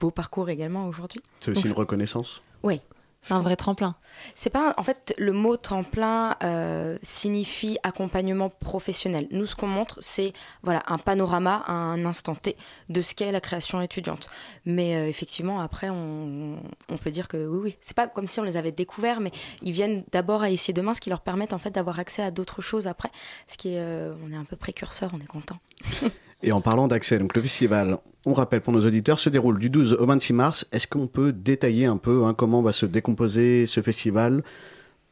beau 0.00 0.10
parcours 0.10 0.48
également 0.48 0.86
aujourd'hui. 0.86 1.20
C'est 1.38 1.50
aussi 1.50 1.62
Donc, 1.64 1.72
une 1.72 1.78
reconnaissance? 1.78 2.42
Oui, 2.62 2.80
C'est 3.20 3.34
un 3.34 3.42
vrai 3.42 3.56
tremplin. 3.56 3.96
C'est 4.36 4.50
pas, 4.50 4.74
en 4.76 4.82
fait, 4.82 5.12
le 5.18 5.32
mot 5.32 5.56
tremplin 5.56 6.36
euh, 6.42 6.96
signifie 7.02 7.76
accompagnement 7.82 8.48
professionnel. 8.48 9.26
Nous, 9.32 9.46
ce 9.46 9.56
qu'on 9.56 9.66
montre, 9.66 9.98
c'est 10.00 10.32
voilà 10.62 10.82
un 10.86 10.98
panorama 10.98 11.62
à 11.66 11.72
un 11.72 12.04
instant 12.04 12.34
T 12.34 12.56
de 12.88 13.00
ce 13.00 13.14
qu'est 13.14 13.32
la 13.32 13.40
création 13.40 13.82
étudiante. 13.82 14.30
Mais 14.64 14.96
euh, 14.96 15.08
effectivement, 15.08 15.60
après, 15.60 15.90
on, 15.90 16.58
peut 17.02 17.10
dire 17.10 17.28
que 17.28 17.46
oui, 17.46 17.60
oui, 17.62 17.76
c'est 17.80 17.96
pas 17.96 18.06
comme 18.06 18.28
si 18.28 18.38
on 18.40 18.44
les 18.44 18.56
avait 18.56 18.72
découverts, 18.72 19.20
mais 19.20 19.32
ils 19.62 19.72
viennent 19.72 20.04
d'abord 20.12 20.42
à 20.42 20.50
essayer 20.50 20.72
demain, 20.72 20.94
ce 20.94 21.00
qui 21.00 21.10
leur 21.10 21.20
permet 21.20 21.52
en 21.52 21.58
fait 21.58 21.70
d'avoir 21.70 21.98
accès 21.98 22.22
à 22.22 22.30
d'autres 22.30 22.62
choses 22.62 22.86
après. 22.86 23.10
Ce 23.46 23.56
qui 23.56 23.70
est, 23.70 23.78
euh, 23.78 24.14
on 24.24 24.32
est 24.32 24.36
un 24.36 24.44
peu 24.44 24.56
précurseur, 24.56 25.10
on 25.12 25.20
est 25.20 25.26
content. 25.26 25.58
Et 26.42 26.52
en 26.52 26.60
parlant 26.60 26.86
d'accès, 26.86 27.18
donc 27.18 27.34
le 27.34 27.42
festival, 27.42 27.98
on 28.24 28.32
rappelle 28.32 28.60
pour 28.60 28.72
nos 28.72 28.86
auditeurs, 28.86 29.18
se 29.18 29.28
déroule 29.28 29.58
du 29.58 29.70
12 29.70 29.94
au 29.94 30.06
26 30.06 30.32
mars. 30.32 30.66
Est-ce 30.70 30.86
qu'on 30.86 31.08
peut 31.08 31.32
détailler 31.32 31.86
un 31.86 31.96
peu 31.96 32.24
hein, 32.24 32.34
comment 32.34 32.62
va 32.62 32.72
se 32.72 32.86
décomposer 32.86 33.66
ce 33.66 33.82
festival? 33.82 34.44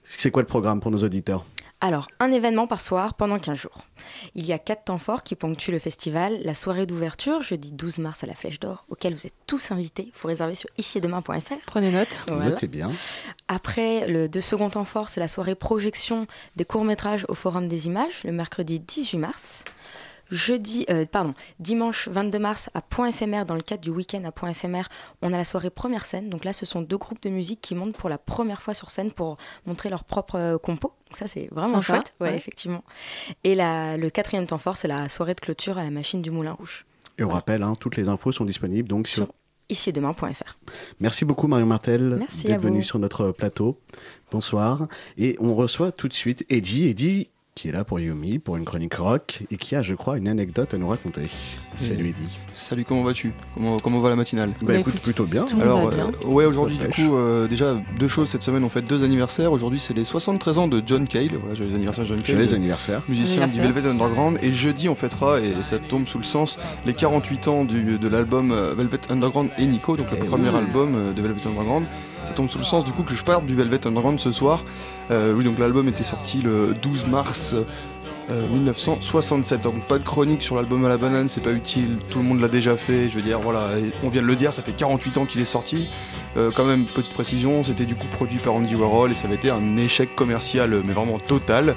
C'est 0.04 0.30
quoi 0.30 0.42
le 0.42 0.46
programme 0.46 0.80
pour 0.80 0.92
nos 0.92 1.02
auditeurs? 1.02 1.44
Alors, 1.82 2.08
un 2.20 2.32
événement 2.32 2.66
par 2.66 2.80
soir 2.80 3.14
pendant 3.14 3.38
15 3.38 3.58
jours. 3.58 3.84
Il 4.34 4.46
y 4.46 4.52
a 4.54 4.58
quatre 4.58 4.84
temps 4.84 4.98
forts 4.98 5.22
qui 5.22 5.34
ponctuent 5.34 5.72
le 5.72 5.78
festival. 5.78 6.38
La 6.42 6.54
soirée 6.54 6.86
d'ouverture, 6.86 7.42
jeudi 7.42 7.70
12 7.70 7.98
mars 7.98 8.24
à 8.24 8.26
la 8.26 8.34
Flèche 8.34 8.60
d'Or, 8.60 8.86
auquel 8.88 9.12
vous 9.12 9.26
êtes 9.26 9.34
tous 9.46 9.72
invités. 9.72 10.04
Il 10.06 10.12
faut 10.14 10.28
réserver 10.28 10.54
sur 10.54 10.70
icietdemain.fr. 10.78 11.54
Prenez 11.66 11.90
note. 11.90 12.24
Voilà. 12.28 12.50
Notez 12.50 12.66
bien. 12.66 12.90
Après, 13.48 14.08
le 14.08 14.26
deux 14.26 14.40
second 14.40 14.70
temps 14.70 14.84
fort, 14.84 15.10
c'est 15.10 15.20
la 15.20 15.28
soirée 15.28 15.54
projection 15.54 16.26
des 16.56 16.64
courts-métrages 16.64 17.26
au 17.28 17.34
Forum 17.34 17.68
des 17.68 17.86
Images, 17.86 18.24
le 18.24 18.32
mercredi 18.32 18.80
18 18.80 19.18
mars. 19.18 19.64
Jeudi, 20.30 20.84
euh, 20.90 21.06
pardon, 21.06 21.34
dimanche 21.60 22.08
22 22.08 22.38
mars 22.38 22.70
à 22.74 22.82
Point 22.82 23.08
éphémère, 23.08 23.46
dans 23.46 23.54
le 23.54 23.62
cadre 23.62 23.82
du 23.82 23.90
week-end 23.90 24.22
à 24.24 24.32
Point 24.32 24.50
éphémère, 24.50 24.88
on 25.22 25.32
a 25.32 25.36
la 25.36 25.44
soirée 25.44 25.70
première 25.70 26.06
scène. 26.06 26.30
Donc 26.30 26.44
là, 26.44 26.52
ce 26.52 26.66
sont 26.66 26.82
deux 26.82 26.98
groupes 26.98 27.22
de 27.22 27.30
musique 27.30 27.60
qui 27.60 27.74
montent 27.74 27.96
pour 27.96 28.08
la 28.08 28.18
première 28.18 28.62
fois 28.62 28.74
sur 28.74 28.90
scène 28.90 29.12
pour 29.12 29.36
montrer 29.66 29.88
leur 29.88 30.04
propre 30.04 30.36
euh, 30.36 30.58
compo. 30.58 30.88
Donc 31.08 31.16
ça, 31.16 31.28
c'est 31.28 31.48
vraiment 31.52 31.82
Sympa, 31.82 31.82
chouette, 31.82 32.14
ouais, 32.20 32.30
ouais. 32.30 32.36
effectivement. 32.36 32.82
Et 33.44 33.54
la, 33.54 33.96
le 33.96 34.10
quatrième 34.10 34.46
temps 34.46 34.58
fort, 34.58 34.76
c'est 34.76 34.88
la 34.88 35.08
soirée 35.08 35.34
de 35.34 35.40
clôture 35.40 35.78
à 35.78 35.84
la 35.84 35.90
machine 35.90 36.22
du 36.22 36.30
Moulin 36.30 36.52
Rouge. 36.52 36.84
Et 37.18 37.24
on 37.24 37.28
rappelle, 37.28 37.62
hein, 37.62 37.74
toutes 37.78 37.96
les 37.96 38.08
infos 38.08 38.32
sont 38.32 38.44
disponibles 38.44 38.88
donc 38.88 39.08
sur. 39.08 39.24
Sur 39.24 39.34
icietdemain.fr. 39.68 40.58
Merci 41.00 41.24
beaucoup 41.24 41.48
Marion 41.48 41.66
Martel 41.66 42.20
d'être 42.44 42.60
venue 42.60 42.82
sur 42.82 42.98
notre 42.98 43.32
plateau. 43.32 43.80
Bonsoir. 44.30 44.86
Et 45.18 45.36
on 45.40 45.54
reçoit 45.54 45.92
tout 45.92 46.08
de 46.08 46.12
suite 46.12 46.44
Eddie. 46.48 46.86
Eddie 46.88 47.28
qui 47.56 47.70
est 47.70 47.72
là 47.72 47.84
pour 47.84 47.98
Yumi, 47.98 48.38
pour 48.38 48.58
une 48.58 48.66
chronique 48.66 48.94
rock, 48.96 49.42
et 49.50 49.56
qui 49.56 49.74
a, 49.76 49.80
je 49.80 49.94
crois, 49.94 50.18
une 50.18 50.28
anecdote 50.28 50.74
à 50.74 50.76
nous 50.76 50.88
raconter. 50.88 51.22
Salut 51.74 52.10
Eddie. 52.10 52.38
Salut, 52.52 52.84
comment 52.84 53.02
vas-tu? 53.02 53.32
Comment, 53.54 53.78
comment 53.78 53.98
va 54.00 54.10
la 54.10 54.14
matinale? 54.16 54.50
Bah, 54.60 54.74
écoute, 54.74 55.00
plutôt 55.00 55.24
bien. 55.24 55.46
Alors, 55.62 55.88
euh, 55.88 56.26
ouais, 56.26 56.44
aujourd'hui, 56.44 56.76
du 56.76 56.86
coup, 56.88 57.16
euh, 57.16 57.48
déjà, 57.48 57.74
deux 57.98 58.08
choses 58.08 58.28
cette 58.28 58.42
semaine, 58.42 58.62
on 58.62 58.68
fait 58.68 58.82
deux 58.82 59.02
anniversaires. 59.04 59.52
Aujourd'hui, 59.52 59.80
c'est 59.80 59.94
les 59.94 60.04
73 60.04 60.58
ans 60.58 60.68
de 60.68 60.82
John 60.84 61.08
Cale. 61.08 61.30
Voilà, 61.40 61.54
joyeux 61.54 61.74
anniversaire, 61.74 62.04
John 62.04 62.20
Cale. 62.20 62.36
Joyeux 62.36 62.52
anniversaire. 62.54 63.02
Musicien 63.08 63.44
Anniversaire. 63.44 63.66
du 63.66 63.72
Velvet 63.72 63.88
Underground. 63.88 64.38
Et 64.42 64.52
jeudi, 64.52 64.90
on 64.90 64.94
fêtera, 64.94 65.40
et 65.40 65.54
ça 65.62 65.78
tombe 65.78 66.06
sous 66.06 66.18
le 66.18 66.24
sens, 66.24 66.58
les 66.84 66.92
48 66.92 67.48
ans 67.48 67.64
du- 67.64 67.96
de 67.98 68.08
l'album 68.08 68.52
euh, 68.52 68.74
Velvet 68.74 69.00
Underground 69.08 69.48
et 69.56 69.64
Nico, 69.64 69.96
donc 69.96 70.10
le 70.10 70.18
Eh 70.20 70.24
premier 70.26 70.50
oui. 70.50 70.56
album 70.56 71.14
de 71.16 71.22
Velvet 71.22 71.46
Underground. 71.48 71.86
Ça 72.26 72.32
tombe 72.34 72.50
sous 72.50 72.58
le 72.58 72.64
sens, 72.64 72.84
du 72.84 72.92
coup, 72.92 73.02
que 73.04 73.14
je 73.14 73.24
parle 73.24 73.46
du 73.46 73.54
Velvet 73.54 73.86
Underground 73.86 74.18
ce 74.18 74.30
soir. 74.32 74.62
Euh, 75.10 75.34
oui, 75.34 75.44
donc 75.44 75.58
l'album 75.58 75.88
était 75.88 76.02
sorti 76.02 76.42
le 76.42 76.74
12 76.80 77.06
mars. 77.06 77.54
euh, 78.30 78.48
1967, 78.48 79.60
donc 79.62 79.86
pas 79.86 79.98
de 79.98 80.02
chronique 80.02 80.42
sur 80.42 80.56
l'album 80.56 80.84
à 80.84 80.88
la 80.88 80.98
banane, 80.98 81.28
c'est 81.28 81.40
pas 81.40 81.52
utile, 81.52 81.98
tout 82.10 82.18
le 82.18 82.24
monde 82.24 82.40
l'a 82.40 82.48
déjà 82.48 82.76
fait, 82.76 83.08
je 83.08 83.14
veux 83.14 83.22
dire, 83.22 83.38
voilà, 83.38 83.68
on 84.02 84.08
vient 84.08 84.22
de 84.22 84.26
le 84.26 84.34
dire, 84.34 84.52
ça 84.52 84.62
fait 84.62 84.72
48 84.72 85.18
ans 85.18 85.26
qu'il 85.26 85.40
est 85.40 85.44
sorti. 85.44 85.88
Euh, 86.36 86.50
quand 86.54 86.64
même, 86.64 86.84
petite 86.84 87.14
précision, 87.14 87.62
c'était 87.62 87.86
du 87.86 87.94
coup 87.94 88.06
produit 88.10 88.38
par 88.38 88.54
Andy 88.54 88.74
Warhol 88.74 89.10
et 89.10 89.14
ça 89.14 89.26
avait 89.26 89.36
été 89.36 89.50
un 89.50 89.76
échec 89.76 90.14
commercial, 90.14 90.72
euh, 90.74 90.82
mais 90.84 90.92
vraiment 90.92 91.18
total. 91.18 91.74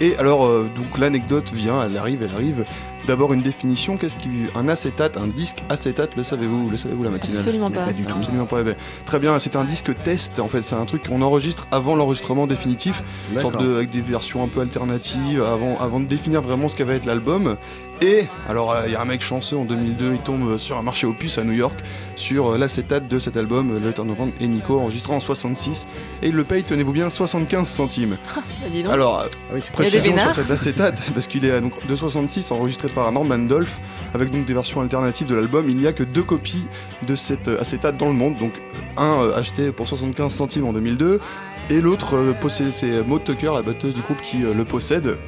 Et 0.00 0.16
alors, 0.18 0.44
euh, 0.44 0.70
donc 0.76 0.98
l'anecdote 0.98 1.52
vient, 1.52 1.82
elle 1.82 1.96
arrive, 1.96 2.22
elle 2.22 2.34
arrive. 2.34 2.64
D'abord 3.06 3.32
une 3.32 3.42
définition, 3.42 3.96
qu'est-ce 3.96 4.16
qu'un 4.16 4.68
acétate, 4.68 5.16
un 5.16 5.28
disque 5.28 5.62
acétate, 5.68 6.16
le 6.16 6.24
savez-vous, 6.24 6.70
le 6.70 6.76
savez-vous 6.76 7.04
la 7.04 7.10
matinale 7.10 7.38
Absolument 7.38 7.70
pas. 7.70 7.86
Pas 7.86 7.92
du 7.92 8.04
tout. 8.04 8.16
Absolument 8.16 8.46
pas. 8.46 8.60
eh 8.60 8.64
ben, 8.64 8.74
très 9.04 9.18
bien, 9.20 9.38
c'est 9.38 9.54
un 9.54 9.64
disque 9.64 9.92
test 10.02 10.40
en 10.40 10.48
fait, 10.48 10.62
c'est 10.62 10.74
un 10.74 10.84
truc 10.86 11.08
qu'on 11.08 11.22
enregistre 11.22 11.68
avant 11.70 11.94
l'enregistrement 11.94 12.46
définitif, 12.46 13.02
sorte 13.40 13.60
de, 13.62 13.76
avec 13.76 13.90
des 13.90 14.00
versions 14.00 14.42
un 14.42 14.48
peu 14.48 14.60
alternatives 14.60 15.42
avant, 15.42 15.78
avant 15.78 16.00
de 16.00 16.06
définir 16.06 16.42
vraiment 16.42 16.68
ce 16.68 16.76
qu'va 16.76 16.94
être 16.94 17.06
l'album. 17.06 17.56
Et 18.00 18.26
alors 18.48 18.72
euh, 18.72 18.82
il 18.86 18.92
y 18.92 18.94
a 18.96 19.00
un 19.00 19.04
mec 19.04 19.22
chanceux 19.22 19.56
en 19.56 19.64
2002, 19.64 20.12
il 20.14 20.20
tombe 20.20 20.58
sur 20.58 20.76
un 20.76 20.82
marché 20.82 21.06
aux 21.06 21.12
puces 21.12 21.38
à 21.38 21.44
New 21.44 21.52
York 21.52 21.78
sur 22.14 22.48
euh, 22.48 22.58
l'acétate 22.58 23.08
de 23.08 23.18
cet 23.18 23.36
album, 23.36 23.70
euh, 23.76 23.80
Le 23.80 23.92
Turnaround 23.92 24.32
et 24.40 24.48
Nico, 24.48 24.78
enregistré 24.78 25.14
en 25.14 25.20
66, 25.20 25.86
et 26.22 26.28
il 26.28 26.34
le 26.34 26.44
paye, 26.44 26.64
tenez-vous 26.64 26.92
bien, 26.92 27.10
75 27.10 27.68
centimes. 27.68 28.16
Bah, 28.66 28.68
dis 28.72 28.82
donc. 28.82 28.92
Alors, 28.92 29.20
euh, 29.20 29.26
Ah 29.50 29.54
oui, 29.54 29.60
précision 29.72 30.18
sur 30.18 30.34
cet 30.34 30.50
acétate, 30.50 31.00
parce 31.14 31.26
qu'il 31.26 31.44
est 31.44 31.60
donc 31.60 31.86
de 31.86 31.96
66, 31.96 32.50
enregistré 32.50 32.88
par 32.88 33.10
Norman 33.12 33.38
Dolph, 33.38 33.80
avec 34.14 34.30
donc 34.30 34.46
des 34.46 34.54
versions 34.54 34.80
alternatives 34.80 35.26
de 35.26 35.34
l'album. 35.34 35.68
Il 35.68 35.76
n'y 35.76 35.86
a 35.86 35.92
que 35.92 36.02
deux 36.02 36.22
copies 36.22 36.66
de 37.06 37.14
cet 37.14 37.48
euh, 37.48 37.60
acétate 37.60 37.96
dans 37.96 38.06
le 38.06 38.14
monde, 38.14 38.38
donc 38.38 38.52
un 38.96 39.22
euh, 39.22 39.36
acheté 39.36 39.72
pour 39.72 39.86
75 39.86 40.32
centimes 40.34 40.66
en 40.66 40.72
2002, 40.72 41.20
et 41.68 41.80
l'autre 41.80 42.14
euh, 42.16 42.32
possède, 42.32 42.74
c'est 42.74 43.02
Maud 43.02 43.24
Tucker, 43.24 43.52
la 43.54 43.62
batteuse 43.62 43.94
du 43.94 44.00
groupe, 44.00 44.20
qui 44.22 44.44
euh, 44.44 44.54
le 44.54 44.64
possède. 44.64 45.18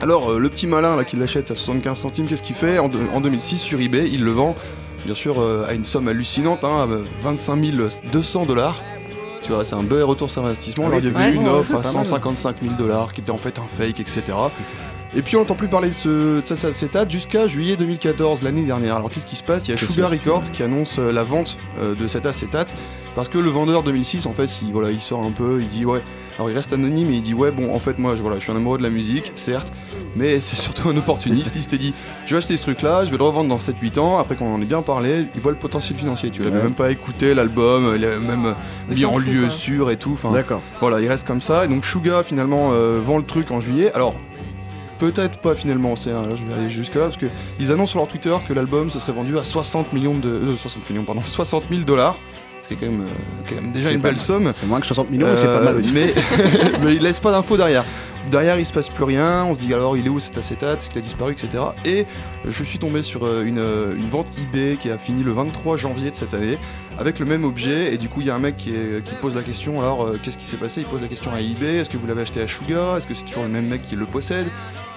Alors, 0.00 0.30
euh, 0.32 0.38
le 0.38 0.48
petit 0.48 0.66
malin 0.66 0.96
là 0.96 1.04
qui 1.04 1.16
l'achète 1.16 1.50
à 1.50 1.54
75 1.54 1.98
centimes, 1.98 2.26
qu'est-ce 2.26 2.42
qu'il 2.42 2.56
fait 2.56 2.78
en, 2.78 2.88
de- 2.88 2.98
en 3.14 3.20
2006 3.20 3.58
sur 3.58 3.80
eBay 3.80 4.08
Il 4.12 4.24
le 4.24 4.30
vend, 4.32 4.56
bien 5.04 5.14
sûr, 5.14 5.40
euh, 5.40 5.66
à 5.68 5.74
une 5.74 5.84
somme 5.84 6.08
hallucinante, 6.08 6.64
hein, 6.64 6.80
à 6.82 6.88
25 7.22 7.60
200 8.10 8.46
dollars. 8.46 8.82
Tu 9.42 9.50
vois, 9.52 9.64
c'est 9.64 9.74
un 9.74 9.82
bel 9.82 10.02
retour 10.04 10.30
sur 10.30 10.44
investissement. 10.44 10.84
Ah 10.86 10.88
Alors, 10.88 11.00
il 11.00 11.04
y 11.06 11.08
avait 11.08 11.18
ouais, 11.30 11.34
une 11.34 11.42
ouais, 11.44 11.48
offre 11.50 11.72
à 11.74 11.82
pas 11.82 11.92
mal. 11.92 12.04
155 12.04 12.56
000 12.62 12.74
dollars 12.74 13.12
qui 13.12 13.20
était 13.20 13.30
en 13.32 13.38
fait 13.38 13.58
un 13.58 13.66
fake, 13.76 13.98
etc. 14.00 14.22
Et 15.14 15.20
puis 15.20 15.36
on 15.36 15.40
n'entend 15.40 15.56
plus 15.56 15.68
parler 15.68 15.90
de, 15.90 15.94
ce, 15.94 16.40
de 16.40 16.46
cet 16.46 16.64
acétate 16.64 17.10
jusqu'à 17.10 17.46
juillet 17.46 17.76
2014, 17.76 18.42
l'année 18.42 18.62
dernière. 18.62 18.96
Alors 18.96 19.10
qu'est-ce 19.10 19.26
qui 19.26 19.36
se 19.36 19.42
passe? 19.42 19.68
Il 19.68 19.72
y 19.72 19.74
a 19.74 19.76
Sugar 19.76 20.08
Records 20.10 20.50
qui 20.50 20.62
annonce 20.62 20.98
euh, 20.98 21.12
la 21.12 21.22
vente 21.22 21.58
euh, 21.78 21.94
de 21.94 22.06
cet 22.06 22.24
acétate 22.24 22.74
parce 23.14 23.28
que 23.28 23.36
le 23.36 23.50
vendeur 23.50 23.82
2006 23.82 24.24
en 24.24 24.32
fait 24.32 24.48
il, 24.62 24.72
voilà, 24.72 24.90
il 24.90 25.00
sort 25.00 25.22
un 25.22 25.32
peu, 25.32 25.60
il 25.60 25.68
dit 25.68 25.84
ouais, 25.84 26.02
alors 26.38 26.48
il 26.48 26.54
reste 26.56 26.72
anonyme 26.72 27.10
et 27.10 27.16
il 27.16 27.22
dit 27.22 27.34
ouais 27.34 27.50
bon 27.50 27.74
en 27.74 27.78
fait 27.78 27.98
moi 27.98 28.16
je, 28.16 28.22
voilà, 28.22 28.38
je 28.38 28.44
suis 28.44 28.52
un 28.52 28.56
amoureux 28.56 28.78
de 28.78 28.82
la 28.82 28.88
musique 28.88 29.32
certes 29.36 29.70
mais 30.16 30.40
c'est 30.40 30.56
surtout 30.56 30.88
un 30.88 30.96
opportuniste, 30.96 31.54
il 31.56 31.60
s'était 31.62 31.76
dit 31.76 31.92
je 32.24 32.30
vais 32.34 32.38
acheter 32.38 32.56
ce 32.56 32.62
truc 32.62 32.80
là, 32.80 33.04
je 33.04 33.10
vais 33.10 33.18
le 33.18 33.22
revendre 33.24 33.50
dans 33.50 33.58
7-8 33.58 33.98
ans, 33.98 34.18
après 34.18 34.34
qu'on 34.36 34.54
en 34.54 34.62
ait 34.62 34.66
bien 34.66 34.80
parlé, 34.80 35.26
il 35.34 35.40
voit 35.42 35.52
le 35.52 35.58
potentiel 35.58 35.98
financier, 35.98 36.30
tu 36.30 36.42
l'avais 36.42 36.56
Ouais. 36.56 36.62
même 36.62 36.74
pas 36.74 36.90
écouté 36.90 37.34
l'album, 37.34 37.92
il 37.96 38.02
avait 38.06 38.18
même 38.18 38.46
euh, 38.46 38.52
mis 38.94 39.04
en 39.04 39.18
lieu 39.18 39.50
sûr 39.50 39.90
et 39.90 39.98
tout, 39.98 40.18
D'accord. 40.32 40.62
voilà, 40.80 40.98
il 41.00 41.08
reste 41.08 41.26
comme 41.26 41.42
ça. 41.42 41.66
Et 41.66 41.68
donc 41.68 41.84
Suga 41.84 42.22
finalement 42.22 42.70
euh, 42.72 42.98
vend 43.04 43.18
le 43.18 43.24
truc 43.24 43.50
en 43.50 43.60
juillet. 43.60 43.92
Alors 43.94 44.14
peut-être 45.02 45.38
pas 45.40 45.56
finalement, 45.56 45.96
c'est 45.96 46.10
je 46.10 46.44
vais 46.44 46.54
aller 46.60 46.70
jusque 46.70 46.94
là 46.94 47.02
parce 47.06 47.16
que 47.16 47.26
ils 47.58 47.72
annoncent 47.72 47.90
sur 47.90 47.98
leur 47.98 48.06
Twitter 48.08 48.34
que 48.46 48.52
l'album 48.52 48.88
se 48.88 49.00
serait 49.00 49.12
vendu 49.12 49.36
à 49.36 49.42
60 49.42 49.92
millions 49.92 50.16
de 50.16 50.28
euh, 50.28 50.56
60 50.56 50.88
millions 50.88 51.02
pardon, 51.02 51.22
60 51.24 51.64
000 51.70 51.82
dollars. 51.82 52.16
Ce 52.62 52.68
qui 52.68 52.74
est 52.74 52.76
quand 52.76 52.86
même, 52.92 53.00
euh, 53.00 53.48
quand 53.48 53.56
même 53.56 53.72
déjà 53.72 53.90
une 53.90 54.00
belle 54.00 54.12
mal. 54.12 54.20
somme. 54.20 54.52
C'est 54.58 54.66
moins 54.66 54.78
que 54.78 54.86
60 54.86 55.10
millions, 55.10 55.26
mais 55.26 55.34
c'est 55.34 55.46
pas 55.46 55.60
mal 55.60 55.76
aussi. 55.76 55.92
Mais, 55.92 56.14
mais 56.84 56.94
il 56.94 57.02
laisse 57.02 57.18
pas 57.18 57.32
d'infos 57.32 57.56
derrière. 57.56 57.84
Derrière, 58.30 58.56
il 58.56 58.64
se 58.64 58.72
passe 58.72 58.88
plus 58.88 59.02
rien. 59.02 59.44
On 59.44 59.54
se 59.54 59.58
dit 59.58 59.74
alors, 59.74 59.96
il 59.96 60.06
est 60.06 60.08
où 60.08 60.20
cet 60.20 60.38
acétate 60.38 60.78
Est-ce 60.78 60.88
qu'il 60.88 60.98
a 60.98 61.02
disparu, 61.02 61.32
etc. 61.32 61.64
Et 61.84 62.06
je 62.46 62.62
suis 62.62 62.78
tombé 62.78 63.02
sur 63.02 63.24
euh, 63.26 63.42
une, 63.42 63.58
euh, 63.58 63.96
une 63.96 64.06
vente 64.06 64.30
eBay 64.40 64.76
qui 64.78 64.90
a 64.92 64.96
fini 64.96 65.24
le 65.24 65.32
23 65.32 65.76
janvier 65.76 66.10
de 66.10 66.14
cette 66.14 66.32
année 66.34 66.56
avec 67.00 67.18
le 67.18 67.26
même 67.26 67.42
objet. 67.42 67.92
Et 67.92 67.98
du 67.98 68.08
coup, 68.08 68.20
il 68.20 68.28
y 68.28 68.30
a 68.30 68.36
un 68.36 68.38
mec 68.38 68.56
qui, 68.56 68.70
est- 68.70 69.02
qui 69.04 69.16
pose 69.16 69.34
la 69.34 69.42
question 69.42 69.80
alors, 69.80 70.04
euh, 70.06 70.20
qu'est-ce 70.22 70.38
qui 70.38 70.46
s'est 70.46 70.56
passé? 70.56 70.82
Il 70.82 70.86
pose 70.86 71.02
la 71.02 71.08
question 71.08 71.32
à 71.34 71.40
eBay 71.40 71.78
Est-ce 71.78 71.90
que 71.90 71.96
vous 71.96 72.06
l'avez 72.06 72.22
acheté 72.22 72.40
à 72.40 72.46
Suga? 72.46 72.96
Est-ce 72.96 73.08
que 73.08 73.14
c'est 73.14 73.24
toujours 73.24 73.42
le 73.42 73.48
même 73.48 73.66
mec 73.66 73.88
qui 73.88 73.96
le 73.96 74.06
possède? 74.06 74.46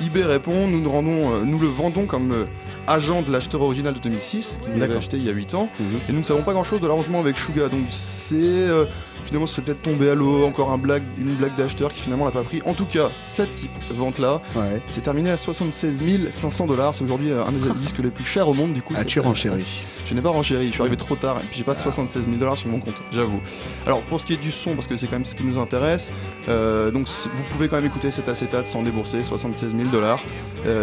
eBay 0.01 0.23
répond 0.23 0.67
nous, 0.67 0.81
nous, 0.81 0.91
rendons, 0.91 1.33
euh, 1.33 1.43
nous 1.43 1.59
le 1.59 1.67
vendons 1.67 2.05
comme 2.05 2.31
euh, 2.31 2.45
agent 2.87 3.21
de 3.21 3.31
l'acheteur 3.31 3.61
original 3.61 3.93
de 3.93 3.99
2006, 3.99 4.59
qui 4.61 4.79
l'avait 4.79 4.97
acheté 4.97 5.17
il 5.17 5.23
y 5.23 5.29
a 5.29 5.33
8 5.33 5.53
ans. 5.55 5.69
Mhm. 5.79 5.99
Et 6.09 6.11
nous 6.11 6.19
ne 6.19 6.23
savons 6.23 6.43
pas 6.43 6.53
grand 6.53 6.63
chose 6.63 6.81
de 6.81 6.87
l'arrangement 6.87 7.19
avec 7.19 7.37
Suga. 7.37 7.69
Donc 7.69 7.85
c'est. 7.89 8.67
Euh, 9.25 9.27
finalement, 9.27 9.47
c'est 9.47 9.61
peut-être 9.63 9.81
tombé 9.81 10.09
à 10.09 10.15
l'eau, 10.15 10.45
encore 10.45 10.71
un 10.71 10.77
blague, 10.77 11.03
une 11.17 11.33
blague 11.35 11.55
d'acheteur 11.55 11.91
qui 11.91 12.01
finalement 12.01 12.25
l'a 12.25 12.31
pas 12.31 12.43
pris. 12.43 12.61
En 12.65 12.73
tout 12.73 12.85
cas, 12.85 13.09
cette 13.23 13.49
vente-là, 13.91 14.41
Ouais. 14.55 14.81
c'est 14.91 15.01
terminé 15.01 15.31
à 15.31 15.37
76 15.37 15.99
500 16.31 16.67
dollars. 16.67 16.95
C'est 16.95 17.03
aujourd'hui 17.03 17.31
euh, 17.31 17.43
un 17.45 17.51
des 17.51 17.79
disques 17.79 17.99
les 17.99 18.11
plus 18.11 18.23
chers 18.25 18.47
au 18.47 18.53
monde. 18.53 18.73
Du 18.73 18.81
coup, 18.81 18.93
Ah, 18.95 18.99
c'est- 18.99 19.05
tu 19.05 19.19
renchéris. 19.19 19.85
Je 20.05 20.13
n'ai 20.13 20.21
pas 20.21 20.29
renchéri, 20.29 20.67
je 20.67 20.73
suis 20.73 20.81
arrivé 20.81 20.97
trop 20.97 21.15
tard 21.15 21.37
et 21.39 21.45
puis 21.47 21.57
j'ai 21.57 21.63
pas 21.63 21.73
76 21.73 22.25
000 22.25 22.35
dollars 22.37 22.57
sur 22.57 22.69
mon 22.69 22.79
compte, 22.79 23.01
j'avoue. 23.11 23.39
Alors 23.87 24.03
pour 24.03 24.21
ce 24.21 24.25
qui 24.27 24.33
est 24.33 24.37
du 24.41 24.51
son, 24.51 24.75
parce 24.75 24.85
que 24.87 24.95
c'est 24.97 25.07
quand 25.07 25.13
même 25.15 25.25
ce 25.25 25.33
qui 25.33 25.43
nous 25.43 25.57
intéresse, 25.57 26.11
euh, 26.47 26.91
donc 26.91 27.07
vous 27.07 27.43
pouvez 27.51 27.67
quand 27.67 27.77
même 27.77 27.85
écouter 27.87 28.11
cet 28.11 28.29
acétate 28.29 28.67
sans 28.67 28.83
débourser 28.83 29.23
76 29.23 29.75
000 29.75 29.89
dollars. 29.89 30.19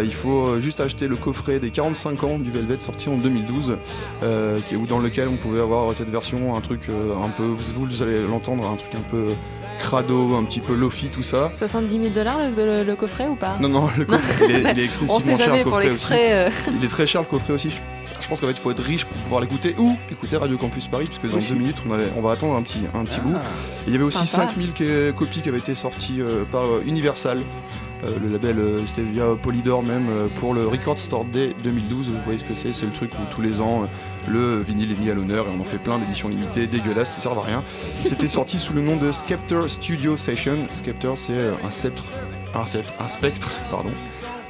il 0.03 0.13
faut 0.13 0.45
euh, 0.47 0.59
juste 0.61 0.79
acheter 0.79 1.07
le 1.09 1.15
coffret 1.17 1.59
des 1.59 1.69
45 1.69 2.23
ans 2.23 2.37
du 2.39 2.51
Velvet 2.51 2.79
sorti 2.79 3.09
en 3.09 3.17
2012, 3.17 3.77
euh, 4.23 4.59
qui- 4.67 4.75
ou 4.77 4.87
dans 4.87 4.99
lequel 4.99 5.27
on 5.27 5.35
pouvait 5.37 5.59
avoir 5.61 5.93
cette 5.95 6.09
version, 6.09 6.55
un 6.55 6.61
truc 6.61 6.81
euh, 6.89 7.13
un 7.23 7.29
peu, 7.29 7.43
vous, 7.43 7.85
vous 7.85 8.01
allez 8.03 8.25
l'entendre, 8.33 8.67
un 8.67 8.75
truc 8.75 8.93
un 8.95 9.01
peu 9.09 9.33
crado, 9.79 10.35
un 10.35 10.43
petit 10.43 10.59
peu 10.59 10.73
lofi, 10.75 11.09
tout 11.09 11.23
ça. 11.23 11.49
70 11.53 11.99
000 11.99 12.09
dollars 12.13 12.39
le, 12.39 12.65
le- 12.65 12.83
le 12.83 12.95
coffret 12.95 13.27
ou 13.27 13.35
pas? 13.35 13.57
Non, 13.59 13.69
non, 13.69 13.89
le 13.97 14.05
coffret, 14.05 14.45
il 14.49 14.55
est, 14.55 14.59
il 14.61 14.65
est 14.67 14.71
On 14.83 14.85
excessivement 14.85 15.37
cher. 15.37 15.45
jamais 15.45 15.57
le 15.59 15.63
pour 15.63 15.73
coffret 15.73 15.87
l'extrait. 15.89 16.33
euh. 16.33 16.47
aussi. 16.47 16.55
Il 16.79 16.85
est 16.85 16.89
très 16.89 17.07
cher 17.07 17.21
le 17.21 17.27
coffret 17.27 17.53
aussi. 17.53 17.69
Je, 17.71 17.77
je 18.21 18.27
pense 18.27 18.39
qu'en 18.39 18.47
fait, 18.47 18.53
il 18.53 18.59
faut 18.59 18.71
être 18.71 18.83
riche 18.83 19.05
pour 19.05 19.17
pouvoir 19.23 19.41
l'écouter 19.41 19.75
ou 19.77 19.97
écouter 20.11 20.37
Radio 20.37 20.57
Campus 20.57 20.87
Paris, 20.87 21.05
puisque 21.05 21.29
dans 21.29 21.37
deux 21.39 21.59
minutes, 21.59 21.83
on, 21.87 21.91
allait- 21.93 22.11
on 22.17 22.21
va 22.21 22.31
attendre 22.31 22.55
un 22.55 22.61
petit, 22.63 22.81
un 22.93 23.03
petit 23.05 23.19
Ah. 23.23 23.27
bout. 23.27 23.35
Et 23.35 23.87
il 23.87 23.93
y 23.93 23.95
avait 23.95 24.05
aussi 24.05 24.25
Sympa. 24.27 24.47
5000 24.53 24.73
qui- 24.73 24.85
copies 25.17 25.41
qui 25.41 25.49
avaient 25.49 25.57
été 25.59 25.75
sorties 25.75 26.21
euh, 26.21 26.43
par 26.49 26.63
euh, 26.63 26.83
Universal. 26.85 27.41
Euh, 28.05 28.17
le 28.21 28.27
label, 28.29 28.59
euh, 28.59 28.81
c'était 28.85 29.01
via 29.01 29.23
Polydor 29.41 29.81
même, 29.81 30.07
euh, 30.09 30.27
pour 30.35 30.53
le 30.53 30.67
Record 30.67 30.99
Store 30.99 31.23
Day 31.23 31.51
2012. 31.63 32.11
Vous 32.11 32.17
voyez 32.25 32.37
ce 32.39 32.43
que 32.43 32.53
c'est 32.53 32.73
C'est 32.73 32.85
le 32.85 32.91
truc 32.91 33.11
où 33.13 33.23
tous 33.33 33.41
les 33.41 33.61
ans, 33.61 33.83
le 34.27 34.61
vinyle 34.61 34.91
est 34.91 34.99
mis 34.99 35.09
à 35.09 35.13
l'honneur 35.13 35.47
et 35.47 35.49
on 35.49 35.61
en 35.61 35.65
fait 35.65 35.77
plein 35.77 35.99
d'éditions 35.99 36.29
limitées, 36.29 36.67
dégueulasses, 36.67 37.09
qui 37.09 37.21
servent 37.21 37.39
à 37.39 37.43
rien. 37.43 37.63
C'était 38.05 38.27
sorti 38.27 38.59
sous 38.59 38.73
le 38.73 38.81
nom 38.81 38.97
de 38.97 39.11
Scepter 39.11 39.67
Studio 39.67 40.17
Session. 40.17 40.67
Scepter, 40.71 41.13
c'est 41.15 41.33
euh, 41.33 41.53
un 41.63 41.71
sceptre, 41.71 42.05
un 42.53 42.65
sceptre, 42.65 42.93
un 42.99 43.07
spectre, 43.07 43.59
pardon. 43.69 43.91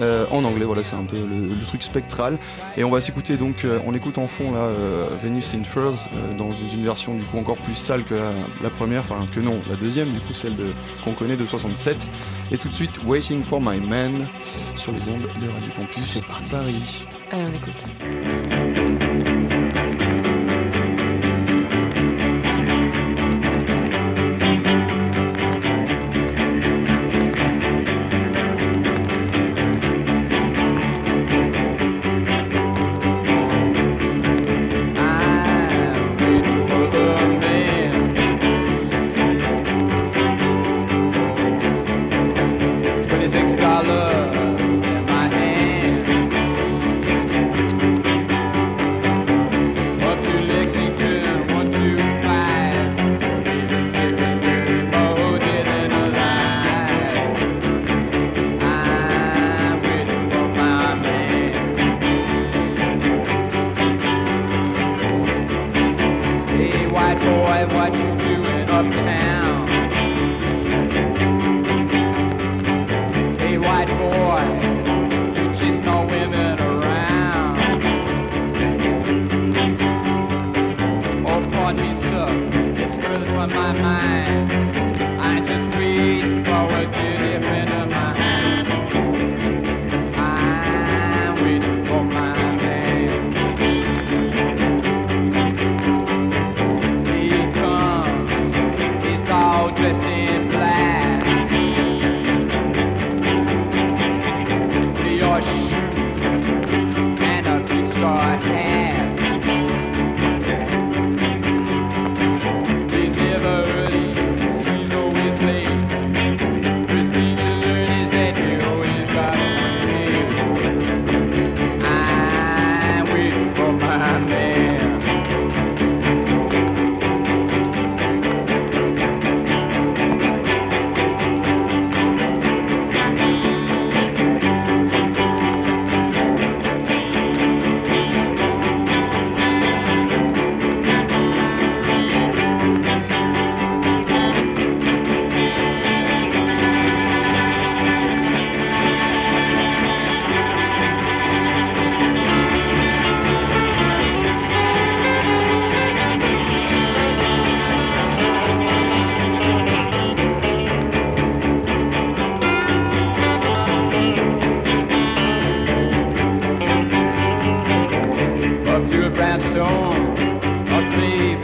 Euh, 0.02 0.26
en 0.32 0.44
anglais, 0.44 0.66
voilà, 0.66 0.84
c'est 0.84 0.96
un 0.96 1.04
peu 1.04 1.18
le, 1.18 1.54
le 1.54 1.66
truc 1.66 1.84
spectral. 1.84 2.38
Et 2.78 2.84
on 2.84 2.90
va 2.90 3.02
s'écouter 3.02 3.38
donc, 3.38 3.66
euh, 3.66 3.80
on 3.86 3.94
écoute 3.94 4.18
en 4.18 4.28
fond 4.28 4.52
là 4.52 4.60
euh, 4.60 5.08
Venus 5.22 5.54
in 5.54 5.64
Furs 5.64 6.10
dans 6.38 6.52
une 6.52 6.84
version 6.84 7.16
du 7.16 7.24
coup 7.24 7.38
encore 7.38 7.58
plus 7.58 7.76
sale 7.76 8.04
que 8.04 8.16
la, 8.16 8.32
la 8.62 8.70
première, 8.70 9.02
enfin 9.02 9.26
que 9.32 9.40
non, 9.40 9.62
la 9.70 9.76
deuxième, 9.76 10.12
du 10.12 10.20
coup 10.20 10.34
celle 10.34 10.56
de 10.56 10.74
qu'on 11.04 11.14
connaît 11.14 11.38
de 11.38 11.46
67. 11.46 12.10
Et 12.52 12.58
tout 12.58 12.70
de 12.70 12.74
suite, 12.74 13.04
Waiting 13.06 13.44
for 13.44 13.62
My 13.62 13.80
Man 13.80 14.28
sur 14.76 14.92
les 14.92 15.02
ondes 15.10 15.24
de 15.42 15.50
Radio 15.50 15.72
Campus 15.76 16.22
Paris. 16.50 17.06
Allez, 17.32 17.46
on 17.46 17.54
écoute. 17.54 18.83
I 67.64 67.66
watch 67.74 67.94
you 67.94 68.36
doing 68.36 68.70
uptown. 68.70 69.13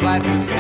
gladness. 0.10 0.59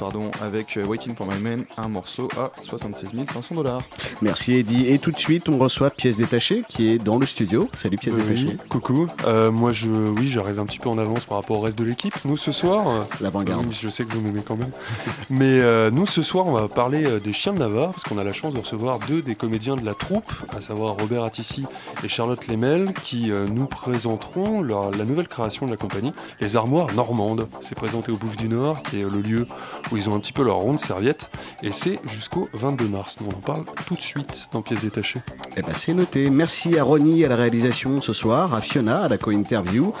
Pardon, 0.00 0.30
avec 0.42 0.78
euh, 0.78 0.84
Waiting 0.86 1.14
for 1.14 1.26
My 1.26 1.38
Man, 1.38 1.64
un 1.76 1.88
morceau 1.88 2.28
à 2.38 2.50
76 2.62 3.10
500 3.32 3.54
dollars. 3.54 3.82
Merci 4.22 4.54
Eddy. 4.54 4.86
Et 4.88 4.98
tout 4.98 5.10
de 5.10 5.18
suite, 5.18 5.48
on 5.50 5.58
reçoit 5.58 5.90
Pièce 5.90 6.16
Détachée 6.16 6.62
qui 6.66 6.88
est 6.90 6.96
dans 6.98 7.18
le 7.18 7.26
studio. 7.26 7.68
Salut 7.74 7.98
Pièce 7.98 8.14
Oui, 8.16 8.22
Détachée. 8.44 8.56
coucou. 8.70 9.08
Euh, 9.26 9.50
moi, 9.50 9.74
je, 9.74 9.90
oui, 9.90 10.26
j'arrive 10.26 10.58
un 10.58 10.64
petit 10.64 10.78
peu 10.78 10.88
en 10.88 10.96
avance 10.96 11.26
par 11.26 11.36
rapport 11.36 11.58
au 11.58 11.60
reste 11.60 11.76
de 11.78 11.84
l'équipe. 11.84 12.14
Nous, 12.24 12.38
ce 12.38 12.50
soir, 12.50 12.88
euh, 12.88 13.02
L'avant-garde. 13.20 13.66
je 13.70 13.88
sais 13.90 14.04
que 14.06 14.12
vous 14.14 14.22
m'aimez 14.22 14.40
quand 14.42 14.56
même. 14.56 14.70
Mais 15.30 15.60
euh, 15.60 15.90
nous, 15.90 16.06
ce 16.06 16.22
soir, 16.22 16.46
on 16.46 16.52
va 16.52 16.66
parler 16.68 17.20
des 17.20 17.34
Chiens 17.34 17.52
de 17.52 17.58
Navarre 17.58 17.90
parce 17.90 18.04
qu'on 18.04 18.16
a 18.16 18.24
la 18.24 18.32
chance 18.32 18.54
de 18.54 18.60
recevoir 18.60 19.00
deux 19.00 19.20
des 19.20 19.34
comédiens 19.34 19.76
de 19.76 19.84
la 19.84 19.92
troupe, 19.94 20.32
à 20.56 20.62
savoir 20.62 20.96
Robert 20.98 21.24
Attissi 21.24 21.66
et 22.02 22.08
Charlotte 22.08 22.46
Lemel, 22.48 22.94
qui 23.02 23.30
euh, 23.30 23.46
nous 23.52 23.66
présenteront 23.66 24.62
leur- 24.62 24.90
la 24.92 25.04
nouvelle 25.04 25.28
création 25.28 25.66
de 25.66 25.70
la 25.70 25.76
compagnie, 25.76 26.14
les 26.40 26.56
Armoires 26.56 26.94
Normandes. 26.94 27.48
C'est 27.60 27.74
présenté 27.74 28.10
au 28.10 28.16
Bouffe 28.16 28.36
du 28.38 28.48
Nord, 28.48 28.82
qui 28.82 29.00
est 29.00 29.04
le 29.04 29.20
lieu 29.20 29.46
où 29.90 29.96
ils 29.96 30.08
ont 30.08 30.14
un 30.14 30.20
petit 30.20 30.32
peu 30.32 30.42
leur 30.42 30.56
ronde 30.56 30.78
serviette, 30.78 31.30
et 31.62 31.72
c'est 31.72 31.98
jusqu'au 32.08 32.48
22 32.52 32.88
mars. 32.88 33.16
Nous, 33.20 33.28
on 33.32 33.36
en 33.36 33.40
parle 33.40 33.64
tout 33.86 33.94
de 33.94 34.00
suite 34.00 34.48
dans 34.52 34.62
Pièces 34.62 34.82
détachées. 34.82 35.20
Eh 35.56 35.62
ben, 35.62 35.74
c'est 35.76 35.94
noté. 35.94 36.30
Merci 36.30 36.78
à 36.78 36.84
Ronnie 36.84 37.24
à 37.24 37.28
la 37.28 37.36
réalisation 37.36 38.00
ce 38.00 38.12
soir, 38.12 38.54
à 38.54 38.60
Fiona 38.60 39.02
à 39.02 39.08
la 39.08 39.18
co-interview. 39.18 39.92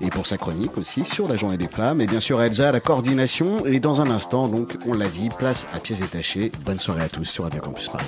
et 0.00 0.10
pour 0.10 0.26
sa 0.26 0.36
chronique 0.36 0.76
aussi 0.76 1.04
sur 1.04 1.28
la 1.28 1.36
journée 1.36 1.56
des 1.56 1.68
femmes. 1.68 2.00
Et 2.00 2.06
bien 2.06 2.20
sûr, 2.20 2.40
Elsa 2.42 2.68
à 2.68 2.72
la 2.72 2.80
coordination. 2.80 3.64
Et 3.64 3.80
dans 3.80 4.00
un 4.00 4.10
instant, 4.10 4.48
donc, 4.48 4.76
on 4.86 4.92
l'a 4.92 5.08
dit, 5.08 5.28
place 5.30 5.66
à 5.72 5.80
pieds 5.80 5.96
détachés. 5.96 6.52
Bonne 6.64 6.78
soirée 6.78 7.04
à 7.04 7.08
tous 7.08 7.24
sur 7.24 7.44
Radio 7.44 7.60
Campus 7.60 7.88
Paris. 7.88 8.04